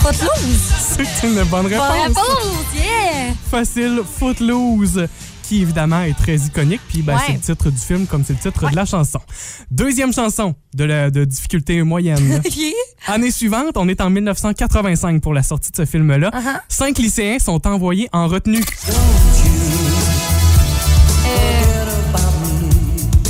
Footloose. 0.00 0.72
C'est 0.96 1.26
une 1.26 1.34
bonne 1.44 1.48
Bonne 1.48 1.66
réponse. 1.66 2.06
réponse, 2.06 2.64
yeah! 2.74 3.32
Facile, 3.50 4.02
Footloose, 4.18 5.06
qui 5.48 5.62
évidemment 5.62 6.02
est 6.02 6.12
très 6.16 6.36
iconique. 6.36 6.80
Puis 6.88 7.00
ben, 7.02 7.14
Ouais. 7.16 7.20
c'est 7.26 7.32
le 7.32 7.38
titre 7.40 7.70
du 7.70 7.78
film 7.78 8.06
comme 8.06 8.22
c'est 8.24 8.34
le 8.34 8.38
titre 8.38 8.70
de 8.70 8.76
la 8.76 8.84
chanson. 8.84 9.18
Deuxième 9.70 10.12
chanson 10.12 10.54
de, 10.74 10.84
la, 10.84 11.10
de 11.10 11.24
difficulté 11.24 11.82
moyenne. 11.82 12.42
Année 13.06 13.30
suivante, 13.30 13.76
on 13.76 13.88
est 13.88 14.00
en 14.02 14.10
1985 14.10 15.22
pour 15.22 15.32
la 15.32 15.42
sortie 15.42 15.70
de 15.70 15.76
ce 15.76 15.86
film-là. 15.86 16.30
Uh-huh. 16.30 16.60
Cinq 16.68 16.98
lycéens 16.98 17.38
sont 17.38 17.66
envoyés 17.66 18.08
en 18.12 18.28
retenue. 18.28 18.62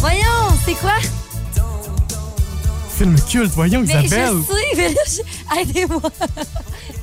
Voyons, 0.00 0.56
c'est 0.64 0.74
quoi? 0.74 0.92
Film 2.96 3.16
culte, 3.30 3.52
voyons 3.52 3.82
Mais 3.86 4.04
Isabelle. 4.04 4.34
je 4.48 4.54
sais, 4.54 4.76
mais 4.76 4.94
je- 5.06 5.60
aidez-moi. 5.70 6.02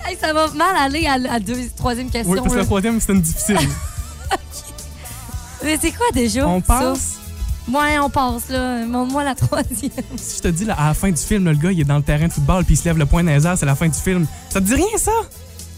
Hey, 0.06 0.18
ça 0.20 0.34
va 0.34 0.48
mal 0.52 0.76
aller 0.78 1.06
à 1.08 1.18
la 1.18 1.40
troisième 1.78 2.10
question. 2.10 2.32
Oui, 2.34 2.40
parce 2.42 2.54
que 2.54 2.60
la 2.60 2.66
troisième, 2.66 3.00
c'est 3.00 3.14
une 3.14 3.22
difficile. 3.22 3.58
Mais 5.66 5.78
c'est 5.82 5.92
quoi 5.92 6.06
déjà? 6.14 6.48
On 6.48 6.62
passe? 6.62 7.16
Ouais, 7.68 7.98
on 8.00 8.10
passe, 8.12 8.50
là. 8.50 8.86
Montre-moi 8.86 9.24
la 9.24 9.34
troisième. 9.36 9.92
Si 10.18 10.38
je 10.38 10.42
te 10.44 10.48
dis, 10.50 10.66
là, 10.66 10.76
à 10.80 10.88
la 10.90 10.94
fin 10.94 11.10
du 11.10 11.18
film, 11.22 11.46
là, 11.46 11.52
le 11.52 11.58
gars, 11.58 11.72
il 11.72 11.82
est 11.82 11.84
dans 11.86 11.98
le 11.98 12.04
terrain 12.04 12.28
de 12.28 12.32
football 12.34 12.64
puis 12.64 12.76
il 12.76 12.78
se 12.78 12.86
lève 12.86 12.98
le 13.00 13.06
poing 13.08 13.24
dans 13.24 13.32
les 13.32 13.46
airs, 13.48 13.58
c'est 13.58 13.66
la 13.66 13.76
fin 13.76 13.88
du 13.88 13.98
film. 14.00 14.28
Ça 14.50 14.62
te 14.62 14.66
dit 14.66 14.76
rien, 14.76 14.98
ça? 14.98 15.12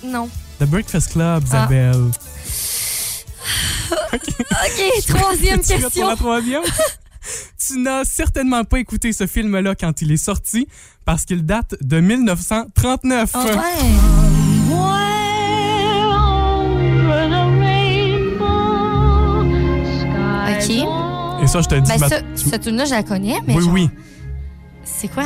Non. 0.03 0.29
The 0.60 0.65
Breakfast 0.65 1.13
Club, 1.13 1.44
Ah. 1.51 1.65
Isabelle. 1.70 2.12
OK, 4.13 5.06
troisième 5.08 5.62
Tu 5.62 5.74
pour 5.74 5.82
question. 5.84 6.08
la 6.10 6.15
troisième? 6.17 6.63
tu 7.67 7.79
n'as 7.79 8.03
certainement 8.03 8.63
pas 8.65 8.79
écouté 8.79 9.13
ce 9.13 9.25
film-là 9.25 9.75
quand 9.75 10.01
il 10.01 10.12
est 10.12 10.17
sorti 10.17 10.67
parce 11.06 11.24
qu'il 11.24 11.46
date 11.46 11.75
de 11.82 12.00
1939. 12.01 13.29
Ah 13.34 13.46
ouais. 13.46 14.37
Et 21.48 21.50
ça, 21.50 21.62
je 21.62 21.70
te 21.70 21.75
dis, 21.75 21.89
Ben, 21.89 21.98
ma- 21.98 22.08
cette 22.36 22.62
tune-là, 22.63 22.84
je 22.84 22.92
la 22.92 23.04
connais, 23.04 23.36
mais. 23.48 23.56
oui, 23.56 23.62
genre, 23.63 23.74
oui. 23.74 23.89
C'est 24.84 25.08
quoi? 25.08 25.24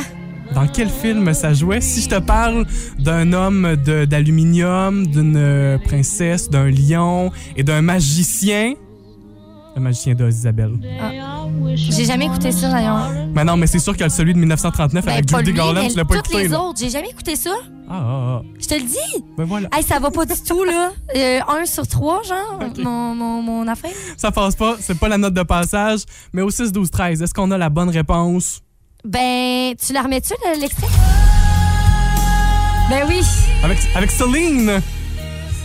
Dans 0.54 0.68
quel 0.68 0.88
film 0.88 1.34
ça 1.34 1.52
jouait? 1.52 1.80
Si 1.80 2.00
je 2.00 2.08
te 2.10 2.18
parle 2.20 2.64
d'un 3.00 3.32
homme 3.32 3.74
d'aluminium, 4.08 5.04
d'une 5.08 5.34
euh, 5.36 5.78
princesse, 5.78 6.48
d'un 6.48 6.70
lion 6.70 7.32
et 7.56 7.64
d'un 7.64 7.82
magicien. 7.82 8.74
Le 9.74 9.80
magicien 9.82 10.14
d'Oz, 10.14 10.36
Isabelle. 10.36 10.74
J'ai 11.74 12.04
jamais 12.04 12.26
écouté 12.26 12.52
ça, 12.52 12.70
d'ailleurs. 12.70 13.10
Mais 13.34 13.42
non, 13.44 13.56
mais 13.56 13.66
c'est 13.66 13.78
sûr 13.80 13.94
qu'il 13.94 14.02
y 14.02 14.04
a 14.04 14.10
celui 14.10 14.34
de 14.34 14.38
1939 14.38 15.04
Ben, 15.04 15.12
avec 15.12 15.28
Judy 15.28 15.52
Garland, 15.54 15.88
tu 15.88 15.96
l'as 15.96 16.04
pas 16.04 16.16
toutes 16.16 16.26
écouté. 16.26 16.42
les 16.44 16.48
là. 16.50 16.60
autres. 16.62 16.78
J'ai 16.78 16.90
jamais 16.90 17.08
écouté 17.08 17.34
ça. 17.34 17.50
Ah, 17.94 17.98
ah, 18.02 18.38
ah. 18.38 18.42
Je 18.58 18.66
te 18.68 18.74
le 18.74 18.80
dis? 18.82 19.24
Ben 19.36 19.44
voilà. 19.44 19.68
Hey, 19.72 19.82
ça 19.82 19.98
va 19.98 20.10
pas 20.10 20.24
du 20.24 20.32
tout, 20.42 20.64
là. 20.64 20.92
Euh, 21.14 21.40
un 21.46 21.66
sur 21.66 21.86
trois, 21.86 22.22
genre, 22.22 22.58
mon, 22.78 23.14
mon, 23.14 23.42
mon 23.42 23.68
affaire. 23.68 23.90
Ça 24.16 24.30
passe 24.30 24.56
pas, 24.56 24.76
c'est 24.80 24.98
pas 24.98 25.08
la 25.08 25.18
note 25.18 25.34
de 25.34 25.42
passage, 25.42 26.00
mais 26.32 26.40
au 26.40 26.48
6, 26.50 26.72
12, 26.72 26.90
13, 26.90 27.20
est-ce 27.22 27.34
qu'on 27.34 27.50
a 27.50 27.58
la 27.58 27.68
bonne 27.68 27.90
réponse? 27.90 28.60
Ben, 29.04 29.74
tu 29.76 29.92
la 29.92 30.02
remets-tu, 30.02 30.32
le- 30.42 30.58
l'extrait? 30.60 30.86
Ben 32.88 33.04
oui. 33.08 33.20
Avec, 33.62 33.78
avec 33.94 34.10
Céline! 34.10 34.80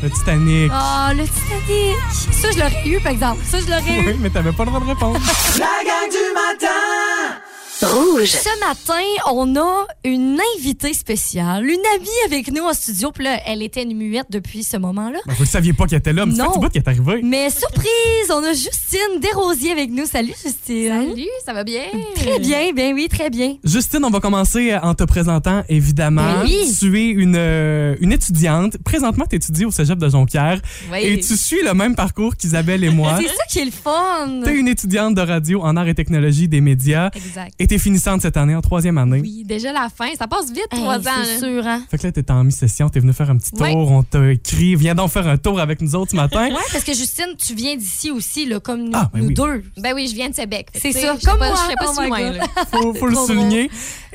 Le 0.03 0.09
Titanic. 0.11 0.71
Oh, 0.71 1.11
le 1.15 1.23
Titanic. 1.23 1.97
Ça, 2.31 2.51
je 2.51 2.59
l'aurais 2.59 2.87
eu, 2.87 2.99
par 2.99 3.11
exemple. 3.11 3.41
Ça, 3.43 3.59
je 3.59 3.65
l'aurais 3.65 3.81
Oui, 4.05 4.11
eu. 4.11 4.17
mais 4.19 4.29
t'avais 4.29 4.51
pas 4.51 4.63
le 4.63 4.69
droit 4.69 4.79
de 4.81 4.85
répondre. 4.85 5.19
La 5.57 5.65
gang 5.83 6.09
du 6.11 6.33
matin 6.33 7.37
Rouge. 7.83 8.29
Ce 8.29 8.59
matin, 8.59 9.03
on 9.31 9.55
a 9.55 9.85
une 10.03 10.39
invitée 10.57 10.93
spéciale, 10.93 11.63
une 11.63 11.79
amie 11.95 12.07
avec 12.25 12.51
nous 12.51 12.63
en 12.63 12.73
studio. 12.73 13.11
Puis 13.11 13.23
là, 13.23 13.39
elle 13.45 13.61
était 13.61 13.83
une 13.83 13.95
muette 13.95 14.25
depuis 14.31 14.63
ce 14.63 14.77
moment-là. 14.77 15.19
Ben, 15.27 15.33
vous 15.33 15.43
le 15.43 15.47
saviez 15.47 15.73
pas 15.73 15.85
qu'elle 15.85 15.99
était 15.99 16.13
là, 16.13 16.25
mais 16.25 16.33
c'est 16.33 16.59
bout 16.59 16.69
qui 16.69 16.79
est 16.79 16.87
arrivé. 16.87 17.21
Mais 17.23 17.51
surprise, 17.51 18.31
on 18.31 18.43
a 18.43 18.53
Justine 18.53 19.19
Desrosiers 19.21 19.73
avec 19.73 19.91
nous. 19.91 20.07
Salut, 20.07 20.33
Justine. 20.43 20.87
Salut, 20.87 21.27
ça 21.45 21.53
va 21.53 21.63
bien? 21.63 21.83
Très 22.15 22.39
bien, 22.39 22.73
bien 22.73 22.93
oui, 22.93 23.07
très 23.09 23.29
bien. 23.29 23.57
Justine, 23.63 24.03
on 24.03 24.09
va 24.09 24.21
commencer 24.21 24.75
en 24.81 24.95
te 24.95 25.03
présentant, 25.03 25.63
évidemment. 25.69 26.23
Ben 26.23 26.45
oui. 26.45 26.75
Tu 26.79 26.99
es 26.99 27.09
une, 27.09 27.35
euh, 27.37 27.95
une 28.01 28.11
étudiante. 28.11 28.77
Présentement, 28.79 29.25
tu 29.29 29.35
étudies 29.35 29.65
au 29.65 29.71
cégep 29.71 29.99
de 29.99 30.09
Jonquière. 30.09 30.59
Oui. 30.91 30.99
Et 31.03 31.19
tu 31.19 31.37
suis 31.37 31.61
le 31.63 31.75
même 31.75 31.95
parcours 31.95 32.35
qu'Isabelle 32.37 32.83
et 32.83 32.89
moi. 32.93 33.19
C'est 33.21 33.27
ça 33.27 33.43
qui 33.47 33.59
est 33.59 33.65
le 33.65 33.71
fun. 33.71 34.41
Tu 34.43 34.49
es 34.49 34.55
une 34.55 34.67
étudiante 34.67 35.13
de 35.13 35.21
radio 35.21 35.61
en 35.61 35.77
arts 35.77 35.87
et 35.87 35.95
technologie 35.95 36.47
des 36.47 36.61
médias. 36.61 37.11
Exact. 37.15 37.53
Et 37.59 37.66
tu 37.67 37.75
es 37.75 37.77
finissante 37.77 38.21
cette 38.21 38.37
année, 38.37 38.55
en 38.55 38.61
troisième 38.61 38.97
année. 38.97 39.19
Oui, 39.21 39.43
déjà 39.45 39.71
la 39.73 39.89
fin. 39.95 40.07
Ça 40.17 40.27
passe 40.27 40.47
vite, 40.51 40.67
Hey, 40.71 40.79
trois 40.81 40.97
ans. 40.99 41.11
C'est 41.23 41.39
sûr, 41.39 41.65
hein? 41.67 41.81
Fait 41.89 41.97
que 41.97 42.07
là, 42.07 42.11
t'es 42.11 42.31
en 42.31 42.43
mi-session, 42.43 42.89
t'es 42.89 42.99
venu 42.99 43.13
faire 43.13 43.29
un 43.29 43.37
petit 43.37 43.51
tour, 43.51 43.61
Ouais. 43.61 43.73
on 43.75 44.03
t'a 44.03 44.31
écrit, 44.31 44.75
viens 44.75 44.95
donc 44.95 45.11
faire 45.11 45.27
un 45.27 45.37
tour 45.37 45.59
avec 45.59 45.81
nous 45.81 45.95
autres 45.95 46.11
ce 46.11 46.15
matin. 46.15 46.47
Ouais, 46.57 46.63
parce 46.71 46.83
que 46.83 46.93
Justine, 46.93 47.35
tu 47.37 47.53
viens 47.53 47.75
d'ici 47.75 48.09
aussi, 48.11 48.45
là, 48.45 48.59
comme 48.59 48.83
nous, 48.85 48.91
Ah, 48.93 49.09
ben 49.13 49.19
nous 49.21 49.27
oui. 49.27 49.33
deux. 49.33 49.63
Ben 49.77 49.93
oui, 49.93 50.07
je 50.09 50.15
viens 50.15 50.29
de 50.29 50.35
Québec. 50.35 50.69
C'est 50.73 50.91
ça, 50.91 51.15
comme 51.25 51.37
pas- 51.39 51.47
moi. 51.49 51.55
Je 51.55 51.61
serais 51.63 51.75
pas 51.75 51.85
Oh 51.89 52.01
si 52.01 52.07
loin. 52.07 52.31
Là. 52.31 52.43
Faut, 52.71 52.93
faut 52.93 53.07
le 53.07 53.15
souligner. 53.15 53.69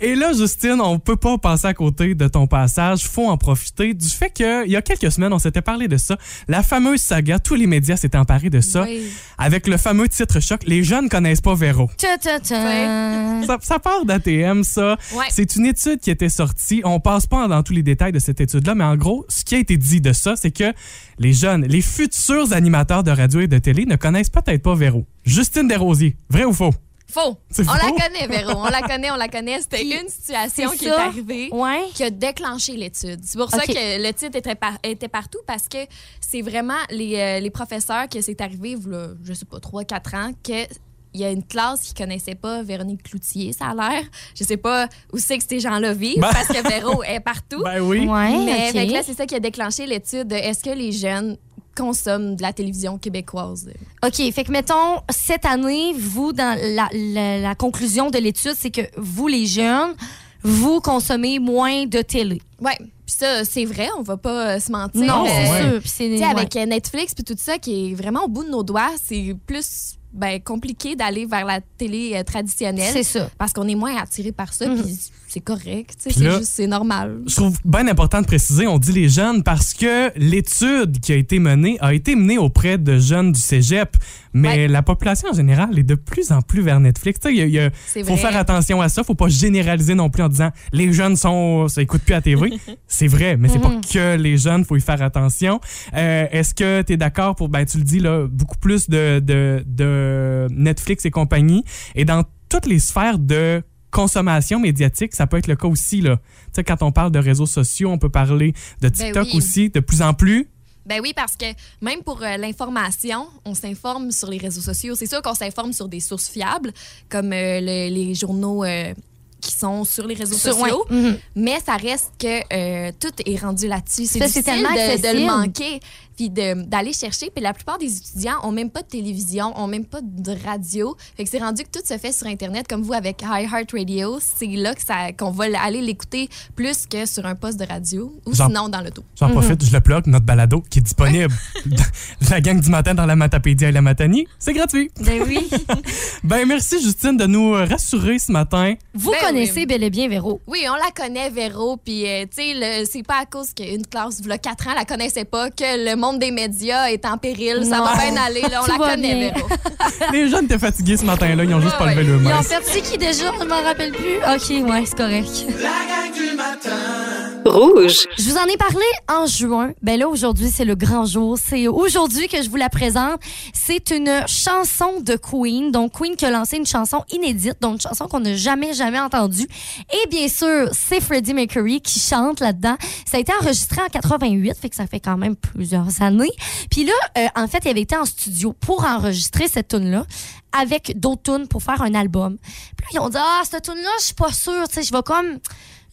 Et 0.04 0.16
là, 0.16 0.32
Justine, 0.32 0.80
on 0.80 0.98
peut 0.98 1.14
pas 1.14 1.38
passer 1.38 1.68
à 1.68 1.74
côté 1.74 2.16
de 2.16 2.26
ton 2.26 2.48
passage. 2.48 3.04
Faut 3.04 3.28
en 3.28 3.36
profiter 3.36 3.94
du 3.94 4.08
fait 4.08 4.30
qu'il 4.30 4.64
y 4.66 4.74
a 4.74 4.82
quelques 4.82 5.12
semaines, 5.12 5.32
on 5.32 5.38
s'était 5.38 5.62
parlé 5.62 5.86
de 5.86 5.96
ça. 5.96 6.16
La 6.48 6.64
fameuse 6.64 7.00
saga, 7.00 7.38
tous 7.38 7.54
les 7.54 7.68
médias 7.68 7.96
s'étaient 7.96 8.18
emparés 8.18 8.50
de 8.50 8.60
ça. 8.60 8.82
Oui. 8.82 9.12
Avec 9.38 9.68
le 9.68 9.76
fameux 9.76 10.08
titre 10.08 10.40
choc, 10.40 10.62
les 10.66 10.82
jeunes 10.82 11.08
connaissent 11.08 11.40
pas 11.40 11.54
Véro. 11.54 11.88
Ta, 11.98 12.18
ta, 12.18 12.40
ta. 12.40 13.46
Ça, 13.46 13.58
ça 13.62 13.78
part 13.78 14.04
d'ATM, 14.04 14.64
ça. 14.64 14.96
Ouais. 15.14 15.26
C'est 15.30 15.54
une 15.54 15.66
étude 15.66 16.00
qui 16.00 16.10
était 16.10 16.28
sortie. 16.28 16.82
On 16.84 16.98
passe 16.98 17.28
pas 17.28 17.46
dans 17.46 17.62
tous 17.62 17.72
les 17.72 17.84
détails 17.84 18.12
de 18.12 18.18
cette 18.18 18.40
étude-là, 18.40 18.74
mais 18.74 18.84
en 18.84 18.96
gros, 18.96 19.24
ce 19.28 19.44
qui 19.44 19.54
a 19.54 19.58
été 19.58 19.76
dit 19.76 20.00
de 20.00 20.12
ça, 20.12 20.34
c'est 20.34 20.50
que 20.50 20.72
les 21.20 21.32
jeunes, 21.32 21.64
les 21.66 21.80
futurs 21.80 22.52
animateurs 22.52 23.04
de 23.04 23.12
radio 23.12 23.38
et 23.38 23.46
de 23.46 23.58
télé 23.58 23.86
ne 23.86 23.94
connaissent 23.94 24.30
peut-être 24.30 24.62
pas 24.64 24.74
Véro. 24.74 25.06
Justine 25.24 25.68
Desrosiers, 25.68 26.16
vrai 26.28 26.44
ou 26.44 26.52
faux? 26.52 26.74
Faux. 27.12 27.36
On 27.58 27.62
la 27.74 27.90
connaît, 27.90 28.26
Véro. 28.26 28.52
On 28.56 28.64
la 28.70 28.80
connaît, 28.82 29.10
on 29.10 29.16
la 29.16 29.28
connaît. 29.28 29.60
C'était 29.60 29.82
une 29.84 30.08
situation 30.08 30.70
qui 30.70 30.86
est 30.86 30.90
arrivée. 30.90 31.48
Ouais. 31.52 31.84
qui 31.94 32.04
a 32.04 32.10
déclenché 32.10 32.72
l'étude. 32.76 33.20
C'est 33.22 33.38
pour 33.38 33.50
ça 33.50 33.66
que 33.66 34.02
le 34.02 34.12
titre 34.12 34.36
était, 34.38 34.54
par- 34.54 34.78
était 34.82 35.08
partout 35.08 35.40
parce 35.46 35.68
que 35.68 35.78
c'est 36.20 36.40
vraiment 36.42 36.78
les, 36.90 37.16
euh, 37.18 37.40
les 37.40 37.50
professeurs 37.50 38.08
que 38.08 38.20
c'est 38.20 38.40
arrivé, 38.40 38.76
v'là, 38.76 39.08
je 39.24 39.32
sais 39.34 39.44
pas, 39.44 39.58
3-4 39.58 40.14
ans, 40.16 40.32
que 40.42 40.66
il 41.14 41.20
y 41.20 41.24
a 41.26 41.30
une 41.30 41.44
classe 41.44 41.82
qui 41.82 41.92
connaissait 41.92 42.34
pas 42.34 42.62
Véronique 42.62 43.02
Cloutier, 43.02 43.52
ça 43.52 43.66
a 43.66 43.74
l'air. 43.74 44.02
Je 44.34 44.44
sais 44.44 44.56
pas 44.56 44.88
où 45.12 45.18
c'est 45.18 45.36
que 45.36 45.44
ces 45.46 45.60
gens-là 45.60 45.92
vivent 45.92 46.18
Ben- 46.20 46.30
parce 46.32 46.48
que 46.48 46.66
Véro 46.66 47.02
est 47.02 47.20
partout. 47.24 47.62
Ben 47.62 47.80
oui. 47.82 48.06
Ouais. 48.08 48.30
Mais 48.46 48.68
ok. 48.68 48.72
fait 48.72 48.86
que 48.86 48.92
là, 48.94 49.02
c'est 49.04 49.12
ça 49.12 49.26
qui 49.26 49.34
a 49.34 49.40
déclenché 49.40 49.84
l'étude 49.84 50.28
de 50.28 50.36
est-ce 50.36 50.64
que 50.64 50.70
les 50.70 50.90
jeunes 50.90 51.36
consomment 51.76 52.36
de 52.36 52.42
la 52.42 52.52
télévision 52.52 52.98
québécoise. 52.98 53.68
OK, 54.04 54.32
fait 54.32 54.44
que 54.44 54.52
mettons, 54.52 55.00
cette 55.10 55.44
année, 55.46 55.92
vous, 55.98 56.32
dans 56.32 56.56
la, 56.60 56.88
la- 56.92 57.38
la 57.38 57.54
conclusion 57.54 58.10
de 58.10 58.18
l'étude, 58.18 58.54
c'est 58.56 58.70
que 58.70 58.82
vous, 58.96 59.28
les 59.28 59.46
jeunes, 59.46 59.94
vous 60.42 60.80
consommez 60.80 61.38
moins 61.38 61.86
de 61.86 62.02
télé. 62.02 62.42
Ouais, 62.60 62.76
puis 62.78 63.14
ça, 63.18 63.44
c'est 63.44 63.64
vrai, 63.64 63.88
on 63.98 64.02
va 64.02 64.16
pas 64.16 64.58
se 64.60 64.70
mentir. 64.72 65.02
Non, 65.02 65.24
Euh, 65.26 65.80
c'est 65.84 66.16
sûr. 66.16 66.18
ouais. 66.20 66.24
avec 66.24 66.56
euh, 66.56 66.66
Netflix 66.66 67.14
puis 67.14 67.24
tout 67.24 67.36
ça 67.38 67.58
qui 67.58 67.92
est 67.92 67.94
vraiment 67.94 68.24
au 68.24 68.28
bout 68.28 68.44
de 68.44 68.50
nos 68.50 68.62
doigts, 68.62 68.90
c'est 69.02 69.34
plus 69.46 69.96
ben, 70.12 70.40
compliqué 70.42 70.94
d'aller 70.96 71.26
vers 71.26 71.44
la 71.46 71.60
télé 71.78 72.12
euh, 72.14 72.22
traditionnelle. 72.22 72.90
C'est 72.92 73.02
ça. 73.02 73.30
Parce 73.38 73.52
qu'on 73.52 73.66
est 73.68 73.74
moins 73.74 73.96
attiré 73.96 74.32
par 74.32 74.52
ça, 74.52 74.68
Mhm. 74.68 74.82
puis 74.82 74.98
c'est 75.28 75.40
correct. 75.40 75.94
tu 75.96 76.02
sais, 76.02 76.10
Puis 76.10 76.18
C'est 76.18 76.24
là- 76.24 76.38
juste, 76.38 76.52
c'est 76.52 76.66
normal. 76.66 77.22
Je 77.26 77.34
trouve 77.36 77.56
bien 77.64 77.86
important 77.88 78.20
de 78.20 78.26
préciser, 78.26 78.66
on 78.66 78.78
dit 78.78 78.92
les 78.92 79.08
jeunes 79.08 79.42
parce 79.42 79.72
que 79.72 80.12
l'étude 80.18 81.00
qui 81.00 81.12
a 81.12 81.16
été 81.16 81.38
menée 81.38 81.78
a 81.80 81.94
été 81.94 82.14
menée 82.14 82.36
auprès 82.38 82.76
de 82.78 82.98
jeunes 82.98 83.32
du 83.32 83.40
cégep, 83.40 83.96
mais 84.34 84.48
Ouais. 84.48 84.68
la 84.68 84.82
population 84.82 85.28
en 85.30 85.34
général 85.34 85.78
est 85.78 85.82
de 85.82 85.94
plus 85.94 86.32
en 86.32 86.42
plus 86.42 86.62
vers 86.62 86.80
Netflix. 86.80 87.20
Il 87.28 87.36
il 87.36 87.70
faut 88.04 88.14
vrai. 88.14 88.16
faire 88.16 88.36
attention 88.36 88.80
à 88.80 88.88
ça, 88.88 89.04
faut 89.04 89.14
pas 89.14 89.28
généraliser 89.28 89.94
non 89.94 90.10
plus 90.10 90.22
en 90.22 90.28
disant 90.28 90.50
les 90.72 90.92
jeunes 90.92 91.16
sont 91.16 91.68
ça 91.68 91.82
écoute 91.82 92.02
plus 92.02 92.14
à 92.14 92.20
TV. 92.22 92.52
c'est 92.86 93.06
vrai, 93.06 93.36
mais 93.36 93.48
c'est 93.48 93.58
pas 93.60 93.72
que 93.92 94.16
les 94.16 94.38
jeunes, 94.38 94.64
faut 94.64 94.76
y 94.76 94.80
faire 94.80 95.02
attention. 95.02 95.60
Euh, 95.94 96.26
Est-ce 96.30 96.54
que 96.54 96.82
tu 96.82 96.94
es 96.94 96.96
d'accord 96.96 97.34
pour 97.36 97.48
ben 97.48 97.64
tu 97.64 97.78
le 97.78 97.84
dis 97.84 98.00
là, 98.00 98.26
beaucoup 98.30 98.58
plus 98.58 98.88
de, 98.88 99.20
de, 99.20 99.62
de 99.66 100.46
Netflix 100.50 101.04
et 101.04 101.10
compagnie 101.10 101.64
et 101.94 102.04
dans 102.04 102.24
toutes 102.48 102.66
les 102.66 102.78
sphères 102.78 103.18
de 103.18 103.62
consommation 103.90 104.58
médiatique, 104.58 105.14
ça 105.14 105.26
peut 105.26 105.36
être 105.36 105.46
le 105.48 105.56
cas 105.56 105.68
aussi 105.68 106.00
là. 106.00 106.18
Quand 106.66 106.82
on 106.82 106.92
parle 106.92 107.12
de 107.12 107.18
réseaux 107.18 107.46
sociaux, 107.46 107.90
on 107.90 107.98
peut 107.98 108.08
parler 108.08 108.54
de 108.80 108.88
TikTok 108.88 109.26
oui. 109.32 109.36
aussi 109.36 109.68
de 109.70 109.80
plus 109.80 110.00
en 110.02 110.14
plus. 110.14 110.48
Ben 110.86 111.00
oui, 111.02 111.12
parce 111.14 111.36
que 111.36 111.46
même 111.80 112.02
pour 112.02 112.22
euh, 112.22 112.36
l'information, 112.36 113.28
on 113.44 113.54
s'informe 113.54 114.10
sur 114.10 114.28
les 114.28 114.38
réseaux 114.38 114.60
sociaux. 114.60 114.94
C'est 114.96 115.06
sûr 115.06 115.22
qu'on 115.22 115.34
s'informe 115.34 115.72
sur 115.72 115.88
des 115.88 116.00
sources 116.00 116.28
fiables, 116.28 116.72
comme 117.08 117.32
euh, 117.32 117.60
le- 117.60 117.88
les 117.94 118.14
journaux 118.14 118.64
euh, 118.64 118.92
qui 119.40 119.52
sont 119.52 119.84
sur 119.84 120.06
les 120.06 120.14
réseaux 120.14 120.36
Sur- 120.36 120.54
sociaux. 120.54 120.84
ouais. 120.90 120.96
Mhm. 120.96 121.18
Mais 121.36 121.58
ça 121.64 121.76
reste 121.76 122.12
que 122.18 122.90
tout 122.92 123.12
est 123.26 123.36
rendu 123.36 123.66
là-dessus. 123.68 124.06
C'est 124.06 124.20
difficile 124.20 124.44
tellement 124.44 124.70
de, 124.70 125.18
le 125.20 125.26
manquer, 125.26 125.80
puis 126.16 126.30
de- 126.30 126.62
d'aller 126.64 126.92
chercher. 126.92 127.30
Puis 127.34 127.42
la 127.42 127.52
plupart 127.52 127.78
des 127.78 127.96
étudiants 127.96 128.36
ont 128.44 128.52
même 128.52 128.70
pas 128.70 128.82
de 128.82 128.86
télévision, 128.88 129.52
ont 129.58 129.66
même 129.66 129.84
pas 129.84 130.00
de 130.02 130.32
radio. 130.44 130.96
Fait 131.16 131.24
que 131.24 131.30
c'est 131.30 131.38
rendu 131.38 131.62
que 131.64 131.70
tout 131.70 131.84
se 131.86 131.96
fait 131.98 132.12
sur 132.12 132.26
Internet, 132.26 132.66
comme 132.68 132.82
vous 132.82 132.92
avec 132.92 133.22
iHeartRadio. 133.22 134.18
C'est 134.20 134.46
là 134.46 134.74
que 134.74 134.82
ça- 134.82 135.12
qu'on 135.12 135.30
va 135.30 135.44
aller 135.62 135.80
l'écouter 135.80 136.28
plus 136.54 136.86
que 136.86 137.06
sur 137.06 137.26
un 137.26 137.34
poste 137.34 137.58
de 137.58 137.64
radio 137.66 138.12
ou 138.26 138.34
sinon 138.34 138.68
dans 138.68 138.80
l'auto. 138.80 139.02
J'en 139.18 139.28
Mhm. 139.28 139.34
profite, 139.34 139.64
je 139.64 139.72
le 139.72 139.80
plug, 139.80 140.06
notre 140.06 140.24
balado 140.26 140.62
qui 140.70 140.78
est 140.78 140.82
disponible. 140.82 141.32
la 142.30 142.40
gang 142.40 142.60
du 142.60 142.70
matin 142.70 142.94
dans 142.94 143.06
la 143.06 143.16
Matapédia 143.16 143.68
et 143.68 143.72
la 143.72 143.82
Matanie, 143.82 144.26
c'est 144.38 144.52
gratuit. 144.52 144.90
Ben 145.00 145.22
oui. 145.26 145.38
Ben 146.24 146.46
merci 146.46 146.80
Justine 146.82 147.16
de 147.16 147.26
nous 147.26 147.52
rassurer 147.52 148.18
ce 148.18 148.30
matin. 148.32 148.74
vous 148.94 149.10
Ben 149.10 149.16
connaissez 149.28 149.60
oui. 149.60 149.66
bel 149.66 149.82
et 149.82 149.90
bien 149.90 150.08
Véro. 150.08 150.40
Oui, 150.46 150.64
on 150.68 150.74
la 150.74 150.90
connaît, 150.94 151.30
Véro. 151.30 151.76
Puis, 151.76 152.06
euh, 152.06 152.24
tu 152.24 152.42
sais, 152.42 152.84
c'est 152.90 153.02
pas 153.02 153.20
à 153.22 153.26
cause 153.26 153.52
qu'une 153.54 153.86
classe, 153.86 154.20
il 154.20 154.26
y 154.28 154.32
a 154.32 154.38
4 154.38 154.68
ans, 154.68 154.74
la 154.74 154.84
connaissait 154.84 155.24
pas, 155.24 155.50
que 155.50 155.84
le 155.90 155.96
monde 156.02 156.18
des 156.18 156.30
médias 156.30 156.86
est 156.90 157.04
en 157.06 157.16
péril. 157.16 157.64
Ça 157.64 157.80
va 157.80 157.94
bien 157.96 158.16
aller. 158.22 158.42
Là, 158.42 158.60
on 158.62 158.66
Tout 158.72 158.80
la 158.82 158.88
connaît. 158.90 159.32
Véro. 159.32 159.48
Les 160.12 160.28
jeunes 160.28 160.44
étaient 160.44 160.58
fatigués 160.58 160.96
ce 160.96 161.04
matin-là, 161.04 161.44
ils 161.44 161.54
ont 161.54 161.60
juste 161.60 161.78
pas 161.78 161.84
Ouais, 161.86 161.94
levé 161.94 162.04
le 162.08 162.16
Ils 162.16 162.22
main. 162.22 162.38
ont 162.40 162.42
fait 162.42 162.80
qui 162.82 162.98
déjà? 162.98 163.32
Je 163.40 163.44
m'en 163.46 163.62
rappelle 163.62 163.92
plus. 163.92 164.16
OK, 164.18 164.70
ouais, 164.70 164.82
c'est 164.86 164.96
correct. 164.96 165.46
La 165.60 165.68
gang 165.68 166.12
du 166.14 166.36
matin. 166.36 167.31
Rouge. 167.44 168.06
Je 168.18 168.22
vous 168.24 168.36
en 168.36 168.44
ai 168.46 168.56
parlé 168.56 168.84
en 169.08 169.26
juin. 169.26 169.72
Ben 169.82 169.98
là, 169.98 170.08
aujourd'hui, 170.08 170.50
c'est 170.50 170.64
le 170.64 170.74
grand 170.74 171.04
jour. 171.04 171.38
C'est 171.38 171.68
aujourd'hui 171.68 172.28
que 172.28 172.42
je 172.42 172.48
vous 172.48 172.56
la 172.56 172.68
présente. 172.68 173.20
C'est 173.52 173.90
une 173.90 174.10
chanson 174.26 175.00
de 175.00 175.16
Queen. 175.16 175.70
Donc, 175.70 175.92
Queen 175.92 176.16
qui 176.16 176.24
a 176.24 176.30
lancé 176.30 176.56
une 176.56 176.66
chanson 176.66 177.04
inédite, 177.10 177.56
donc 177.60 177.74
une 177.74 177.80
chanson 177.80 178.06
qu'on 178.06 178.20
n'a 178.20 178.36
jamais, 178.36 178.74
jamais 178.74 179.00
entendue. 179.00 179.46
Et 179.92 180.08
bien 180.08 180.28
sûr, 180.28 180.68
c'est 180.72 181.00
Freddie 181.00 181.34
Mercury 181.34 181.80
qui 181.80 181.98
chante 181.98 182.40
là-dedans. 182.40 182.76
Ça 183.06 183.16
a 183.16 183.20
été 183.20 183.32
enregistré 183.40 183.80
en 183.82 183.88
88, 183.88 184.56
fait 184.60 184.70
que 184.70 184.76
ça 184.76 184.86
fait 184.86 185.00
quand 185.00 185.16
même 185.16 185.36
plusieurs 185.36 186.02
années. 186.02 186.32
Puis 186.70 186.84
là, 186.84 186.92
euh, 187.18 187.26
en 187.36 187.48
fait, 187.48 187.60
il 187.64 187.70
avait 187.70 187.82
été 187.82 187.96
en 187.96 188.04
studio 188.04 188.52
pour 188.52 188.84
enregistrer 188.84 189.48
cette 189.48 189.68
tune-là 189.68 190.04
avec 190.52 190.98
d'autres 190.98 191.22
tunes 191.22 191.48
pour 191.48 191.62
faire 191.62 191.82
un 191.82 191.94
album. 191.94 192.36
Puis 192.76 192.86
là, 192.94 193.00
ils 193.00 193.00
ont 193.00 193.08
dit, 193.08 193.18
ah, 193.18 193.42
cette 193.44 193.64
tune-là, 193.64 193.90
je 194.00 194.04
suis 194.06 194.14
pas 194.14 194.32
sûre, 194.32 194.68
tu 194.68 194.74
sais, 194.74 194.82
je 194.82 194.92
vais 194.92 195.02
comme 195.02 195.38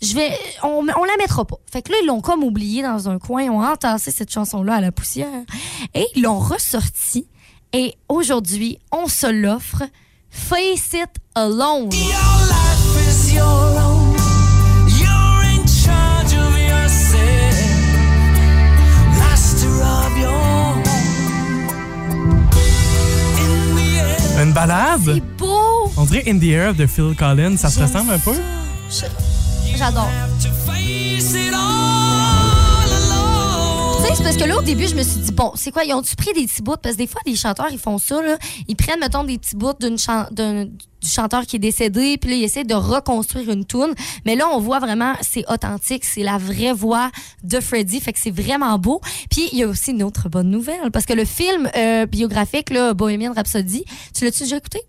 je 0.02 0.14
vais 0.14 0.32
on, 0.64 0.86
on 0.98 1.04
la 1.04 1.18
mettra 1.18 1.46
pas. 1.46 1.58
Fait 1.72 1.82
que 1.82 1.92
là 1.92 1.98
ils 2.02 2.08
l'ont 2.08 2.22
comme 2.22 2.44
oublié 2.44 2.82
dans 2.82 3.10
un 3.10 3.20
coin, 3.20 3.44
ils 3.44 3.50
ont 3.50 3.64
entassé 3.64 4.12
cette 4.12 4.32
chanson 4.32 4.64
là 4.64 4.76
à 4.76 4.82
la 4.82 4.92
poussière 4.92 5.28
et 5.94 6.06
ils 6.16 6.22
l'ont 6.24 6.40
ressortie 6.40 7.28
et 7.72 7.94
aujourd'hui, 8.08 8.80
on 8.92 9.08
se 9.08 9.28
l'offre 9.28 9.84
Face 10.32 10.94
It 10.94 11.10
Alone. 11.36 11.92
Your 11.92 12.10
life 12.48 13.08
is 13.08 13.32
your 13.32 13.44
own. 13.44 14.16
You're 14.88 15.44
in 15.44 15.68
charge 15.68 16.34
of 16.34 16.58
yourself. 16.58 17.56
Master 19.20 19.70
of 19.70 20.18
your 20.18 20.32
home. 20.32 20.84
In 23.38 23.76
the 23.76 24.00
air. 24.00 24.44
Une 24.44 24.54
balade? 24.54 25.02
C'est 25.06 25.38
beau. 25.38 25.92
On 25.96 26.06
dirait 26.06 26.24
In 26.28 26.40
the 26.40 26.46
Air 26.46 26.74
de 26.74 26.88
Phil 26.88 27.16
Collins, 27.16 27.58
ça 27.58 27.70
se 27.70 27.80
ressemble 27.80 28.14
un 28.14 28.20
peu? 28.20 28.34
J'adore. 29.80 30.10
Tu 34.02 34.08
sais, 34.08 34.16
c'est 34.16 34.24
parce 34.24 34.36
que 34.38 34.44
là, 34.44 34.58
au 34.58 34.62
début, 34.62 34.88
je 34.88 34.96
me 34.96 35.04
suis 35.04 35.20
dit, 35.22 35.32
bon, 35.32 35.52
c'est 35.56 35.72
quoi, 35.72 35.84
ils 35.86 35.94
ont-tu 35.94 36.16
pris 36.16 36.34
des 36.34 36.46
petits 36.46 36.62
bouts? 36.62 36.76
Parce 36.82 36.96
que 36.96 37.02
des 37.02 37.08
fois, 37.08 37.22
les 37.26 37.36
chanteurs, 37.36 37.68
ils 37.72 37.80
font 37.80 37.98
ça, 37.98 38.22
là. 38.22 38.38
Ils 38.68 38.76
prennent, 38.76 39.00
mettons, 39.00 39.24
des 39.24 39.38
petits 39.38 39.56
bouts 39.56 39.74
d'une 39.80 39.98
chan- 39.98 40.28
d'un- 40.32 40.66
du 41.02 41.10
chanteur 41.10 41.46
qui 41.46 41.56
est 41.58 41.60
décédé, 41.60 42.18
puis 42.18 42.30
là, 42.32 42.36
ils 42.38 42.44
essaient 42.44 42.64
de 42.64 42.74
reconstruire 42.76 43.50
une 43.50 43.66
tune. 43.66 43.94
Mais 44.26 44.36
là, 44.36 44.46
on 44.54 44.60
voit 44.60 44.80
vraiment, 44.80 45.14
c'est 45.22 45.44
authentique, 45.52 46.06
c'est 46.06 46.24
la 46.24 46.38
vraie 46.38 46.74
voix 46.74 47.10
de 47.44 47.60
Freddie, 47.60 48.00
fait 48.02 48.14
que 48.14 48.20
c'est 48.20 48.32
vraiment 48.32 48.78
beau. 48.80 49.02
Puis, 49.30 49.50
il 49.52 49.60
y 49.60 49.64
a 49.64 49.68
aussi 49.68 49.92
une 49.92 50.04
autre 50.04 50.30
bonne 50.30 50.50
nouvelle, 50.50 50.92
parce 50.92 51.06
que 51.06 51.14
le 51.14 51.26
film 51.26 51.70
euh, 51.76 52.06
biographique, 52.06 52.70
là, 52.70 52.94
Bohemian 52.94 53.34
Rhapsody, 53.34 53.86
tu 54.16 54.26
l'as-tu 54.26 54.44
déjà 54.44 54.58
écouté? 54.58 54.82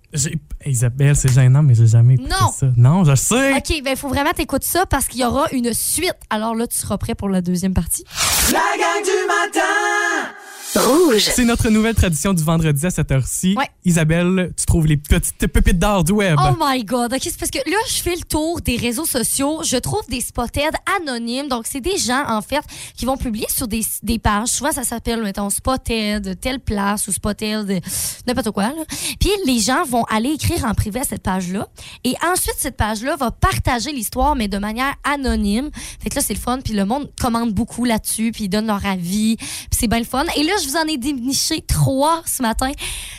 Isabelle, 0.66 1.14
c'est 1.16 1.32
gênant, 1.32 1.62
mais 1.62 1.74
j'ai 1.74 1.86
jamais 1.86 2.14
écouté 2.14 2.30
Non. 2.30 2.50
ça. 2.52 2.66
Non, 2.76 3.04
je 3.04 3.14
sais. 3.14 3.52
OK, 3.54 3.82
ben, 3.84 3.90
il 3.92 3.96
faut 3.96 4.08
vraiment 4.08 4.32
t'écouter 4.32 4.66
ça, 4.66 4.86
parce 4.86 5.06
qu'il 5.06 5.20
y 5.20 5.24
aura 5.24 5.46
une 5.52 5.72
suite. 5.72 6.14
Alors 6.30 6.54
là, 6.54 6.66
tu 6.66 6.76
seras 6.76 6.98
prêt 6.98 7.14
pour 7.14 7.28
la 7.28 7.40
deuxième 7.40 7.74
partie. 7.74 8.04
La 8.52 8.58
gang 8.58 9.02
du 9.04 9.26
matin. 9.26 10.30
Rouge. 10.76 11.28
C'est 11.34 11.44
notre 11.44 11.68
nouvelle 11.68 11.94
tradition 11.96 12.32
du 12.32 12.44
vendredi 12.44 12.86
à 12.86 12.90
cette 12.90 13.10
heure-ci. 13.10 13.54
Ouais. 13.58 13.68
Isabelle, 13.84 14.52
tu 14.56 14.66
trouves 14.66 14.86
les 14.86 14.96
petites 14.96 15.46
pépites 15.48 15.78
d'or 15.78 16.04
du 16.04 16.12
web. 16.12 16.38
Oh 16.38 16.54
my 16.60 16.84
God. 16.84 17.12
OK, 17.12 17.20
c'est 17.22 17.36
parce 17.36 17.50
que 17.50 17.58
là, 17.58 17.76
je 17.88 17.94
fais 17.94 18.14
le 18.14 18.22
tour 18.22 18.60
des 18.60 18.76
réseaux 18.76 19.04
sociaux. 19.04 19.62
Je 19.64 19.76
trouve 19.78 20.02
des 20.08 20.20
spotted 20.20 20.72
anonymes. 21.00 21.48
Donc, 21.48 21.64
c'est 21.66 21.80
des 21.80 21.98
gens, 21.98 22.24
en 22.28 22.40
fait, 22.40 22.62
qui 22.96 23.04
vont 23.04 23.16
publier 23.16 23.46
sur 23.48 23.66
des, 23.66 23.82
des 24.04 24.18
pages. 24.20 24.48
Souvent, 24.48 24.70
ça 24.70 24.84
s'appelle, 24.84 25.22
mettons, 25.22 25.50
spotted, 25.50 26.38
telle 26.40 26.60
place 26.60 27.08
ou 27.08 27.12
spotted, 27.12 27.82
n'importe 28.28 28.52
quoi. 28.52 28.64
là. 28.64 28.84
Puis, 29.18 29.30
les 29.46 29.58
gens 29.58 29.84
vont 29.84 30.04
aller 30.04 30.30
écrire 30.30 30.64
en 30.64 30.74
privé 30.74 31.00
à 31.00 31.04
cette 31.04 31.22
page-là. 31.22 31.66
Et 32.04 32.14
ensuite, 32.32 32.56
cette 32.58 32.76
page-là 32.76 33.16
va 33.16 33.32
partager 33.32 33.90
l'histoire, 33.90 34.36
mais 34.36 34.46
de 34.46 34.58
manière 34.58 34.94
anonyme. 35.02 35.70
Fait 36.00 36.10
que 36.10 36.14
là, 36.14 36.22
c'est 36.22 36.34
le 36.34 36.40
fun. 36.40 36.60
Puis, 36.64 36.74
le 36.74 36.84
monde 36.84 37.10
commente 37.20 37.52
beaucoup 37.52 37.84
là-dessus. 37.84 38.30
Puis, 38.32 38.44
ils 38.44 38.48
donnent 38.48 38.68
leur 38.68 38.86
avis. 38.86 39.36
Puis, 39.36 39.46
c'est 39.72 39.88
bien 39.88 39.98
le 39.98 40.04
fun. 40.04 40.24
Et 40.36 40.44
là, 40.44 40.52
je 40.62 40.68
vous 40.68 40.76
en 40.76 40.84
ai 40.86 40.96
déniché 40.96 41.62
trois 41.62 42.22
ce 42.26 42.42
matin. 42.42 42.70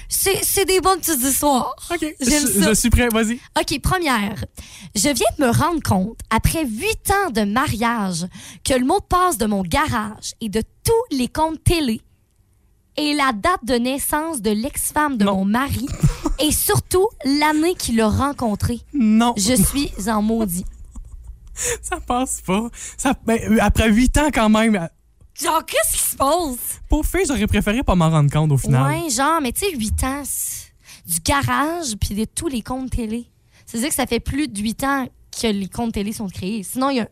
C'est 0.10 0.66
des 0.66 0.80
bonnes 0.82 1.00
petites 1.00 1.22
histoires. 1.24 1.74
OK, 1.92 2.00
J'aime 2.20 2.48
je, 2.48 2.62
ça. 2.62 2.70
je 2.70 2.74
suis 2.74 2.90
prêt, 2.90 3.08
vas-y. 3.10 3.40
OK, 3.60 3.80
première. 3.82 4.44
Je 4.96 5.10
viens 5.10 5.28
de 5.40 5.46
me 5.46 5.52
rendre 5.52 5.82
compte, 5.82 6.20
après 6.30 6.66
huit 6.66 7.10
ans 7.12 7.30
de 7.32 7.42
mariage, 7.42 8.26
que 8.64 8.74
le 8.74 8.86
mot 8.86 9.00
de 9.00 9.06
passe 9.06 9.38
de 9.38 9.46
mon 9.46 9.62
garage 9.62 10.34
et 10.42 10.50
de 10.50 10.62
tous 10.84 11.16
les 11.18 11.28
comptes 11.30 11.64
télé 11.64 12.02
est 12.98 13.14
la 13.14 13.32
date 13.32 13.64
de 13.64 13.76
naissance 13.76 14.42
de 14.42 14.52
l'ex-femme 14.52 15.18
de 15.18 15.24
Non. 15.24 15.38
mon 15.38 15.46
mari 15.46 15.86
et 16.40 16.52
surtout 16.52 17.08
l'année 17.24 17.74
qu'il 17.76 17.96
l'a 17.96 18.10
rencontré. 18.10 18.82
Non, 18.94 19.34
Je 19.38 19.54
suis 19.54 19.92
en 20.10 20.22
maudit. 20.22 20.66
ça 21.82 22.00
passe 22.06 22.42
pas. 22.42 22.68
Ça, 22.98 23.14
ben, 23.26 23.40
euh, 23.50 23.58
après 23.62 23.90
huit 23.90 24.18
ans 24.18 24.30
quand 24.34 24.50
même, 24.50 24.90
Genre, 25.44 25.66
qu'est-ce 25.66 25.94
qui 25.94 26.04
se 26.12 26.16
passe? 26.16 26.82
pour 26.90 27.06
fait, 27.06 27.26
j'aurais 27.26 27.48
préféré 27.48 27.84
pas 27.84 27.96
m'en 27.96 28.10
rendre 28.10 28.30
compte 28.32 28.52
au 28.52 28.58
final. 28.58 28.86
Ouais, 28.92 29.10
genre, 29.10 29.42
mais 29.42 29.52
tu 29.52 29.62
sais, 29.62 29.76
huit 29.76 30.04
ans, 30.04 30.24
c'est 30.26 30.72
du 31.06 31.20
garage 31.20 31.96
puis 32.00 32.16
de 32.16 32.26
tous 32.26 32.48
les 32.48 32.62
comptes 32.62 32.92
télé. 32.92 33.28
C'est-à-dire 33.66 33.90
que 33.90 33.96
ça 33.96 34.06
fait 34.06 34.20
plus 34.20 34.48
de 34.48 34.60
huit 34.60 34.84
ans 34.84 35.08
que 35.32 35.48
les 35.48 35.68
comptes 35.70 35.94
télé 35.94 36.12
sont 36.12 36.28
créés. 36.28 36.64
Sinon, 36.64 36.90
il 36.90 36.98
y 36.98 37.00
a 37.00 37.08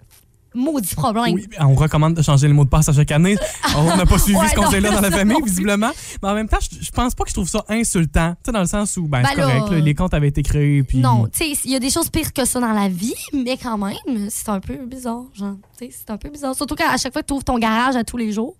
maudit 0.53 0.95
problème. 0.95 1.33
Oui, 1.33 1.47
on 1.59 1.75
recommande 1.75 2.13
de 2.15 2.21
changer 2.21 2.47
le 2.47 2.53
mot 2.53 2.63
de 2.65 2.69
passe 2.69 2.89
à 2.89 2.93
chaque 2.93 3.11
année. 3.11 3.37
On 3.77 3.95
n'a 3.95 4.05
pas 4.05 4.17
suivi 4.17 4.37
Ouais, 4.39 4.47
ce 4.47 4.55
conseil-là 4.55 4.91
dans 4.91 5.01
la 5.01 5.11
famille, 5.11 5.37
non 5.37 5.45
visiblement. 5.45 5.91
Mais 6.23 6.29
en 6.29 6.33
même 6.33 6.47
temps, 6.49 6.57
je, 6.61 6.83
je 6.83 6.91
pense 6.91 7.13
pas 7.15 7.23
que 7.23 7.29
je 7.29 7.35
trouve 7.35 7.47
ça 7.49 7.63
insultant. 7.69 8.31
Tu 8.35 8.47
sais, 8.47 8.51
dans 8.51 8.61
le 8.61 8.65
sens 8.67 8.97
où, 8.97 9.07
ben, 9.07 9.21
Ben 9.21 9.29
c'est 9.29 9.41
correct, 9.41 9.69
là, 9.69 9.77
là, 9.77 9.79
les 9.79 9.93
comptes 9.95 10.13
avaient 10.13 10.27
été 10.29 10.41
créés. 10.43 10.83
Puis... 10.83 10.97
Non, 10.99 11.27
tu 11.27 11.37
sais, 11.53 11.59
il 11.65 11.71
y 11.71 11.75
a 11.75 11.79
des 11.79 11.89
choses 11.89 12.09
pires 12.09 12.33
que 12.33 12.45
ça 12.45 12.59
dans 12.59 12.73
la 12.73 12.89
vie, 12.89 13.13
mais 13.33 13.57
quand 13.57 13.77
même, 13.77 13.95
c'est 14.29 14.49
un 14.49 14.59
peu 14.59 14.75
bizarre, 14.85 15.23
genre. 15.33 15.55
Tu 15.77 15.85
sais, 15.85 15.91
c'est 15.97 16.11
un 16.11 16.17
peu 16.17 16.29
bizarre. 16.29 16.55
Surtout 16.55 16.75
qu'à 16.75 16.97
chaque 16.97 17.13
fois 17.13 17.21
que 17.21 17.27
tu 17.27 17.33
ouvres 17.33 17.43
ton 17.43 17.57
garage 17.59 17.95
à 17.95 18.03
tous 18.03 18.17
les 18.17 18.31
jours, 18.31 18.55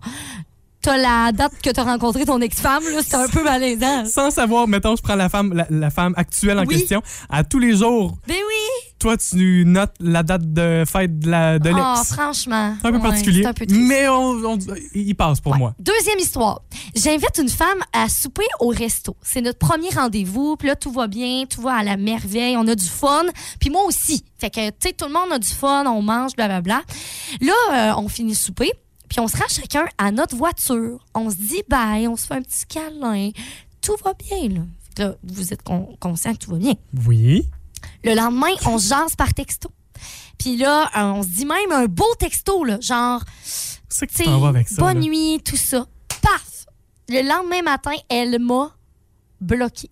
t'as 0.82 0.96
la 0.96 1.30
date 1.32 1.52
que 1.62 1.70
t'as 1.70 1.82
rencontré 1.84 2.24
ton 2.24 2.40
ex-femme, 2.40 2.82
là, 2.84 3.00
c'est 3.06 3.14
un 3.16 3.28
peu 3.28 3.42
malaisant. 3.44 4.06
Sans 4.06 4.30
savoir, 4.30 4.66
mettons, 4.66 4.96
je 4.96 5.02
prends 5.02 5.14
la 5.16 5.28
femme, 5.28 5.52
la, 5.52 5.66
la 5.68 5.90
femme 5.90 6.14
actuelle 6.16 6.58
en 6.58 6.62
Oui. 6.64 6.78
question. 6.78 7.02
À 7.28 7.44
tous 7.44 7.58
les 7.58 7.76
jours, 7.76 8.16
Ben 8.26 8.34
oui! 8.36 8.69
Toi, 9.00 9.16
tu 9.16 9.64
notes 9.66 9.94
la 9.98 10.22
date 10.22 10.52
de 10.52 10.84
fête 10.86 11.18
de 11.18 11.28
la- 11.30 11.58
de 11.58 11.70
Oh, 11.70 11.74
l'ex. 11.76 12.12
franchement. 12.12 12.76
c'est 12.80 12.86
un 12.86 12.90
peu 12.92 12.98
Ouais, 12.98 13.02
particulier. 13.02 13.44
Un 13.44 13.52
peu 13.52 13.64
mais 13.70 14.08
on, 14.08 14.44
on- 14.44 14.58
il 14.94 15.14
passe 15.16 15.40
pour 15.40 15.52
Ouais. 15.52 15.58
moi. 15.58 15.74
Deuxième 15.80 16.18
histoire. 16.20 16.62
J'invite 16.94 17.38
une 17.40 17.48
femme 17.48 17.80
à 17.92 18.08
souper 18.08 18.46
au 18.60 18.68
resto. 18.68 19.16
C'est 19.22 19.40
notre 19.40 19.58
premier 19.58 19.88
rendez-vous. 19.90 20.56
Puis 20.56 20.68
là, 20.68 20.76
tout 20.76 20.92
va 20.92 21.06
bien, 21.08 21.44
tout 21.50 21.62
va 21.62 21.74
à 21.76 21.82
la 21.82 21.96
merveille. 21.96 22.56
On 22.56 22.68
a 22.68 22.74
du 22.76 22.86
fun. 22.86 23.24
Puis 23.58 23.70
moi 23.70 23.82
aussi. 23.84 24.22
Fait 24.38 24.50
que, 24.50 24.68
tu 24.70 24.76
sais, 24.88 24.92
tout 24.92 25.06
le 25.06 25.12
monde 25.12 25.32
a 25.32 25.38
du 25.38 25.48
fun, 25.48 25.84
on 25.86 26.02
mange, 26.02 26.36
blablabla. 26.36 26.82
Là, 27.40 27.52
euh, 27.72 27.92
on 27.98 28.08
finit 28.08 28.34
souper. 28.34 28.70
Puis 29.08 29.18
on 29.18 29.26
se 29.28 29.36
rend 29.36 29.48
chacun 29.48 29.86
à 29.98 30.12
notre 30.12 30.36
voiture. 30.36 31.04
On 31.14 31.30
se 31.30 31.36
dit 31.36 31.62
bye, 31.68 32.06
on 32.06 32.16
se 32.16 32.26
fait 32.26 32.34
un 32.34 32.42
petit 32.42 32.64
câlin. 32.68 33.30
Tout 33.82 33.96
va 34.04 34.12
bien, 34.14 34.48
là. 34.48 35.14
Vous 35.24 35.52
êtes 35.52 35.62
con- 35.62 35.96
conscient 35.98 36.32
que 36.34 36.38
tout 36.38 36.50
va 36.50 36.58
bien. 36.58 36.74
Oui. 37.06 37.46
Le 38.04 38.14
lendemain, 38.14 38.52
on 38.66 38.78
se 38.78 38.88
jase 38.88 39.16
par 39.16 39.34
texto. 39.34 39.70
Puis 40.38 40.56
là, 40.56 40.90
euh, 40.96 41.02
on 41.12 41.22
se 41.22 41.28
dit 41.28 41.44
même 41.44 41.70
un 41.70 41.86
beau 41.86 42.14
texto, 42.18 42.64
là, 42.64 42.78
genre, 42.80 43.22
tu 43.24 44.06
sais, 44.08 44.24
bonne 44.78 44.94
là. 44.94 44.94
nuit, 44.94 45.40
tout 45.44 45.56
ça. 45.56 45.86
Paf! 46.22 46.66
Le 47.08 47.22
lendemain 47.22 47.62
matin, 47.62 47.92
elle 48.08 48.38
m'a 48.38 48.74
bloqué. 49.40 49.90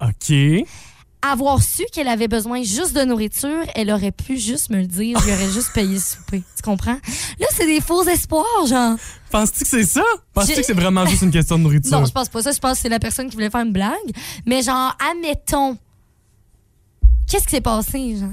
OK. 0.00 0.34
Avoir 1.22 1.60
su 1.60 1.84
qu'elle 1.92 2.08
avait 2.08 2.28
besoin 2.28 2.62
juste 2.62 2.94
de 2.94 3.02
nourriture, 3.02 3.64
elle 3.74 3.90
aurait 3.90 4.12
pu 4.12 4.38
juste 4.38 4.70
me 4.70 4.76
le 4.76 4.86
dire, 4.86 5.18
je 5.18 5.24
lui 5.24 5.32
aurais 5.32 5.50
juste 5.50 5.72
payé 5.72 5.94
le 5.94 6.00
souper. 6.00 6.42
Tu 6.56 6.62
comprends? 6.62 6.98
Là, 7.40 7.46
c'est 7.50 7.66
des 7.66 7.80
faux 7.80 8.04
espoirs, 8.04 8.66
genre. 8.66 8.96
Penses-tu 9.30 9.64
que 9.64 9.68
c'est 9.68 9.84
ça? 9.84 10.04
Penses-tu 10.32 10.54
que 10.54 10.62
c'est 10.62 10.72
vraiment 10.72 11.04
juste 11.06 11.22
une 11.22 11.32
question 11.32 11.58
de 11.58 11.64
nourriture? 11.64 11.98
Non, 11.98 12.04
je 12.06 12.12
pense 12.12 12.28
pas 12.28 12.42
ça. 12.42 12.52
Je 12.52 12.58
pense 12.60 12.74
que 12.74 12.82
c'est 12.82 12.88
la 12.88 13.00
personne 13.00 13.28
qui 13.28 13.34
voulait 13.34 13.50
faire 13.50 13.62
une 13.62 13.72
blague. 13.72 13.92
Mais 14.46 14.62
genre, 14.62 14.96
admettons. 15.10 15.76
Qu'est-ce 17.28 17.44
qui 17.44 17.50
s'est 17.56 17.60
passé, 17.60 18.16
genre? 18.16 18.30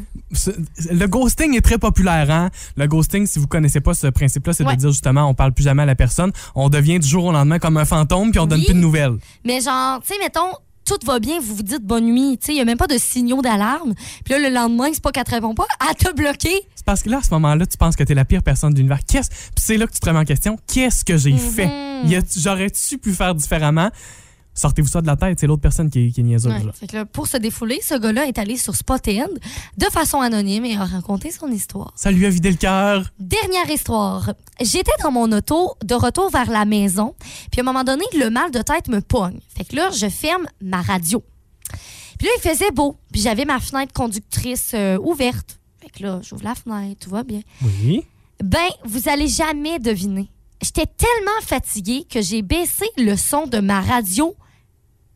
Le 0.91 1.05
ghosting 1.07 1.55
est 1.57 1.61
très 1.61 1.77
populaire. 1.77 2.29
Hein? 2.29 2.49
Le 2.77 2.87
ghosting, 2.87 3.25
si 3.25 3.39
vous 3.39 3.47
connaissez 3.47 3.81
pas 3.81 3.93
ce 3.93 4.07
principe-là, 4.07 4.53
c'est 4.53 4.63
Ouais. 4.65 4.75
de 4.75 4.79
dire 4.81 4.91
justement, 4.91 5.27
on 5.27 5.33
parle 5.33 5.51
plus 5.53 5.63
jamais 5.63 5.83
à 5.83 5.85
la 5.85 5.95
personne, 5.95 6.31
on 6.55 6.69
devient 6.69 6.99
du 6.99 7.07
jour 7.07 7.25
au 7.25 7.31
lendemain 7.31 7.59
comme 7.59 7.77
un 7.77 7.85
fantôme, 7.85 8.31
puis 8.31 8.39
on 8.39 8.45
donne 8.47 8.63
plus 8.63 8.73
de 8.73 8.79
nouvelles. 8.79 9.17
Mais 9.45 9.61
genre, 9.61 9.99
tu 10.01 10.13
sais, 10.13 10.19
mettons, 10.21 10.51
tout 10.85 10.97
va 11.05 11.19
bien, 11.19 11.39
vous 11.39 11.55
vous 11.55 11.63
dites 11.63 11.83
bonne 11.83 12.05
nuit. 12.05 12.37
Tu 12.39 12.47
sais, 12.47 12.51
il 12.51 12.55
n'y 12.55 12.61
a 12.61 12.65
même 12.65 12.77
pas 12.77 12.87
de 12.87 12.97
signaux 12.97 13.41
d'alarme. 13.41 13.93
Puis 14.25 14.33
là, 14.33 14.49
le 14.49 14.53
lendemain, 14.53 14.89
c'est 14.93 15.01
pas 15.01 15.11
qu'elle 15.11 15.23
te 15.23 15.31
répond 15.31 15.55
pas, 15.55 15.65
elle 15.89 15.95
t'a 15.95 16.11
bloqué. 16.13 16.51
C'est 16.75 16.85
parce 16.85 17.01
que 17.03 17.09
là, 17.09 17.19
à 17.19 17.21
ce 17.21 17.31
moment-là, 17.31 17.65
tu 17.65 17.77
penses 17.77 17.95
que 17.95 18.03
t'es 18.03 18.13
la 18.13 18.25
pire 18.25 18.43
personne 18.43 18.71
de 18.73 18.77
l'univers. 18.77 18.99
Qu'est-ce 19.07 19.29
Puis 19.29 19.63
c'est 19.63 19.77
là 19.77 19.87
que 19.87 19.93
tu 19.93 19.99
te 20.01 20.05
remets 20.07 20.19
en 20.19 20.25
question. 20.25 20.57
Qu'est-ce 20.71 21.05
que 21.05 21.17
j'ai 21.17 21.31
Mhm. 21.31 21.39
fait? 21.39 21.69
J'aurais-tu 22.37 22.97
pu 22.97 23.13
faire 23.13 23.33
différemment? 23.33 23.89
Sortez-vous 24.55 24.87
ça 24.87 25.01
de 25.01 25.07
la 25.07 25.15
tête. 25.15 25.39
C'est 25.39 25.47
l'autre 25.47 25.61
personne 25.61 25.89
qui 25.89 26.07
est, 26.07 26.11
qui 26.11 26.21
est 26.21 26.23
niaiseuse. 26.23 26.51
Ouais. 26.51 26.63
là. 26.63 26.71
Fait 26.71 26.87
que 26.87 26.95
là, 26.95 27.05
pour 27.05 27.27
se 27.27 27.37
défouler, 27.37 27.79
ce 27.81 27.95
gars-là 27.95 28.27
est 28.27 28.37
allé 28.37 28.57
sur 28.57 28.75
Spotend 28.75 29.29
de 29.77 29.85
façon 29.85 30.21
anonyme 30.21 30.65
et 30.65 30.75
a 30.75 30.85
raconté 30.85 31.31
son 31.31 31.51
histoire. 31.51 31.91
Ça 31.95 32.11
lui 32.11 32.25
a 32.25 32.29
vidé 32.29 32.51
le 32.51 32.57
cœur. 32.57 33.11
Dernière 33.19 33.69
histoire. 33.69 34.33
J'étais 34.61 34.91
dans 35.01 35.11
mon 35.11 35.31
auto 35.31 35.75
de 35.83 35.95
retour 35.95 36.29
vers 36.29 36.49
la 36.49 36.65
maison, 36.65 37.15
puis 37.51 37.61
à 37.61 37.63
un 37.63 37.65
moment 37.65 37.83
donné, 37.83 38.03
le 38.17 38.29
mal 38.29 38.51
de 38.51 38.61
tête 38.61 38.87
me 38.87 39.01
pogne. 39.01 39.39
Fait 39.55 39.65
que 39.65 39.75
là, 39.75 39.89
je 39.89 40.07
ferme 40.07 40.45
ma 40.61 40.81
radio. 40.81 41.23
Puis 42.19 42.27
là, 42.27 42.33
il 42.37 42.49
faisait 42.49 42.71
beau, 42.71 42.95
puis 43.11 43.21
j'avais 43.21 43.45
ma 43.45 43.59
fenêtre 43.59 43.91
conductrice 43.93 44.71
euh, 44.75 44.97
ouverte. 44.99 45.59
Fait 45.81 45.89
que 45.89 46.03
là, 46.03 46.21
j'ouvre 46.23 46.43
la 46.43 46.55
fenêtre, 46.55 47.05
tout 47.05 47.09
va 47.09 47.23
bien. 47.23 47.41
Oui. 47.61 48.05
Ben, 48.43 48.69
vous 48.85 49.09
allez 49.09 49.27
jamais 49.27 49.79
deviner. 49.79 50.29
J'étais 50.61 50.85
tellement 50.85 51.41
fatiguée 51.41 52.05
que 52.09 52.21
j'ai 52.21 52.41
baissé 52.41 52.85
le 52.97 53.17
son 53.17 53.47
de 53.47 53.59
ma 53.59 53.81
radio 53.81 54.35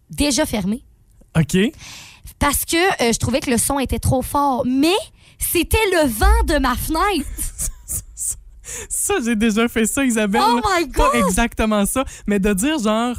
déjà 0.09 0.45
fermée 0.45 0.83
OK. 1.37 1.57
parce 2.39 2.65
que 2.65 2.77
euh, 3.03 3.13
je 3.13 3.19
trouvais 3.19 3.39
que 3.39 3.49
le 3.51 3.57
son 3.57 3.79
était 3.79 3.99
trop 3.99 4.21
fort. 4.21 4.63
Mais 4.65 4.95
c'était 5.39 5.77
le 5.93 6.07
vent 6.07 6.43
de 6.47 6.59
ma 6.59 6.75
fenêtre. 6.75 7.27
Ça, 8.89 9.15
j'ai 9.23 9.35
déjà 9.35 9.67
fait 9.69 9.85
ça, 9.85 10.03
Isabelle. 10.03 10.41
Oh 10.43 10.59
my 10.77 10.87
Pas 10.89 11.11
God! 11.13 11.25
exactement 11.27 11.85
ça, 11.85 12.03
mais 12.27 12.37
de 12.39 12.53
dire 12.53 12.77
genre 12.79 13.15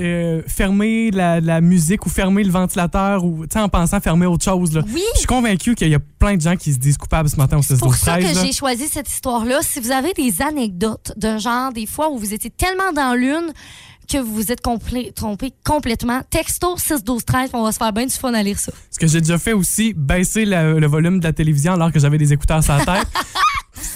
euh, 0.00 0.42
fermer 0.46 1.10
la, 1.10 1.38
la 1.40 1.60
musique 1.60 2.06
ou 2.06 2.08
fermer 2.08 2.42
le 2.42 2.50
ventilateur 2.50 3.22
ou 3.22 3.46
tu 3.46 3.52
sais 3.52 3.60
en 3.60 3.68
pensant 3.68 4.00
fermer 4.00 4.24
autre 4.24 4.44
chose. 4.44 4.72
Là. 4.72 4.80
Oui. 4.92 5.02
Je 5.14 5.18
suis 5.18 5.26
convaincu 5.26 5.74
qu'il 5.74 5.88
y 5.90 5.94
a 5.94 5.98
plein 6.18 6.36
de 6.36 6.40
gens 6.40 6.56
qui 6.56 6.72
se 6.72 6.78
disent 6.78 6.96
coupables 6.96 7.28
ce 7.28 7.36
matin 7.36 7.58
au 7.58 7.62
16 7.62 7.78
pour 7.80 7.88
12 7.88 7.98
ça 7.98 8.16
que 8.16 8.22
13 8.22 8.36
là. 8.36 8.44
j'ai 8.46 8.52
choisi 8.52 8.88
cette 8.88 9.08
histoire-là. 9.10 9.60
Si 9.62 9.80
vous 9.80 9.90
avez 9.90 10.14
des 10.14 10.40
anecdotes 10.40 11.12
d'un 11.16 11.36
genre, 11.36 11.72
des 11.72 11.86
fois 11.86 12.10
où 12.10 12.16
vous 12.18 12.32
étiez 12.32 12.50
tellement 12.50 12.92
dans 12.94 13.14
l'une 13.14 13.52
que 14.06 14.18
vous 14.18 14.34
vous 14.34 14.52
êtes 14.52 14.62
complé- 14.62 15.12
trompé 15.12 15.52
complètement, 15.64 16.20
texto 16.30 16.76
6 16.76 17.02
12 17.04 17.24
13 17.24 17.50
on 17.52 17.62
va 17.64 17.72
se 17.72 17.78
faire 17.78 17.92
bien 17.92 18.06
du 18.06 18.14
fun 18.14 18.32
à 18.34 18.42
lire 18.42 18.58
ça. 18.58 18.72
Ce 18.90 18.98
que 18.98 19.06
j'ai 19.06 19.20
déjà 19.20 19.38
fait 19.38 19.52
aussi, 19.52 19.92
baisser 19.96 20.44
la- 20.44 20.72
le 20.74 20.86
volume 20.86 21.18
de 21.20 21.24
la 21.24 21.32
télévision 21.32 21.72
alors 21.74 21.92
que 21.92 21.98
j'avais 21.98 22.18
des 22.18 22.32
écouteurs 22.32 22.62
sur 22.62 22.74
la 22.74 22.84
tête. 22.84 23.06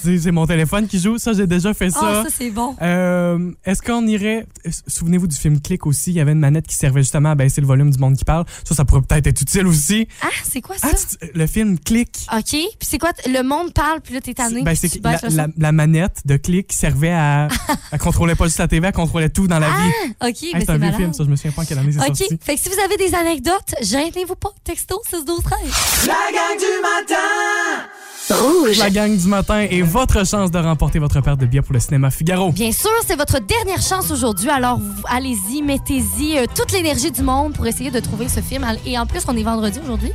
c'est 0.03 0.31
mon 0.31 0.47
téléphone 0.47 0.87
qui 0.87 0.99
joue. 0.99 1.19
Ça, 1.19 1.33
j'ai 1.33 1.47
déjà 1.47 1.75
fait 1.75 1.89
Ah, 1.97 2.01
ça. 2.01 2.23
ça, 2.25 2.29
c'est 2.37 2.51
bon. 2.51 2.77
Euh, 2.83 3.51
Est-ce 3.65 3.83
qu'on 3.83 4.07
irait. 4.07 4.47
Souvenez-vous 4.87 5.27
du 5.27 5.37
film 5.37 5.61
Click 5.61 5.87
aussi. 5.87 6.11
Il 6.11 6.17
y 6.17 6.21
avait 6.21 6.33
une 6.33 6.39
manette 6.39 6.67
qui 6.67 6.75
servait 6.77 7.03
justement 7.03 7.31
à 7.31 7.35
baisser 7.35 7.61
le 7.61 7.67
volume 7.67 7.91
du 7.91 7.99
monde 7.99 8.17
qui 8.17 8.25
parle. 8.25 8.45
Ça, 8.65 8.75
ça 8.75 8.85
pourrait 8.85 9.03
peut-être 9.03 9.27
être 9.27 9.41
utile 9.41 9.67
aussi. 9.67 10.07
Ah, 10.23 10.29
c'est 10.45 10.61
quoi 10.61 10.77
ça? 10.79 10.89
Ah, 10.93 10.97
tu- 10.97 11.31
le 11.35 11.47
film 11.47 11.79
Click. 11.79 12.09
OK. 12.33 12.43
Puis 12.51 12.69
c'est 12.83 12.99
quoi? 12.99 13.11
Le 13.27 13.43
monde 13.43 13.73
parle, 13.73 14.01
puis 14.01 14.15
là, 14.15 14.21
t'es 14.21 14.35
tanné. 14.35 14.63
Ben, 14.63 14.75
c'est 14.75 14.89
tu 14.89 15.01
que 15.01 15.05
la, 15.05 15.19
la- 15.31 15.49
la 15.57 15.73
manette 15.73 16.21
de 16.25 16.37
Click 16.37 16.73
servait 16.73 17.13
à, 17.13 17.49
à 17.93 17.99
contrôler 17.99 18.35
pas 18.35 18.47
juste 18.47 18.59
la 18.59 18.69
TV, 18.69 18.87
à 18.87 18.93
contrôler 18.93 19.31
tout 19.31 19.47
dans 19.47 19.59
la 19.59 19.69
vie. 19.69 20.13
OK, 20.23 20.43
Hey, 20.43 20.51
mais 20.55 20.61
c'est 20.61 20.71
un 20.71 20.75
vieux 20.75 20.81
malade. 20.81 20.97
film, 20.97 21.13
ça. 21.13 21.25
Je 21.25 21.29
me 21.31 21.37
souviens 21.37 21.53
pas 21.53 21.63
en 21.63 21.65
quelle 21.65 21.79
année 21.79 21.93
c'est 21.93 21.99
OK. 22.01 22.17
sorti. 22.17 22.39
Fait 22.41 22.55
que 22.57 22.61
si 22.61 22.69
vous 22.69 22.79
avez 22.85 22.97
des 22.97 23.15
anecdotes, 23.15 23.75
gênez-vous 23.83 24.37
pas. 24.37 24.51
Texto 24.65 25.01
6 25.09 25.25
12 25.25 25.41
13 25.43 25.59
La 26.07 26.15
gang 26.33 26.59
du 26.59 26.83
matin 26.83 27.91
Rouge. 28.31 28.79
La 28.79 28.91
gang 28.91 29.17
du 29.17 29.27
matin 29.27 29.67
et 29.69 29.83
votre 29.83 30.25
chance 30.27 30.51
de 30.51 30.59
remporter 30.59 30.99
votre 30.99 31.21
paire 31.21 31.37
de 31.37 31.47
billets 31.47 31.63
pour 31.63 31.73
le 31.75 31.81
cinéma 31.81 32.11
Figaro. 32.11 32.53
Bien 32.53 32.73
sûr, 32.73 32.91
c'est 33.07 33.17
votre 33.17 33.39
dernière 33.41 33.81
chance 33.83 34.11
aujourd'hui. 34.11 34.49
Alors, 34.51 34.79
allez-y, 35.09 35.63
mettez-y 35.63 36.39
euh, 36.39 36.47
toute 36.55 36.73
l'énergie 36.73 37.11
du 37.11 37.23
monde 37.23 37.55
pour 37.55 37.67
essayer 37.67 37.91
de 37.91 38.01
trouver 38.01 38.29
ce 38.29 38.41
film. 38.41 38.65
Et 38.87 38.99
en 38.99 39.07
plus, 39.07 39.23
on 39.29 39.37
est 39.37 39.43
vendredi 39.43 39.79
aujourd'hui. 39.83 40.13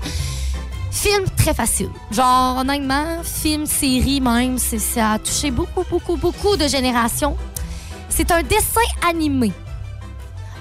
Film 0.91 1.25
très 1.36 1.54
facile. 1.54 1.89
Genre, 2.12 2.58
honnêtement, 2.60 3.21
film, 3.23 3.65
série 3.65 4.21
même, 4.21 4.58
c'est- 4.58 4.80
ça 4.80 5.12
a 5.13 5.19
touché 5.19 5.51
beaucoup, 5.51 5.84
beaucoup, 5.89 6.15
beaucoup 6.15 6.56
de 6.56 6.67
générations. 6.67 7.36
C'est 8.10 8.32
un 8.32 8.41
dessin 8.43 8.82
animé. 9.10 9.51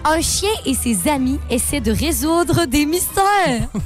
Un 0.04 0.20
chien 0.20 0.50
et 0.66 0.74
ses 0.74 1.08
amis 1.08 1.38
essaient 1.48 1.80
de 1.80 1.92
résoudre 1.92 2.66
des 2.66 2.84
mystères. 2.84 3.68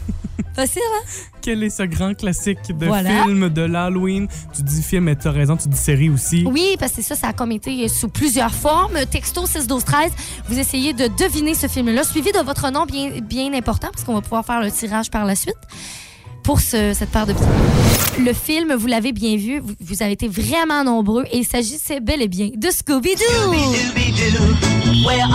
Facile, 0.55 0.83
hein? 0.97 1.05
Quel 1.43 1.63
est 1.63 1.71
ce 1.71 1.83
grand 1.85 2.15
classique 2.15 2.59
de 2.77 2.87
Voilà. 2.87 3.25
film 3.25 3.49
de 3.49 3.63
l'Halloween? 3.63 4.29
Tu 4.55 4.63
dis 4.63 4.83
film, 4.83 5.05
mais 5.05 5.17
tu 5.17 5.27
as 5.29 5.33
raison, 5.33 5.57
tu 5.57 5.69
dis 5.69 5.77
série 5.77 6.11
aussi. 6.11 6.45
Oui, 6.47 6.77
parce 6.79 6.93
que 6.93 7.03
ça, 7.03 7.15
ça 7.15 7.29
a 7.29 7.33
comme 7.33 7.53
été 7.53 7.89
sous 7.89 8.09
plusieurs 8.09 8.53
formes. 8.55 8.99
Texto 9.11 9.47
6 9.47 9.67
12 9.67 9.85
13 9.85 10.13
vous 10.49 10.59
essayez 10.59 10.93
de 10.93 11.09
deviner 11.19 11.55
ce 11.55 11.67
film-là, 11.67 12.05
suivi 12.05 12.33
de 12.33 12.39
votre 12.41 12.71
nom 12.71 12.85
bien, 12.87 13.11
bien 13.23 13.53
important, 13.55 13.89
parce 13.93 14.05
qu'on 14.05 14.15
va 14.15 14.21
pouvoir 14.21 14.45
faire 14.45 14.61
le 14.61 14.71
tirage 14.71 15.11
par 15.11 15.25
la 15.25 15.35
suite 15.35 15.57
pour 16.45 16.61
ce- 16.61 16.95
cette 16.95 17.11
paire 17.11 17.27
de 17.27 17.33
petits. 17.35 17.45
Le 18.25 18.33
film, 18.33 18.75
vous 18.75 18.87
l'avez 18.87 19.13
bien 19.13 19.37
vu, 19.37 19.61
vous, 19.61 19.75
vous 19.81 20.03
avez 20.03 20.13
été 20.13 20.29
vraiment 20.29 20.83
nombreux 20.83 21.25
et 21.31 21.39
il 21.39 21.45
s'agissait 21.47 22.01
bel 22.01 22.23
et 22.23 22.29
bien 22.29 22.49
de 22.57 22.69
Scooby-Doo. 22.69 23.51
Where 25.07 25.29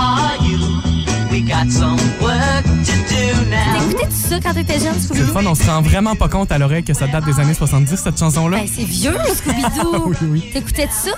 are 1.51 1.65
you? 1.65 1.65
We 1.65 1.65
got 1.65 1.71
some 1.71 1.97
work 2.21 2.63
to 2.63 2.95
do 3.10 3.49
now. 3.49 3.89
T'écoutais-tu 3.89 4.15
ça 4.15 4.39
quand 4.41 4.53
t'étais 4.53 4.79
jeune, 4.79 4.93
C'est 4.99 5.13
le 5.15 5.25
Scooby-Doo? 5.25 5.34
fun, 5.34 5.45
on 5.45 5.56
se 5.56 5.65
rend 5.65 5.82
vraiment 5.82 6.15
pas 6.15 6.27
compte 6.29 6.51
à 6.51 6.58
l'oreille 6.58 6.84
que 6.84 6.93
ça 6.93 7.08
date 7.08 7.25
des 7.25 7.39
années 7.39 7.53
70, 7.53 7.95
cette 7.95 8.17
chanson-là. 8.19 8.58
Ben, 8.58 8.67
c'est 8.73 8.84
vieux, 8.84 9.13
Scooby-Doo. 9.36 10.03
oui, 10.21 10.27
oui. 10.29 10.49
T'écoutais-tu 10.53 11.10
ça? 11.10 11.15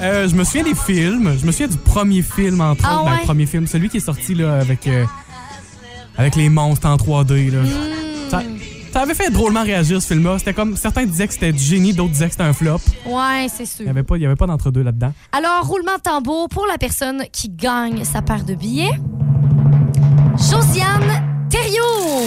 Euh, 0.00 0.28
je 0.28 0.34
me 0.34 0.42
souviens 0.44 0.64
des 0.64 0.74
films. 0.74 1.36
Je 1.40 1.46
me 1.46 1.52
souviens 1.52 1.68
du 1.68 1.76
premier 1.78 2.22
film, 2.22 2.60
entre 2.60 2.84
Ah 2.86 2.94
autres. 2.96 3.04
Ben, 3.04 3.10
ouais? 3.12 3.18
le 3.20 3.24
premier 3.26 3.46
film, 3.46 3.66
celui 3.66 3.88
qui 3.88 3.98
est 3.98 4.00
sorti 4.00 4.34
là, 4.34 4.54
avec, 4.58 4.86
euh, 4.88 5.04
avec 6.16 6.34
les 6.36 6.48
monstres 6.48 6.86
en 6.88 6.96
3D. 6.96 7.50
Là. 7.52 7.62
Hmm. 7.62 8.30
Ça, 8.30 8.42
ça 8.92 9.00
avait 9.02 9.14
fait 9.14 9.30
drôlement 9.30 9.62
réagir, 9.62 10.00
ce 10.02 10.08
film-là. 10.08 10.38
C'était 10.38 10.54
comme 10.54 10.76
certains 10.76 11.04
disaient 11.04 11.26
que 11.28 11.32
c'était 11.34 11.52
du 11.52 11.62
génie, 11.62 11.92
d'autres 11.92 12.10
disaient 12.12 12.26
que 12.26 12.32
c'était 12.32 12.42
un 12.44 12.52
flop. 12.52 12.78
Ouais, 13.06 13.46
c'est 13.56 13.66
sûr. 13.66 13.80
Il 13.80 13.84
n'y 13.84 13.90
avait 13.90 14.02
pas, 14.02 14.16
il 14.16 14.22
y 14.22 14.26
avait 14.26 14.36
pas 14.36 14.46
d'entre-deux 14.46 14.82
là-dedans. 14.82 15.12
Alors, 15.32 15.64
roulement 15.66 15.96
de 15.96 16.02
tambour 16.02 16.48
pour 16.48 16.66
la 16.66 16.76
personne 16.78 17.22
qui 17.32 17.48
gagne 17.50 18.04
sa 18.04 18.20
paire 18.22 18.44
de 18.44 18.54
billets. 18.54 18.90
Josiane 20.36 21.22
Thériault. 21.48 22.26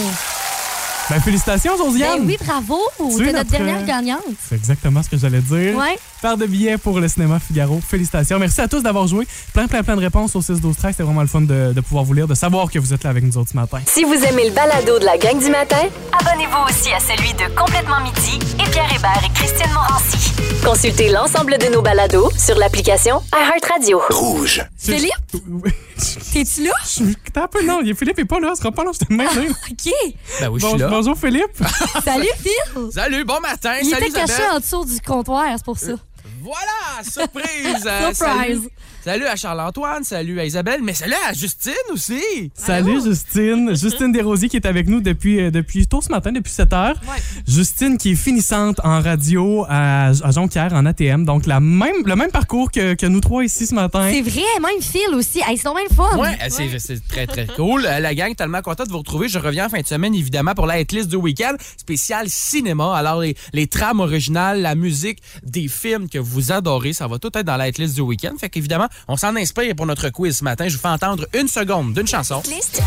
Ben, 1.10 1.22
félicitations, 1.22 1.78
Josiane. 1.78 2.20
Ben 2.20 2.28
oui, 2.28 2.38
bravo. 2.40 2.80
Tu 2.98 3.04
es 3.04 3.32
notre 3.32 3.38
notre, 3.38 3.50
dernière 3.52 3.86
gagnante. 3.86 4.24
C'est 4.48 4.56
exactement 4.56 5.02
ce 5.04 5.10
que 5.10 5.18
j'allais 5.18 5.40
dire. 5.42 5.76
Ouais. 5.78 5.98
Paire 6.22 6.38
de 6.38 6.46
billets 6.46 6.78
pour 6.78 7.00
le 7.00 7.08
cinéma 7.08 7.40
Figaro. 7.40 7.80
Félicitations. 7.86 8.40
Merci 8.40 8.62
à 8.62 8.68
tous 8.68 8.82
d'avoir 8.82 9.08
joué. 9.08 9.28
Plein, 9.54 9.68
plein, 9.68 9.84
plein 9.84 9.96
de 9.96 10.02
réponses 10.02 10.36
au 10.36 10.42
6 10.42 10.60
12 10.62 10.76
13 10.76 10.96
C'est 10.98 11.04
vraiment 11.04 11.22
le 11.22 11.28
fun 11.28 11.42
de, 11.42 11.74
de 11.74 11.82
pouvoir 11.82 12.04
vous 12.04 12.14
lire, 12.14 12.28
de 12.28 12.36
savoir 12.36 12.70
que 12.72 12.80
vous 12.80 12.94
êtes 12.94 13.04
là 13.04 13.10
avec 13.10 13.24
nous 13.24 13.38
autres 13.38 13.52
ce 13.52 13.56
matin. 13.56 13.80
Si 13.86 14.04
vous 14.04 14.14
aimez 14.14 14.50
le 14.50 14.54
balado 14.54 15.00
de 15.00 15.06
la 15.06 15.18
gang 15.18 15.38
du 15.38 15.50
matin, 15.50 15.84
abonnez-vous 16.20 16.70
aussi 16.70 16.92
à 16.94 17.00
celui 17.00 17.34
de 17.34 17.54
Complètement 17.56 18.02
Midi 18.02 18.40
et 18.60 18.70
Pierre 18.70 18.94
Hébert 18.94 19.22
et 19.26 19.34
Christine 19.34 19.72
Morancy. 19.74 20.34
Consultez 20.64 21.10
l'ensemble 21.10 21.58
de 21.58 21.74
nos 21.74 21.82
balados 21.82 22.32
sur 22.38 22.58
l'application 22.58 23.22
iHeartRadio. 23.34 24.02
Rouge. 24.10 24.66
Philippe, 24.78 25.14
t'es-tu 26.34 26.64
là? 26.66 26.72
Je 26.84 26.88
suis- 26.88 27.16
T'as 27.34 27.44
un 27.44 27.48
peu, 27.48 27.64
non, 27.66 27.82
il 27.84 27.96
Philippe 27.96 28.20
est 28.20 28.26
pas 28.26 28.40
là, 28.40 28.52
ce 28.56 28.62
sera 28.62 28.72
pas 28.72 28.84
là, 28.84 28.92
je 28.94 29.00
te 29.00 29.06
demande. 29.12 29.28
OK. 29.28 29.92
Ben 30.40 30.50
oui, 30.50 30.60
je 30.62 30.68
suis 30.68 30.78
là. 30.78 30.88
bonjour 30.90 31.18
Philippe. 31.18 31.58
Salut, 32.04 32.28
Phil. 32.42 32.92
Salut, 32.92 33.24
bon 33.26 33.40
matin. 33.40 33.76
Il 33.82 33.90
salut 33.90 34.06
était 34.08 34.14
caché 34.20 34.34
Isabelle. 34.34 34.52
en 34.52 34.60
dessous 34.60 34.86
du 34.86 35.00
comptoir, 35.02 35.46
c'est 35.56 35.66
pour 35.66 35.78
ça. 35.78 35.94
Voilà, 36.42 37.04
surprise. 37.04 37.84
Euh, 37.86 38.12
Surprise. 38.14 38.16
Salut. 38.16 38.70
Salut 39.08 39.26
à 39.26 39.38
Charles-Antoine, 39.38 40.04
salut 40.04 40.38
à 40.38 40.44
Isabelle, 40.44 40.82
mais 40.84 40.94
salut 40.94 41.14
à 41.30 41.32
Justine 41.32 41.72
aussi. 41.94 42.52
Salut 42.54 43.02
Justine. 43.02 43.74
Justine 43.82 44.12
Desrosiers 44.12 44.50
qui 44.50 44.58
est 44.58 44.66
avec 44.66 44.90
nous 44.90 45.00
depuis, 45.00 45.40
euh, 45.40 45.50
depuis 45.50 45.88
tôt 45.88 46.02
ce 46.02 46.10
matin, 46.10 46.34
depuis 46.34 46.52
7 46.52 46.74
heures. 46.74 47.00
Justine 47.48 47.98
qui 47.98 48.12
est 48.12 48.16
finissante 48.16 48.82
en 48.84 49.00
radio 49.00 49.66
à, 49.70 50.08
à 50.08 50.32
Jonquière, 50.32 50.74
en 50.74 50.86
ATM. 50.86 51.24
Donc 51.24 51.46
la 51.46 51.62
même, 51.62 52.06
le 52.06 52.18
même 52.18 52.32
parcours 52.32 52.70
que, 52.70 52.96
que 52.96 53.06
nous 53.06 53.22
trois 53.22 53.46
ici 53.46 53.66
ce 53.66 53.76
matin. 53.76 54.10
C'est 54.12 54.22
vrai, 54.24 54.42
même 54.62 54.82
Phil 54.82 55.16
aussi. 55.16 55.40
Hey, 55.40 55.58
donc 55.64 55.78
bien 55.78 55.86
le 55.90 55.96
fun. 55.96 56.18
Ouais, 56.18 56.38
c'est 56.50 56.78
c'est 56.78 57.08
très, 57.08 57.28
très 57.28 57.48
cool. 57.48 57.86
Euh, 57.86 58.02
La 58.02 58.14
gang, 58.14 58.36
tellement 58.36 58.62
content 58.62 58.84
de 58.84 58.90
vous 58.90 58.98
retrouver. 58.98 59.30
Je 59.30 59.40
reviens 59.40 59.68
en 59.68 59.70
fin 59.70 59.80
de 59.80 59.88
semaine, 59.88 60.16
évidemment, 60.16 60.54
pour 60.54 60.68
la 60.68 60.82
hitlist 60.82 61.08
du 61.08 61.16
week-end 61.16 61.54
spécial 61.78 62.28
cinéma. 62.28 62.94
Alors, 62.98 63.22
les, 63.22 63.38
les 63.54 63.68
trames 63.68 64.02
originales, 64.02 64.62
la 64.62 64.76
musique 64.76 65.20
des 65.44 65.70
films 65.70 66.10
que 66.10 66.20
vous 66.20 66.52
adorez, 66.52 66.92
ça 66.92 67.08
va 67.08 67.20
tout 67.20 67.32
être 67.34 67.46
dans 67.46 67.56
la 67.56 67.70
hitlist 67.70 67.96
du 67.96 68.02
week-end. 68.02 68.34
Fait 68.38 68.50
qu'évidemment, 68.50 68.90
on 69.08 69.18
s'en 69.18 69.36
inspire 69.36 69.76
pour 69.76 69.86
notre 69.86 70.10
quiz 70.10 70.38
ce 70.38 70.44
matin. 70.44 70.68
Je 70.68 70.76
vous 70.76 70.82
fais 70.82 70.88
entendre 70.88 71.26
une 71.34 71.48
seconde 71.48 71.94
d'une 71.94 72.08
chanson. 72.08 72.42
Liste 72.46 72.82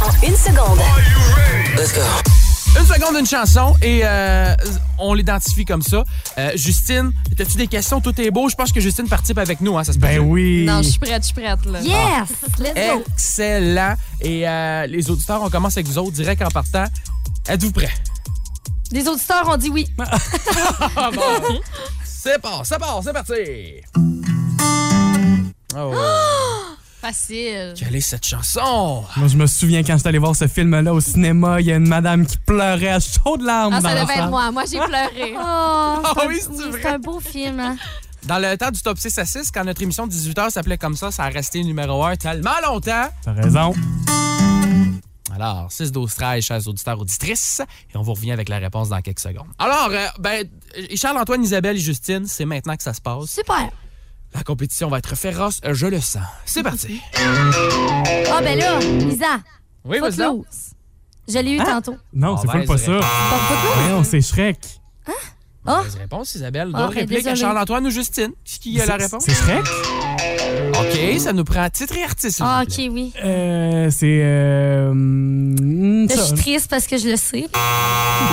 en 0.00 0.26
une 0.26 0.36
seconde. 0.36 0.78
Une 2.78 2.86
seconde 2.86 3.16
d'une 3.16 3.26
chanson 3.26 3.74
et 3.80 4.00
euh, 4.04 4.54
on 4.98 5.14
l'identifie 5.14 5.64
comme 5.64 5.80
ça. 5.82 6.04
Euh, 6.36 6.52
Justine, 6.56 7.12
as-tu 7.38 7.56
des 7.56 7.68
questions? 7.68 8.00
Tout 8.00 8.20
est 8.20 8.30
beau. 8.30 8.48
Je 8.50 8.54
pense 8.54 8.70
que 8.70 8.80
Justine 8.80 9.08
participe 9.08 9.38
avec 9.38 9.60
nous. 9.62 9.78
Hein, 9.78 9.84
ça 9.84 9.94
se 9.94 9.98
Ben 9.98 10.18
oui. 10.18 10.64
Non, 10.66 10.82
je 10.82 10.88
suis 10.90 10.98
prête, 10.98 11.22
je 11.22 11.26
suis 11.28 11.34
prête. 11.34 11.64
Là. 11.64 11.80
Yes! 11.80 12.28
Let's 12.58 12.74
go. 12.74 13.04
Excellent. 13.14 13.94
Et 14.20 14.46
euh, 14.46 14.86
les 14.86 15.10
auditeurs, 15.10 15.42
on 15.42 15.48
commence 15.48 15.76
avec 15.76 15.86
vous 15.86 15.96
autres 15.98 16.12
direct 16.12 16.42
en 16.42 16.48
partant. 16.48 16.84
Êtes-vous 17.48 17.72
prêts? 17.72 17.92
Les 18.92 19.08
auditeurs 19.08 19.48
ont 19.48 19.56
dit 19.56 19.70
oui. 19.70 19.88
Ah 20.96 21.10
bon. 21.12 21.20
c'est 22.04 22.32
c'est 22.32 22.78
part, 22.78 23.02
c'est 23.02 23.12
parti. 23.12 24.35
Oh. 25.76 25.92
Facile. 27.00 27.74
Quelle 27.78 27.94
est 27.94 28.00
cette 28.00 28.24
chanson? 28.26 29.04
Moi, 29.16 29.28
je 29.28 29.36
me 29.36 29.46
souviens 29.46 29.82
quand 29.84 29.96
j'étais 29.96 30.08
allé 30.08 30.18
voir 30.18 30.34
ce 30.34 30.48
film-là 30.48 30.92
au 30.92 31.00
cinéma, 31.00 31.60
il 31.60 31.66
y 31.66 31.72
a 31.72 31.76
une 31.76 31.86
madame 31.86 32.26
qui 32.26 32.36
pleurait 32.38 32.88
à 32.88 32.98
chaudes 33.00 33.42
larmes 33.42 33.74
Ah, 33.74 33.80
ça 33.80 34.00
devait 34.02 34.14
être 34.14 34.28
moi. 34.30 34.50
Moi, 34.50 34.64
j'ai 34.70 34.78
pleuré. 34.78 35.34
Oh, 35.36 35.38
Ah 35.38 36.12
c'est 36.16 36.24
un- 36.24 36.28
oui, 36.28 36.38
c'est 36.40 36.48
oui, 36.50 36.70
vrai. 36.70 36.80
c'est 36.82 36.88
un 36.88 36.98
beau 36.98 37.20
film. 37.20 37.60
hein. 37.60 37.76
Dans 38.24 38.38
le 38.38 38.56
temps 38.56 38.70
du 38.72 38.80
top 38.82 38.98
6 38.98 39.18
à 39.18 39.24
6, 39.24 39.52
quand 39.52 39.62
notre 39.64 39.80
émission 39.82 40.06
de 40.08 40.12
18h 40.12 40.50
s'appelait 40.50 40.78
comme 40.78 40.96
ça, 40.96 41.12
ça 41.12 41.24
a 41.24 41.28
resté 41.28 41.62
numéro 41.62 42.02
1 42.02 42.16
tellement 42.16 42.50
longtemps. 42.66 43.08
T'as 43.24 43.32
raison. 43.34 43.72
Alors, 45.34 45.70
6, 45.70 45.92
12, 45.92 46.14
13, 46.14 46.42
chers 46.44 46.66
auditeurs, 46.66 46.98
auditrices, 46.98 47.60
et 47.92 47.96
on 47.96 48.02
vous 48.02 48.14
revient 48.14 48.32
avec 48.32 48.48
la 48.48 48.58
réponse 48.58 48.88
dans 48.88 49.00
quelques 49.02 49.20
secondes. 49.20 49.46
Alors, 49.58 49.90
euh, 49.92 50.06
ben, 50.18 50.44
Charles-Antoine, 50.94 51.44
Isabelle 51.44 51.76
et 51.76 51.80
Justine, 51.80 52.24
c'est 52.26 52.46
maintenant 52.46 52.74
que 52.74 52.82
ça 52.82 52.94
se 52.94 53.00
passe. 53.02 53.26
Super. 53.26 53.68
La 54.36 54.42
compétition 54.42 54.88
va 54.90 54.98
être 54.98 55.14
féroce, 55.16 55.60
je 55.64 55.86
le 55.86 55.98
sens. 55.98 56.22
C'est 56.44 56.62
parti. 56.62 57.00
Ah, 57.16 58.42
ben 58.42 58.58
là, 58.58 58.78
Lisa, 58.80 59.40
Oui. 59.82 59.98
Footloose. 59.98 60.44
Je 61.26 61.38
l'ai 61.38 61.52
eu 61.52 61.56
tantôt. 61.58 61.96
Non, 62.12 62.36
Ah, 62.36 62.40
c'est 62.42 62.46
ben, 62.52 62.66
pas, 62.66 62.76
ça. 62.76 63.00
Pas 63.00 63.38
Footloose? 63.38 63.88
Non, 63.90 64.04
c'est 64.04 64.20
Shrek. 64.20 64.58
Ah. 65.08 65.12
Mauvaise 65.66 65.94
réponse, 65.96 66.34
Isabelle. 66.34 66.70
Ah, 66.74 66.78
D'autres 66.82 66.94
ben, 66.94 67.00
répliques 67.00 67.26
à. 67.26 67.34
Charles-Antoine 67.34 67.86
ou 67.86 67.90
Justine? 67.90 68.32
Qui 68.44 68.58
qui 68.60 68.80
a 68.80 68.86
la 68.86 68.96
C'est- 68.98 69.04
réponse? 69.04 69.24
C'est 69.26 69.34
Shrek? 69.34 69.64
OK, 70.78 71.20
ça 71.20 71.32
nous 71.32 71.44
prend 71.44 71.68
titre 71.70 71.96
et 71.96 72.02
artiste. 72.04 72.40
Ah. 72.42 72.62
OK, 72.66 72.74
oui. 72.90 73.12
Euh, 73.24 73.88
c'est. 73.90 74.20
Euh, 74.22 74.92
je 74.94 76.20
suis 76.22 76.34
triste 76.36 76.70
parce 76.70 76.86
que 76.86 76.96
je 76.98 77.08
le 77.08 77.16
sais. 77.16 77.46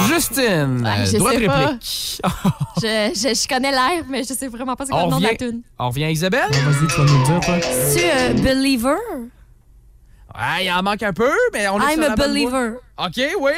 Justine, 0.07 0.83
Ah, 0.85 0.99
euh, 0.99 1.05
je 1.05 1.17
droit 1.17 1.31
de 1.33 1.37
réplique. 1.47 2.21
Je, 2.81 3.11
je, 3.15 3.33
je 3.41 3.47
connais 3.47 3.71
l'air, 3.71 4.03
mais 4.09 4.23
je 4.23 4.33
sais 4.33 4.47
vraiment 4.47 4.75
pas 4.75 4.85
c'est 4.85 4.91
quoi 4.91 5.03
On 5.03 5.05
le 5.05 5.11
nom 5.11 5.19
de 5.19 5.23
la 5.23 5.35
tune. 5.35 5.61
on 5.79 5.89
revient 5.89 6.05
à 6.05 6.11
Isabelle? 6.11 6.49
Bon, 6.51 6.71
Vas-y, 6.71 6.87
tu 6.87 6.95
vas 6.97 7.05
nous 7.05 7.19
le 7.19 7.25
dire, 7.25 7.39
toi. 7.39 7.55
Tu 7.59 8.03
euh, 8.03 8.33
Believer? 8.55 8.95
Ouais, 10.35 10.65
il 10.65 10.71
en 10.71 10.81
manque 10.83 11.03
un 11.03 11.13
peu, 11.13 11.29
mais 11.53 11.67
on 11.69 11.79
est 11.79 11.93
I'm 11.93 11.93
sur 11.93 12.03
a 12.03 12.07
la 12.09 12.15
bonne 12.15 12.41
voie. 12.41 12.51
believer. 12.51 12.73
OK, 12.97 13.21
oui. 13.39 13.51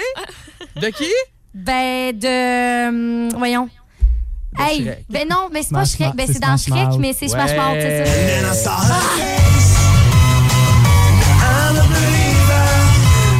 De 0.81 0.87
qui? 0.89 1.09
Ben, 1.55 2.11
de. 2.19 2.87
hum, 2.89 3.29
voyons. 3.37 3.69
Hey, 4.59 4.83
Shrek. 4.83 5.05
ben 5.09 5.27
non, 5.29 5.49
mais 5.51 5.63
c'est 5.63 5.73
pas 5.73 5.85
Smash 5.85 5.97
Shrek. 6.07 6.15
Ben, 6.15 6.27
c'est 6.27 6.33
c'est 6.33 6.39
dans 6.39 6.57
Smash 6.57 6.77
Shrek, 6.79 6.89
Mouth. 6.91 6.99
mais 6.99 7.13
c'est 7.13 7.27
Smash 7.29 7.51
Ouais. 7.51 7.57
Mouth, 7.57 7.77
c'est 7.81 8.53
ça. 8.53 8.77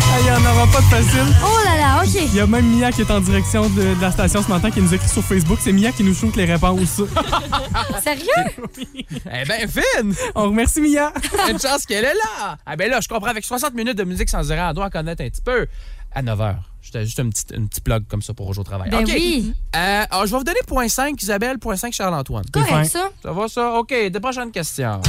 Ah, 0.08 0.20
Il 0.20 0.24
n'y 0.26 0.32
en 0.32 0.52
aura 0.52 0.68
pas 0.68 0.80
de 0.80 0.86
facile. 0.86 1.36
Oh 1.44 1.58
là 1.66 1.78
là, 1.78 2.04
OK. 2.04 2.10
Il 2.14 2.36
y 2.36 2.40
a 2.40 2.48
même 2.48 2.66
Mia 2.78 2.92
qui 2.92 3.02
est 3.02 3.12
en 3.12 3.20
direction 3.20 3.70
de, 3.70 3.96
de 3.96 4.02
la 4.02 4.12
station 4.12 4.42
ce 4.44 4.48
matin 4.50 4.72
qui 4.72 4.82
nous 4.82 4.94
écrit 4.94 5.08
sur 5.10 5.24
Facebook. 5.24 5.60
C'est 5.62 5.72
Mia 5.72 5.92
qui 5.92 6.04
nous 6.04 6.14
shoot 6.14 6.36
les 6.36 6.46
réponses. 6.46 7.02
Sérieux? 8.04 8.66
Eh 8.78 9.46
ben, 9.46 9.68
fine! 9.70 10.14
On 10.36 10.44
remercie 10.44 10.82
Mia. 10.82 11.12
Une 11.50 11.60
chance 11.60 11.86
qu'elle 11.86 12.06
est 12.06 12.14
là! 12.14 12.58
Ah 12.66 12.76
ben 12.76 12.90
là, 12.90 13.00
je 13.02 13.08
comprends, 13.08 13.30
avec 13.30 13.44
60 13.46 13.74
minutes 13.74 13.98
de 13.98 14.04
musique 14.04 14.30
sans 14.30 14.42
dire, 14.42 14.58
on 14.70 14.74
doit 14.74 14.86
en 14.86 14.90
connaître 14.90 15.22
un 15.24 15.30
petit 15.30 15.42
peu. 15.42 15.68
À 16.16 16.22
9 16.22 16.40
h. 16.40 16.56
Juste, 16.82 17.00
juste 17.04 17.20
un 17.20 17.30
petit, 17.30 17.44
un 17.56 17.66
petit 17.66 17.82
plug 17.82 18.06
comme 18.08 18.22
ça 18.22 18.34
pour 18.34 18.48
aujourd'hui 18.48 18.74
au 18.74 18.78
travail. 18.78 18.90
Ben 18.90 19.04
OK. 19.04 19.12
oui. 19.14 19.54
Euh, 19.76 20.06
alors, 20.10 20.26
je 20.26 20.32
vais 20.32 20.38
vous 20.38 20.44
donner 20.44 20.60
point 20.68 20.88
5, 20.88 21.22
Isabelle, 21.22 21.60
point 21.60 21.76
5, 21.76 21.92
Charles-Antoine. 21.94 22.46
Correct, 22.54 22.86
ça. 22.92 23.10
Ça 23.22 23.32
va, 23.34 23.48
ça? 23.48 23.74
OK, 23.74 23.90
des 23.90 24.20
prochaines 24.20 24.52
questions. 24.52 25.02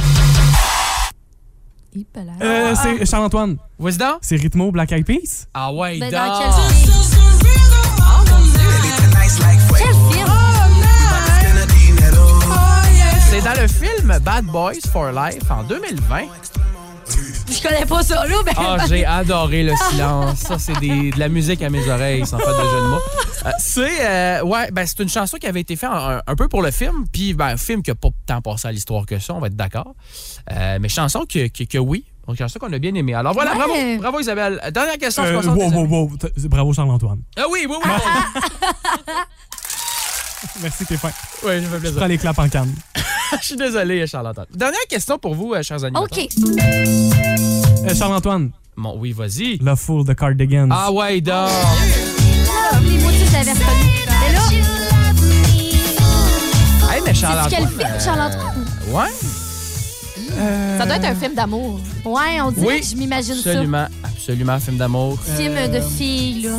Euh, 2.41 2.75
c'est 2.81 3.05
Charles-Antoine. 3.05 3.57
Vas-y 3.79 3.97
donc. 3.97 4.17
C'est 4.21 4.35
Rhythmo 4.35 4.71
Black 4.71 4.91
Eyed 4.91 5.05
Peas? 5.05 5.47
Ah 5.53 5.71
ouais, 5.71 5.97
Ben, 5.99 6.11
donc. 6.11 6.19
dans 6.19 6.39
quel 6.39 6.51
film? 6.75 6.93
Quel 9.77 9.87
film? 10.11 10.27
C'est 13.29 13.41
dans 13.41 13.61
le 13.61 13.67
film 13.67 14.19
Bad 14.23 14.45
Boys 14.45 14.81
for 14.91 15.11
Life 15.11 15.49
en 15.49 15.63
2020. 15.63 16.21
Je 17.57 17.61
connais 17.67 17.85
pas 17.85 18.03
ça, 18.03 18.25
là. 18.27 18.35
Ben, 18.45 18.53
Ah, 18.57 18.77
j'ai 18.87 19.05
adoré 19.05 19.63
le 19.63 19.73
silence. 19.89 20.39
Ça, 20.39 20.59
c'est 20.59 20.79
des- 20.79 21.11
de 21.11 21.19
la 21.19 21.27
musique 21.29 21.61
à 21.63 21.69
mes 21.69 21.87
oreilles, 21.89 22.25
sans 22.25 22.37
faire 22.37 22.47
de 22.55 22.69
jeu 22.69 22.81
de 22.81 22.87
mots. 22.87 22.99
Euh, 23.45 23.51
c'est 23.59 24.05
euh, 24.05 24.41
ouais, 24.43 24.69
ben, 24.71 24.85
c'est 24.85 24.99
une 25.01 25.09
chanson 25.09 25.37
qui 25.37 25.47
avait 25.47 25.61
été 25.61 25.75
faite 25.75 25.89
un, 25.91 26.21
un 26.25 26.35
peu 26.35 26.47
pour 26.47 26.61
le 26.61 26.71
film, 26.71 27.05
puis 27.11 27.33
ben, 27.33 27.47
un 27.47 27.57
film 27.57 27.81
qui 27.81 27.89
n'a 27.91 27.95
pas 27.95 28.09
tant 28.25 28.41
passé 28.41 28.67
à 28.67 28.71
l'histoire 28.71 29.05
que 29.05 29.19
ça, 29.19 29.33
on 29.33 29.39
va 29.39 29.47
être 29.47 29.55
d'accord. 29.55 29.93
Euh, 30.51 30.77
mais 30.81 30.89
chanson 30.89 31.25
que, 31.27 31.47
que, 31.47 31.63
que 31.63 31.77
oui, 31.77 32.05
une 32.27 32.35
chanson 32.37 32.59
qu'on 32.59 32.71
a 32.73 32.77
bien 32.79 32.93
aimée. 32.93 33.13
Alors 33.13 33.33
voilà, 33.33 33.51
Ouais. 33.51 33.57
bravo, 33.57 33.73
bravo 33.99 34.19
Isabelle. 34.19 34.59
Dernière 34.73 34.97
question, 34.97 35.23
je 35.25 35.29
Euh, 35.33 35.41
pense. 35.41 35.45
wow, 35.45 35.71
wow, 35.71 35.87
wow. 35.87 36.11
Bravo 36.49 36.73
Charles-Antoine. 36.73 37.21
Ah 37.37 37.45
oui, 37.49 37.65
oui, 37.69 37.75
oui. 37.83 37.91
Merci, 40.61 40.85
t'es 40.85 40.97
fin. 40.97 41.09
oui, 41.43 41.51
je 41.55 41.59
me 41.59 41.61
fais 41.61 41.75
Je 41.75 41.79
plaisir. 41.79 41.97
prends 41.97 42.05
les 42.07 42.17
claps 42.17 42.39
en 42.39 42.49
canne. 42.49 42.73
Je 43.41 43.45
suis 43.45 43.55
désolé, 43.57 44.05
Charlotte. 44.07 44.37
Dernière 44.53 44.79
question 44.89 45.17
pour 45.17 45.35
vous, 45.35 45.53
euh, 45.53 45.61
chers 45.63 45.83
amis. 45.83 45.97
OK. 45.97 46.27
Euh, 46.59 47.95
Charles-Antoine, 47.95 48.51
Bon, 48.75 48.95
oui, 48.99 49.11
vas-y. 49.11 49.57
Love 49.57 49.79
Fool 49.79 50.05
de 50.05 50.13
Cardigans. 50.13 50.69
Ah 50.71 50.91
ouais, 50.91 51.19
donc. 51.19 51.49
Les 52.83 52.97
mots, 52.99 53.09
je 53.09 53.33
l'avais 53.33 53.51
reconnu. 53.51 54.05
Mais 54.07 54.33
là, 54.33 54.41
Hey, 56.93 57.01
mais 57.05 57.13
c'est 57.13 57.21
Charles-Antoine. 57.21 57.49
quel 57.49 57.67
film, 57.67 57.81
euh, 57.81 57.99
Charles-Antoine? 57.99 58.65
Ouais. 58.89 59.11
Ça 60.77 60.85
doit 60.85 60.95
être 60.97 61.05
un 61.05 61.15
film 61.15 61.33
d'amour. 61.33 61.79
Ouais, 62.05 62.39
on 62.43 62.51
dirait 62.51 62.67
Oui, 62.67 62.79
que 62.81 62.85
je 62.85 62.95
m'imagine 62.95 63.33
ça. 63.35 63.49
Absolument, 63.49 63.87
absolument, 64.03 64.59
film 64.59 64.77
d'amour. 64.77 65.17
Film 65.35 65.55
de 65.71 65.79
filles, 65.81 66.43
là. 66.43 66.57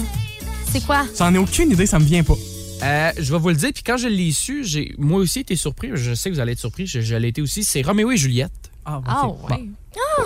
C'est 0.73 0.85
quoi? 0.85 1.05
J'en 1.17 1.33
ai 1.33 1.39
aucune 1.39 1.71
idée, 1.71 1.87
ça 1.87 1.99
me 2.01 2.05
vient 2.05 2.25
pas. 2.25 2.35
Euh, 2.83 3.13
je 3.19 3.33
vais 3.33 3.39
vous 3.39 3.49
le 3.49 3.55
dire, 3.57 3.71
puis 3.75 3.83
quand 3.83 3.97
je 3.97 4.09
l'ai 4.09 4.31
su, 4.33 4.63
j'ai 4.65 4.95
moi 4.99 5.19
aussi 5.21 5.41
été 5.41 5.57
surpris. 5.57 5.91
Je 5.95 6.15
sais 6.15 6.31
que 6.31 6.35
vous 6.35 6.41
allez 6.41 6.53
être 6.53 6.59
surpris, 6.61 6.87
je, 6.87 7.01
je 7.01 7.15
l'ai 7.17 7.29
été 7.29 7.43
aussi. 7.43 7.65
C'est 7.65 7.83
Roméo 7.83 8.11
et 8.11 8.17
Juliette. 8.17 8.53
Ah. 8.85 9.01
Ah, 9.07 9.23
Bon. 9.25 9.39
ouais. 9.51 9.65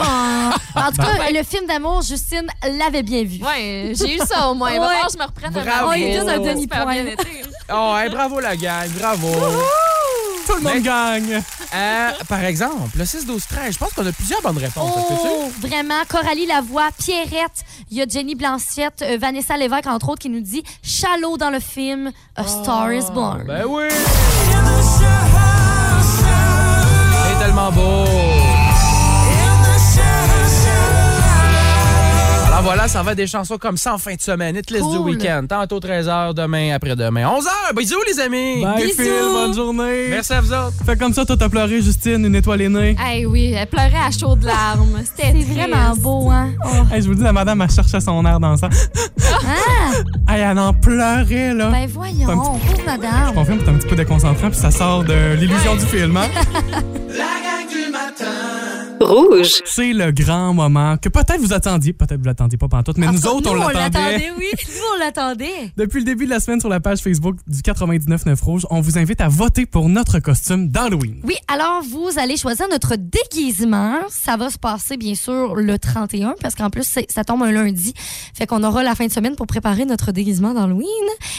Ah. 0.01 0.55
En 0.77 0.91
tout 0.91 0.97
cas, 0.99 1.31
le 1.33 1.43
film 1.43 1.67
d'amour, 1.67 2.03
Justine 2.03 2.47
l'avait 2.79 3.03
bien 3.03 3.25
vu. 3.25 3.43
Ouais, 3.43 3.93
j'ai 3.95 4.15
eu 4.17 4.19
ça 4.19 4.49
au 4.51 4.55
moins. 4.55 4.71
Ouais. 4.73 4.97
je 5.13 5.19
me 5.19 5.25
reprenne 5.25 5.53
Bravo. 5.53 5.91
un 5.91 5.97
Oh, 5.97 6.29
un 6.29 6.39
demi-point. 6.39 6.95
Oh, 7.73 7.97
hey, 7.97 8.11
bravo 8.11 8.39
la 8.41 8.55
gang, 8.57 8.89
bravo. 8.99 9.29
Tout 10.47 10.55
le 10.57 10.61
monde 10.61 10.73
Mais- 10.75 10.81
gagne. 10.81 11.43
Euh, 11.75 12.11
par 12.29 12.45
exemple, 12.45 12.97
le 12.99 13.05
6, 13.05 13.25
12, 13.27 13.47
13, 13.49 13.75
je 13.75 13.79
pense 13.79 13.93
qu'on 13.93 14.07
a 14.07 14.13
plusieurs 14.13 14.43
bonnes 14.43 14.59
réponses. 14.59 14.93
Oh, 14.97 15.51
vraiment. 15.61 16.01
Coralie 16.09 16.47
Lavoie, 16.47 16.89
Pierrette, 16.99 17.65
il 17.91 17.97
y 17.99 18.03
a 18.03 18.07
Jenny 18.07 18.35
Blanchette, 18.35 19.03
euh, 19.03 19.17
Vanessa 19.21 19.57
Lévesque, 19.57 19.87
entre 19.87 20.09
autres, 20.11 20.21
qui 20.23 20.29
nous 20.29 20.41
dit 20.41 20.63
Chalot 20.83 21.37
dans 21.37 21.51
le 21.51 21.61
film 21.61 22.11
A 22.37 22.47
Star 22.47 22.93
is 22.93 23.05
Born. 23.15 23.45
Ben 23.47 23.65
oui! 23.67 23.85
C'est 26.03 27.39
tellement 27.45 27.71
beau! 27.73 28.32
Voilà, 32.63 32.87
ça 32.89 33.03
va 33.03 33.13
être 33.13 33.17
des 33.17 33.27
chansons 33.27 33.59
comme 33.59 33.77
ça 33.77 33.95
en 33.95 33.99
fin 33.99 34.15
de 34.15 34.21
semaine. 34.21 34.55
Hit 34.57 34.71
list 34.71 34.83
du 34.91 34.97
Cool. 34.97 35.11
week-end. 35.11 35.45
Tantôt 35.49 35.81
13h, 35.81 36.33
demain, 36.35 36.73
après-demain. 36.75 37.27
11h! 37.27 37.75
Bisous, 37.77 37.97
les 38.07 38.21
amis! 38.21 38.63
Bye, 38.63 38.85
Bisous. 38.87 39.03
Phil, 39.03 39.13
bonne 39.33 39.55
journée. 39.55 40.07
Merci 40.11 40.33
à 40.35 40.41
vous 40.41 40.53
autres. 40.53 40.73
Fait 40.87 40.97
comme 40.97 41.13
ça, 41.13 41.25
toi, 41.25 41.37
t'as 41.37 41.49
pleuré, 41.49 41.83
Justine, 41.83 42.25
une 42.25 42.35
étoile 42.37 42.61
est 42.63 42.69
née. 42.69 42.97
Hey, 42.99 43.27
oui, 43.27 43.53
elle 43.57 43.67
pleurait 43.67 43.91
à 44.07 44.11
chaudes 44.11 44.45
larmes. 44.45 45.01
C'était 45.05 45.33
vraiment 45.45 45.95
beau, 45.97 46.31
hein? 46.31 46.51
Oh. 46.65 46.95
Hey, 46.95 47.03
je 47.03 47.09
vous 47.09 47.15
dis, 47.15 47.23
la 47.23 47.33
madame, 47.33 47.61
elle 47.63 47.71
cherchait 47.71 48.01
son 48.01 48.25
air 48.25 48.39
dansant. 48.39 48.69
Ah, 50.29 50.33
Hey, 50.35 50.43
elle 50.43 50.59
en 50.59 50.73
pleurait, 50.73 51.53
là. 51.55 51.69
ben 51.71 51.87
voyons, 51.89 52.27
pauvre 52.27 52.61
Je 52.79 52.85
madame. 52.87 53.35
confirme 53.35 53.59
que 53.59 53.65
c'est 53.65 53.71
un 53.71 53.75
petit 53.75 53.89
peu 53.89 53.97
déconcentrant, 53.97 54.51
puis 54.51 54.59
ça 54.59 54.71
sort 54.71 55.03
de 55.05 55.35
l'illusion 55.35 55.75
du 55.75 55.85
film. 55.85 56.17
hein? 56.17 56.27
Rouge. 59.03 59.63
C'est 59.65 59.93
le 59.93 60.11
grand 60.13 60.55
moment 60.55 60.97
que 60.97 61.09
peut-être 61.09 61.39
vous 61.41 61.53
attendiez, 61.53 61.93
peut-être 61.93 62.19
vous 62.19 62.25
l'attendiez 62.27 62.59
pas 62.59 62.69
pantoute, 62.69 62.97
mais 62.99 63.07
En 63.09 63.13
nous 63.13 63.21
tout 63.21 63.27
autres, 63.29 63.51
on 63.51 63.55
nous, 63.55 63.69
l'attendait. 63.69 64.31
oui. 64.39 64.47
Nous, 64.69 64.83
on 64.95 64.99
l'attendait. 64.99 65.73
Depuis 65.77 65.99
le 66.01 66.05
début 66.05 66.25
de 66.27 66.31
la 66.31 66.41
semaine 66.41 66.61
sur 66.61 66.69
la 66.69 66.81
page 66.81 67.01
Facebook 67.01 67.37
du 67.47 67.61
99.9 67.61 68.43
Rouge, 68.43 68.67
on 68.71 68.81
vous 68.81 68.99
invite 68.99 69.21
à 69.21 69.29
voter 69.29 69.67
pour 69.67 69.89
notre 69.89 70.19
costume 70.21 70.69
d'Halloween. 70.69 71.21
Oui, 71.25 71.35
alors 71.49 71.83
vous 71.83 72.11
allez 72.19 72.37
choisir 72.37 72.69
notre 72.69 72.97
déguisement. 72.97 73.97
Ça 74.09 74.37
va 74.37 74.51
se 74.51 74.59
passer 74.59 74.97
bien 74.97 75.15
sûr 75.15 75.55
le 75.55 75.79
31 75.79 76.35
parce 76.41 76.55
qu'en 76.55 76.71
plus 76.71 76.87
ça 77.09 77.25
tombe 77.25 77.43
un 77.43 77.53
lundi. 77.53 77.95
Fait 78.35 78.47
qu'on 78.47 78.63
aura 78.65 78.83
la 78.83 78.95
fin 78.95 79.07
de 79.07 79.13
semaine 79.13 79.37
pour 79.37 79.47
préparer 79.47 79.85
notre 79.85 80.13
déguisement 80.13 80.55
d'Halloween 80.55 80.87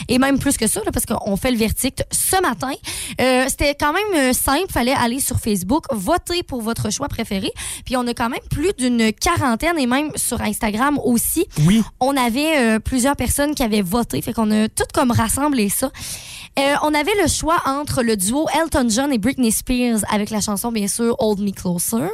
et 0.08 0.18
même 0.18 0.38
plus 0.38 0.56
que 0.56 0.66
ça 0.66 0.80
là, 0.84 0.90
parce 0.92 1.06
qu'on 1.06 1.36
fait 1.36 1.50
le 1.50 1.56
verdict 1.58 2.04
ce 2.10 2.40
matin. 2.42 2.72
Euh, 3.20 3.44
C'était 3.48 3.74
quand 3.78 3.92
même 3.92 4.30
euh, 4.30 4.32
simple, 4.32 4.66
fallait 4.72 4.92
aller 4.94 5.20
sur 5.20 5.38
Facebook, 5.38 5.84
voter 5.92 6.42
pour 6.42 6.62
votre 6.62 6.90
choix 6.92 7.08
préféré. 7.08 7.50
Puis 7.84 7.96
on 7.96 8.06
a 8.06 8.14
quand 8.14 8.28
même 8.28 8.40
plus 8.50 8.72
d'une 8.76 9.12
quarantaine 9.12 9.78
et 9.78 9.86
même 9.86 10.10
sur 10.16 10.40
Instagram 10.40 10.98
aussi. 11.04 11.46
Oui. 11.66 11.82
On 12.00 12.16
avait 12.16 12.58
euh, 12.58 12.78
plusieurs 12.78 13.16
personnes 13.16 13.54
qui 13.54 13.62
avaient 13.62 13.82
voté, 13.82 14.20
fait 14.22 14.32
qu'on 14.32 14.50
a 14.50 14.68
tout 14.68 14.84
comme 14.92 15.10
rassemblé 15.10 15.68
ça. 15.68 15.90
Euh, 16.58 16.74
on 16.82 16.94
avait 16.94 17.14
le 17.20 17.28
choix 17.28 17.60
entre 17.66 18.02
le 18.02 18.16
duo 18.16 18.46
Elton 18.54 18.86
John 18.88 19.12
et 19.12 19.18
Britney 19.18 19.50
Spears 19.50 20.00
avec 20.08 20.30
la 20.30 20.40
chanson 20.40 20.70
bien 20.70 20.86
sûr 20.86 21.16
Hold 21.18 21.40
Me 21.40 21.50
Closer. 21.50 22.08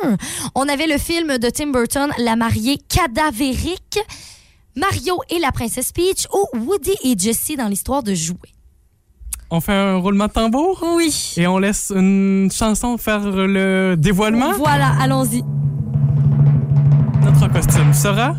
On 0.55 0.67
avait 0.69 0.87
le 0.87 0.97
film 0.97 1.37
de 1.37 1.51
Tim 1.51 1.69
Burton 1.69 2.11
La 2.17 2.37
mariée 2.37 2.79
cadavérique, 2.89 3.99
Mario 4.77 5.21
et 5.29 5.39
la 5.39 5.53
princesse 5.53 5.93
Peach 5.93 6.27
ou 6.33 6.59
Woody 6.59 6.95
et 7.05 7.19
Jessie 7.19 7.57
dans 7.57 7.69
l'histoire 7.69 8.03
de 8.03 8.15
jouer. 8.15 8.55
On 9.53 9.61
fait 9.61 9.73
un 9.73 9.97
roulement 9.97 10.27
de 10.29 10.33
tambour? 10.33 10.81
Oui. 10.97 11.35
et 11.37 11.47
on 11.49 11.59
laisse 11.59 11.93
une 11.95 12.51
chanson 12.53 12.97
faire 12.99 13.21
le 13.21 13.97
dévoilement? 13.97 14.53
Voilà, 14.53 14.93
allons-y. 15.01 15.43
Notre 17.23 17.53
costume 17.53 17.93
sera? 17.93 18.37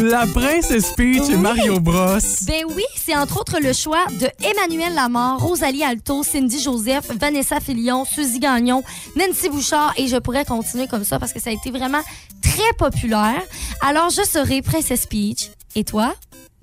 La 0.00 0.26
princesse 0.26 0.92
Peach 0.96 1.28
et. 1.28 1.36
Mario 1.36 1.80
Bros. 1.80 2.18
Ben 2.46 2.64
oui, 2.74 2.84
c'est 2.96 3.16
entre 3.16 3.40
autres 3.40 3.58
le 3.60 3.72
choix 3.72 4.04
de 4.20 4.28
Emmanuel 4.44 4.94
Lamar, 4.94 5.38
Rosalie 5.40 5.82
Alto, 5.84 6.22
Cindy 6.22 6.60
Joseph, 6.62 7.10
Vanessa 7.18 7.60
Filion, 7.60 8.04
Suzy 8.04 8.38
Gagnon, 8.38 8.82
Nancy 9.16 9.48
Bouchard 9.48 9.92
et 9.96 10.08
je 10.08 10.16
pourrais 10.16 10.44
continuer 10.44 10.86
comme 10.86 11.04
ça 11.04 11.18
parce 11.18 11.32
que 11.32 11.40
ça 11.40 11.50
a 11.50 11.52
été 11.52 11.70
vraiment 11.70 12.02
très 12.42 12.72
populaire. 12.78 13.42
Alors 13.80 14.10
je 14.10 14.22
serai 14.22 14.62
Princesse 14.62 15.06
Peach. 15.06 15.50
Et 15.74 15.84
toi? 15.84 16.14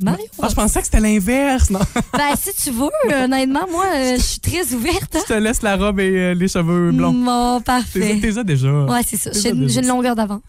Mario? 0.02 0.26
Ah, 0.42 0.48
je 0.50 0.56
pensais 0.56 0.80
que 0.80 0.86
c'était 0.86 1.02
l'inverse. 1.02 1.70
Non, 1.70 1.80
Ben 2.14 2.34
si 2.38 2.54
tu 2.54 2.72
veux, 2.72 2.90
honnêtement, 3.24 3.68
moi 3.70 3.84
euh, 3.96 4.16
je 4.16 4.22
suis 4.22 4.40
très 4.40 4.74
ouverte. 4.74 5.18
je 5.28 5.34
te 5.34 5.38
laisse 5.38 5.62
la 5.62 5.76
robe 5.76 6.00
et 6.00 6.10
euh, 6.10 6.34
les 6.34 6.48
cheveux 6.48 6.92
blonds. 6.92 7.12
Bon, 7.12 7.60
parfait. 7.60 8.18
t'es 8.22 8.32
ça 8.32 8.44
déjà. 8.46 8.72
Ouais, 8.86 9.02
c'est 9.06 9.18
ça. 9.18 9.32
J'ai 9.34 9.50
une, 9.50 9.88
longueur 9.88 10.16
d'avant. 10.16 10.42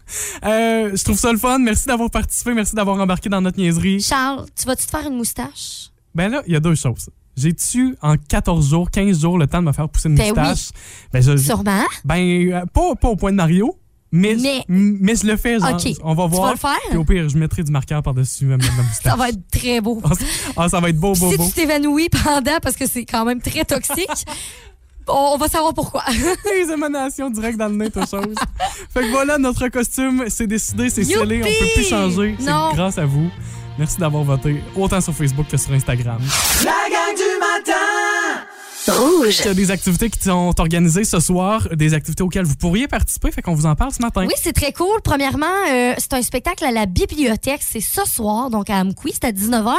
Euh, 0.45 0.91
je 0.95 1.03
trouve 1.03 1.17
ça 1.19 1.31
le 1.33 1.37
fun. 1.37 1.57
Merci 1.57 1.85
d'avoir 1.87 2.09
participé. 2.09 2.53
Merci 2.53 2.75
d'avoir 2.75 2.97
embarqué 2.97 3.27
dans 3.27 3.41
notre 3.41 3.57
niaiserie. 3.57 3.99
Charles, 3.99 4.45
tu 4.57 4.65
vas-tu 4.65 4.85
te 4.85 4.91
faire 4.91 5.05
une 5.07 5.17
moustache? 5.17 5.89
Ben 6.15 6.29
là, 6.31 6.43
il 6.47 6.53
y 6.53 6.55
a 6.55 6.59
deux 6.61 6.75
choses. 6.75 7.09
J'ai-tu 7.35 7.95
en 8.01 8.15
14 8.17 8.69
jours, 8.69 8.89
15 8.91 9.19
jours 9.21 9.37
le 9.37 9.47
temps 9.47 9.61
de 9.61 9.67
me 9.67 9.71
faire 9.73 9.89
pousser 9.89 10.09
une 10.09 10.15
Ben 10.15 10.31
oui. 10.35 10.39
moustache? 10.39 10.69
Ben, 11.11 11.21
je, 11.21 11.35
Sûrement. 11.37 11.83
ben 12.05 12.53
euh, 12.53 12.65
pas, 12.73 12.95
pas 12.95 13.07
au 13.09 13.15
point 13.15 13.31
de 13.31 13.37
Mario, 13.37 13.77
mais, 14.11 14.35
Mais- 14.35 14.65
m- 14.69 14.97
mais 14.99 15.15
je 15.15 15.25
le 15.25 15.37
fais. 15.37 15.59
Genre, 15.59 15.69
OK. 15.73 15.93
On 16.03 16.13
va 16.13 16.23
Tu 16.25 16.29
voir. 16.31 16.45
vas 16.47 16.51
le 16.51 16.57
faire? 16.57 16.79
Puis 16.89 16.97
au 16.97 17.03
pire, 17.05 17.29
je 17.29 17.37
mettrai 17.37 17.63
du 17.63 17.71
marqueur 17.71 18.03
par-dessus 18.03 18.45
moustache. 18.45 19.03
Ça 19.03 19.15
va 19.15 19.29
être 19.29 19.39
très 19.51 19.79
beau. 19.81 20.01
Ah, 20.57 20.67
ça 20.69 20.79
va 20.79 20.89
être 20.89 20.99
beau, 20.99 21.13
beau, 21.13 21.31
si 21.31 21.37
beau. 21.37 21.45
tu 21.47 21.51
t'évanouis 21.53 22.09
pendant, 22.09 22.59
parce 22.61 22.75
que 22.75 22.85
c'est 22.87 23.05
quand 23.05 23.23
même 23.25 23.41
très 23.41 23.63
toxique, 23.65 24.25
on 25.07 25.31
on 25.33 25.37
va 25.37 25.47
savoir 25.47 25.73
pourquoi. 25.73 26.03
Les 26.45 26.71
émanations 26.71 27.29
direct 27.29 27.57
dans 27.57 27.67
le 27.69 27.75
nez, 27.75 27.89
toute 27.89 28.09
chose. 28.09 28.35
fait 28.93 29.01
que 29.01 29.11
voilà, 29.11 29.37
notre 29.37 29.67
costume, 29.69 30.25
c'est 30.27 30.47
décidé, 30.47 30.89
c'est 30.89 31.03
scellé, 31.03 31.41
on 31.41 31.45
peut 31.45 31.73
plus 31.75 31.87
changer. 31.89 32.35
C'est 32.39 32.45
grâce 32.75 32.97
à 32.97 33.05
vous. 33.05 33.29
Merci 33.79 33.97
d'avoir 33.97 34.23
voté, 34.23 34.61
autant 34.75 34.99
sur 35.01 35.13
Facebook 35.13 35.47
que 35.47 35.57
sur 35.57 35.71
Instagram. 35.73 36.19
La 36.63 36.71
gang 36.89 37.15
du 37.15 37.39
matin 37.39 37.79
Rouge. 38.87 39.39
Il 39.41 39.45
y 39.45 39.49
a 39.49 39.53
des 39.53 39.69
activités 39.69 40.09
qui 40.09 40.19
sont 40.23 40.53
organisées 40.59 41.03
ce 41.03 41.19
soir, 41.19 41.67
des 41.75 41.93
activités 41.93 42.23
auxquelles 42.23 42.45
vous 42.45 42.55
pourriez 42.55 42.87
participer, 42.87 43.31
fait 43.31 43.43
qu'on 43.43 43.53
vous 43.53 43.67
en 43.67 43.75
parle 43.75 43.91
ce 43.91 44.01
matin. 44.01 44.25
Oui, 44.25 44.33
c'est 44.41 44.53
très 44.53 44.73
cool. 44.73 45.01
Premièrement, 45.03 45.45
euh, 45.69 45.93
c'est 45.99 46.13
un 46.13 46.21
spectacle 46.23 46.65
à 46.65 46.71
la 46.71 46.87
bibliothèque. 46.87 47.61
C'est 47.61 47.81
ce 47.81 48.03
soir, 48.05 48.49
donc 48.49 48.71
à 48.71 48.77
Amqui, 48.79 49.11
c'est 49.13 49.25
à 49.25 49.31
19h. 49.31 49.75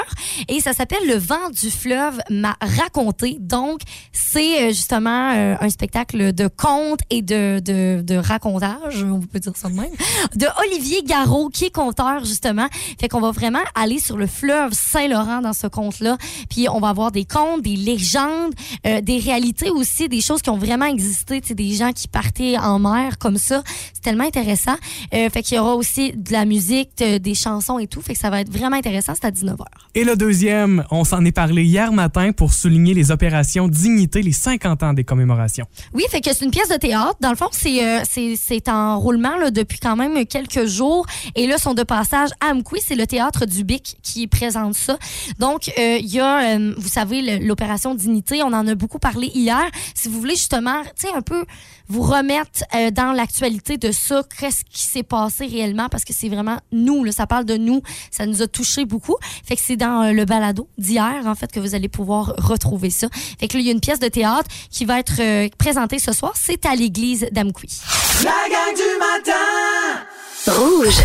Et 0.49 0.61
ça 0.61 0.73
s'appelle 0.73 1.05
Le 1.09 1.17
vent 1.17 1.51
du 1.51 1.71
fleuve 1.71 2.21
m'a 2.31 2.57
raconté. 2.61 3.39
Donc, 3.41 3.81
c'est 4.13 4.63
euh, 4.63 4.69
justement 4.69 5.33
euh, 5.35 5.57
un 5.61 5.69
spectacle 5.69 6.33
de 6.33 6.47
contes 6.49 7.01
et 7.11 7.23
de, 7.23 7.59
de, 7.59 8.03
de 8.03 8.15
racontage, 8.15 9.03
on 9.03 9.21
peut 9.21 9.41
dire 9.41 9.57
ça 9.57 9.69
de 9.69 9.75
même, 9.75 9.91
de 10.37 10.47
Olivier 10.65 11.03
Garot, 11.03 11.49
qui 11.49 11.65
est 11.65 11.75
conteur, 11.75 12.25
justement. 12.25 12.69
Fait 13.01 13.09
qu'on 13.09 13.21
va 13.21 13.33
vraiment 13.33 13.63
aller 13.75 13.99
sur 13.99 14.17
le 14.17 14.29
fleuve 14.29 14.73
Saint-Laurent 14.73 15.41
dans 15.41 15.53
ce 15.53 15.67
conte-là. 15.67 16.19
Puis 16.49 16.69
on 16.69 16.79
va 16.79 16.91
avoir 16.91 17.11
des 17.11 17.25
contes, 17.25 17.63
des 17.63 17.77
légendes, 17.77 18.55
euh, 18.92 18.92
des 19.01 19.19
réalités 19.19 19.71
aussi, 19.71 20.09
des 20.09 20.21
choses 20.21 20.43
qui 20.43 20.51
ont 20.51 20.59
vraiment 20.59 20.87
existé, 20.87 21.41
des 21.41 21.73
gens 21.75 21.93
qui 21.93 22.09
partaient 22.09 22.59
en 22.59 22.79
mer 22.79 23.19
comme 23.19 23.39
ça. 23.39 23.63
C'est 23.93 24.03
tellement 24.03 24.25
intéressant. 24.25 24.77
Euh, 25.15 25.29
fait 25.31 25.43
qu'il 25.43 25.57
y 25.57 25.61
aura 25.61 25.75
aussi 25.75 26.13
de 26.13 26.33
la 26.33 26.45
musique, 26.45 26.91
de- 26.99 27.19
des 27.19 27.35
chansons 27.35 27.79
et 27.79 27.87
tout. 27.87 28.01
Fait 28.03 28.15
que 28.15 28.19
ça 28.19 28.31
va 28.31 28.41
être 28.41 28.51
vraiment 28.53 28.77
intéressant. 28.77 29.13
C'est 29.15 29.27
à 29.27 29.31
19h. 29.31 29.65
Et 29.95 30.05
le 30.05 30.17
deuxième, 30.17 30.85
on 30.91 31.05
s'en 31.05 31.25
est 31.25 31.33
parlé 31.33 31.65
hier 31.65 31.93
matin 31.93 32.33
pour 32.33 32.53
souligner 32.53 32.95
les 32.95 33.11
opérations 33.11 33.69
Dignité, 33.69 34.23
les 34.23 34.33
50 34.33 34.83
ans 34.83 34.93
des 34.93 35.05
commémorations. 35.05 35.67
Oui, 35.95 36.03
fait 36.11 36.21
que 36.21 36.33
c'est 36.35 36.45
une 36.45 36.51
pièce 36.51 36.69
de 36.69 36.77
théâtre. 36.77 37.17
Dans 37.21 37.31
le 37.31 37.37
fond, 37.37 37.49
c'est 37.53 37.85
euh, 37.85 38.01
c'est 38.09 38.35
c'est 38.37 38.69
en 38.69 38.99
roulement 38.99 39.37
là, 39.37 39.51
depuis 39.51 39.79
quand 39.79 39.97
même 39.97 40.25
quelques 40.27 40.67
jours. 40.67 41.07
Et 41.37 41.47
là, 41.47 41.59
sont 41.59 41.75
de 41.75 41.83
passage 41.83 42.31
à 42.41 42.51
Amqui. 42.53 42.81
C'est 42.85 42.95
le 42.95 43.07
théâtre 43.07 43.47
du 43.47 43.65
Bic 43.65 43.97
qui 44.03 44.27
présente 44.27 44.75
ça. 44.75 44.99
Donc, 45.39 45.71
euh, 45.79 45.99
il 46.01 46.07
y 46.13 46.21
a, 46.21 46.57
euh, 46.57 46.75
vous 46.77 46.89
savez, 46.89 47.39
l'opération 47.41 47.95
Dignité. 47.95 48.43
On 48.43 48.53
en 48.53 48.67
a 48.67 48.75
beaucoup 48.83 48.99
parlé 48.99 49.31
hier. 49.33 49.65
Si 49.95 50.09
vous 50.09 50.19
voulez 50.19 50.35
justement, 50.35 50.83
tu 50.83 51.07
sais, 51.07 51.15
un 51.15 51.23
peu 51.23 51.45
vous 51.89 52.03
remettre 52.03 52.65
euh, 52.75 52.91
dans 52.91 53.13
l'actualité 53.13 53.77
de 53.77 53.93
ça, 53.93 54.23
qu'est-ce 54.39 54.65
qui 54.65 54.83
s'est 54.83 55.03
passé 55.03 55.47
réellement, 55.47 55.89
parce 55.89 56.05
que 56.05 56.13
c'est 56.13 56.29
vraiment 56.29 56.59
nous, 56.73 57.05
là, 57.05 57.13
ça 57.13 57.27
parle 57.27 57.45
de 57.45 57.57
nous, 57.57 57.81
ça 58.11 58.27
nous 58.27 58.43
a 58.43 58.49
touché 58.49 58.85
beaucoup. 58.85 59.17
Fait 59.45 59.57
que 59.57 59.63
c'est 59.65 59.77
dans 59.77 60.03
euh, 60.03 60.13
le 60.13 60.25
balado 60.25 60.69
d'hier, 60.79 61.23
en 61.27 61.35
fait, 61.35 61.53
que 61.53 61.61
vous 61.61 61.75
allez 61.75 61.89
pouvoir 61.89 62.35
retrouver 62.39 62.91
ça. 62.91 63.09
Fait 63.39 63.47
que 63.47 63.57
là, 63.57 63.61
il 63.61 63.67
y 63.67 63.69
a 63.69 63.73
une 63.73 63.81
pièce 63.81 64.01
de 64.01 64.09
théâtre 64.09 64.51
qui 64.71 64.85
va 64.85 64.99
être 64.99 65.21
euh, 65.21 65.49
présentée 65.59 65.99
ce 65.99 66.13
soir, 66.13 66.33
c'est 66.35 66.67
à 66.67 66.75
l'église 66.75 67.29
d'Amqui. 67.31 67.81
La 68.25 68.31
gang 68.51 68.75
du 68.75 68.99
matin 68.99 70.03
Rouge. 70.47 71.01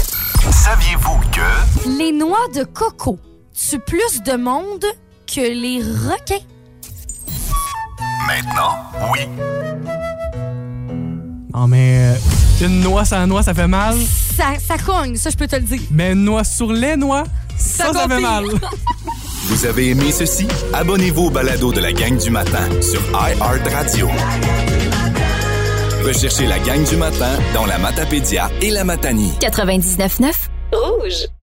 Saviez-vous 0.52 1.20
que... 1.32 1.98
Les 2.00 2.12
noix 2.12 2.48
de 2.56 2.64
coco 2.64 3.20
tuent 3.54 3.80
plus 3.80 4.24
de 4.26 4.36
monde 4.36 4.86
que 5.28 5.42
les 5.42 5.80
requins? 5.80 6.46
Maintenant, 8.26 8.76
oui. 9.14 9.20
Non, 11.54 11.68
mais 11.68 12.14
euh, 12.14 12.66
une 12.66 12.82
noix 12.82 13.06
sans 13.06 13.26
noix, 13.28 13.44
ça 13.44 13.54
fait 13.54 13.68
mal? 13.68 13.96
Ça, 14.36 14.46
ça 14.66 14.78
cogne, 14.78 15.16
ça, 15.16 15.30
je 15.30 15.36
peux 15.36 15.48
te 15.48 15.56
le 15.56 15.62
dire. 15.64 15.80
Mais 15.92 16.14
une 16.14 16.24
noix 16.24 16.44
sur 16.44 16.72
les 16.72 16.96
noix, 16.96 17.24
ça, 17.58 17.86
ça, 17.86 17.94
Ça 17.94 18.08
fait 18.08 18.20
mal. 18.20 18.46
Vous 19.46 19.66
avez 19.66 19.90
aimé 19.90 20.12
ceci? 20.12 20.48
Abonnez-vous 20.74 21.26
au 21.28 21.30
balado 21.30 21.72
de 21.72 21.80
la 21.80 21.94
gang 21.94 22.18
du 22.18 22.30
matin 22.30 22.68
sur 22.82 23.02
iHeartRadio. 23.14 24.10
Recherchez 26.06 26.48
la 26.48 26.60
gang 26.60 26.84
du 26.84 26.96
matin 26.98 27.32
dans 27.54 27.66
la 27.66 27.78
Matapédia 27.78 28.50
et 28.62 28.72
la 28.72 28.84
Matanie. 28.84 29.34
99.9 29.40 30.32
Rouge. 30.74 31.28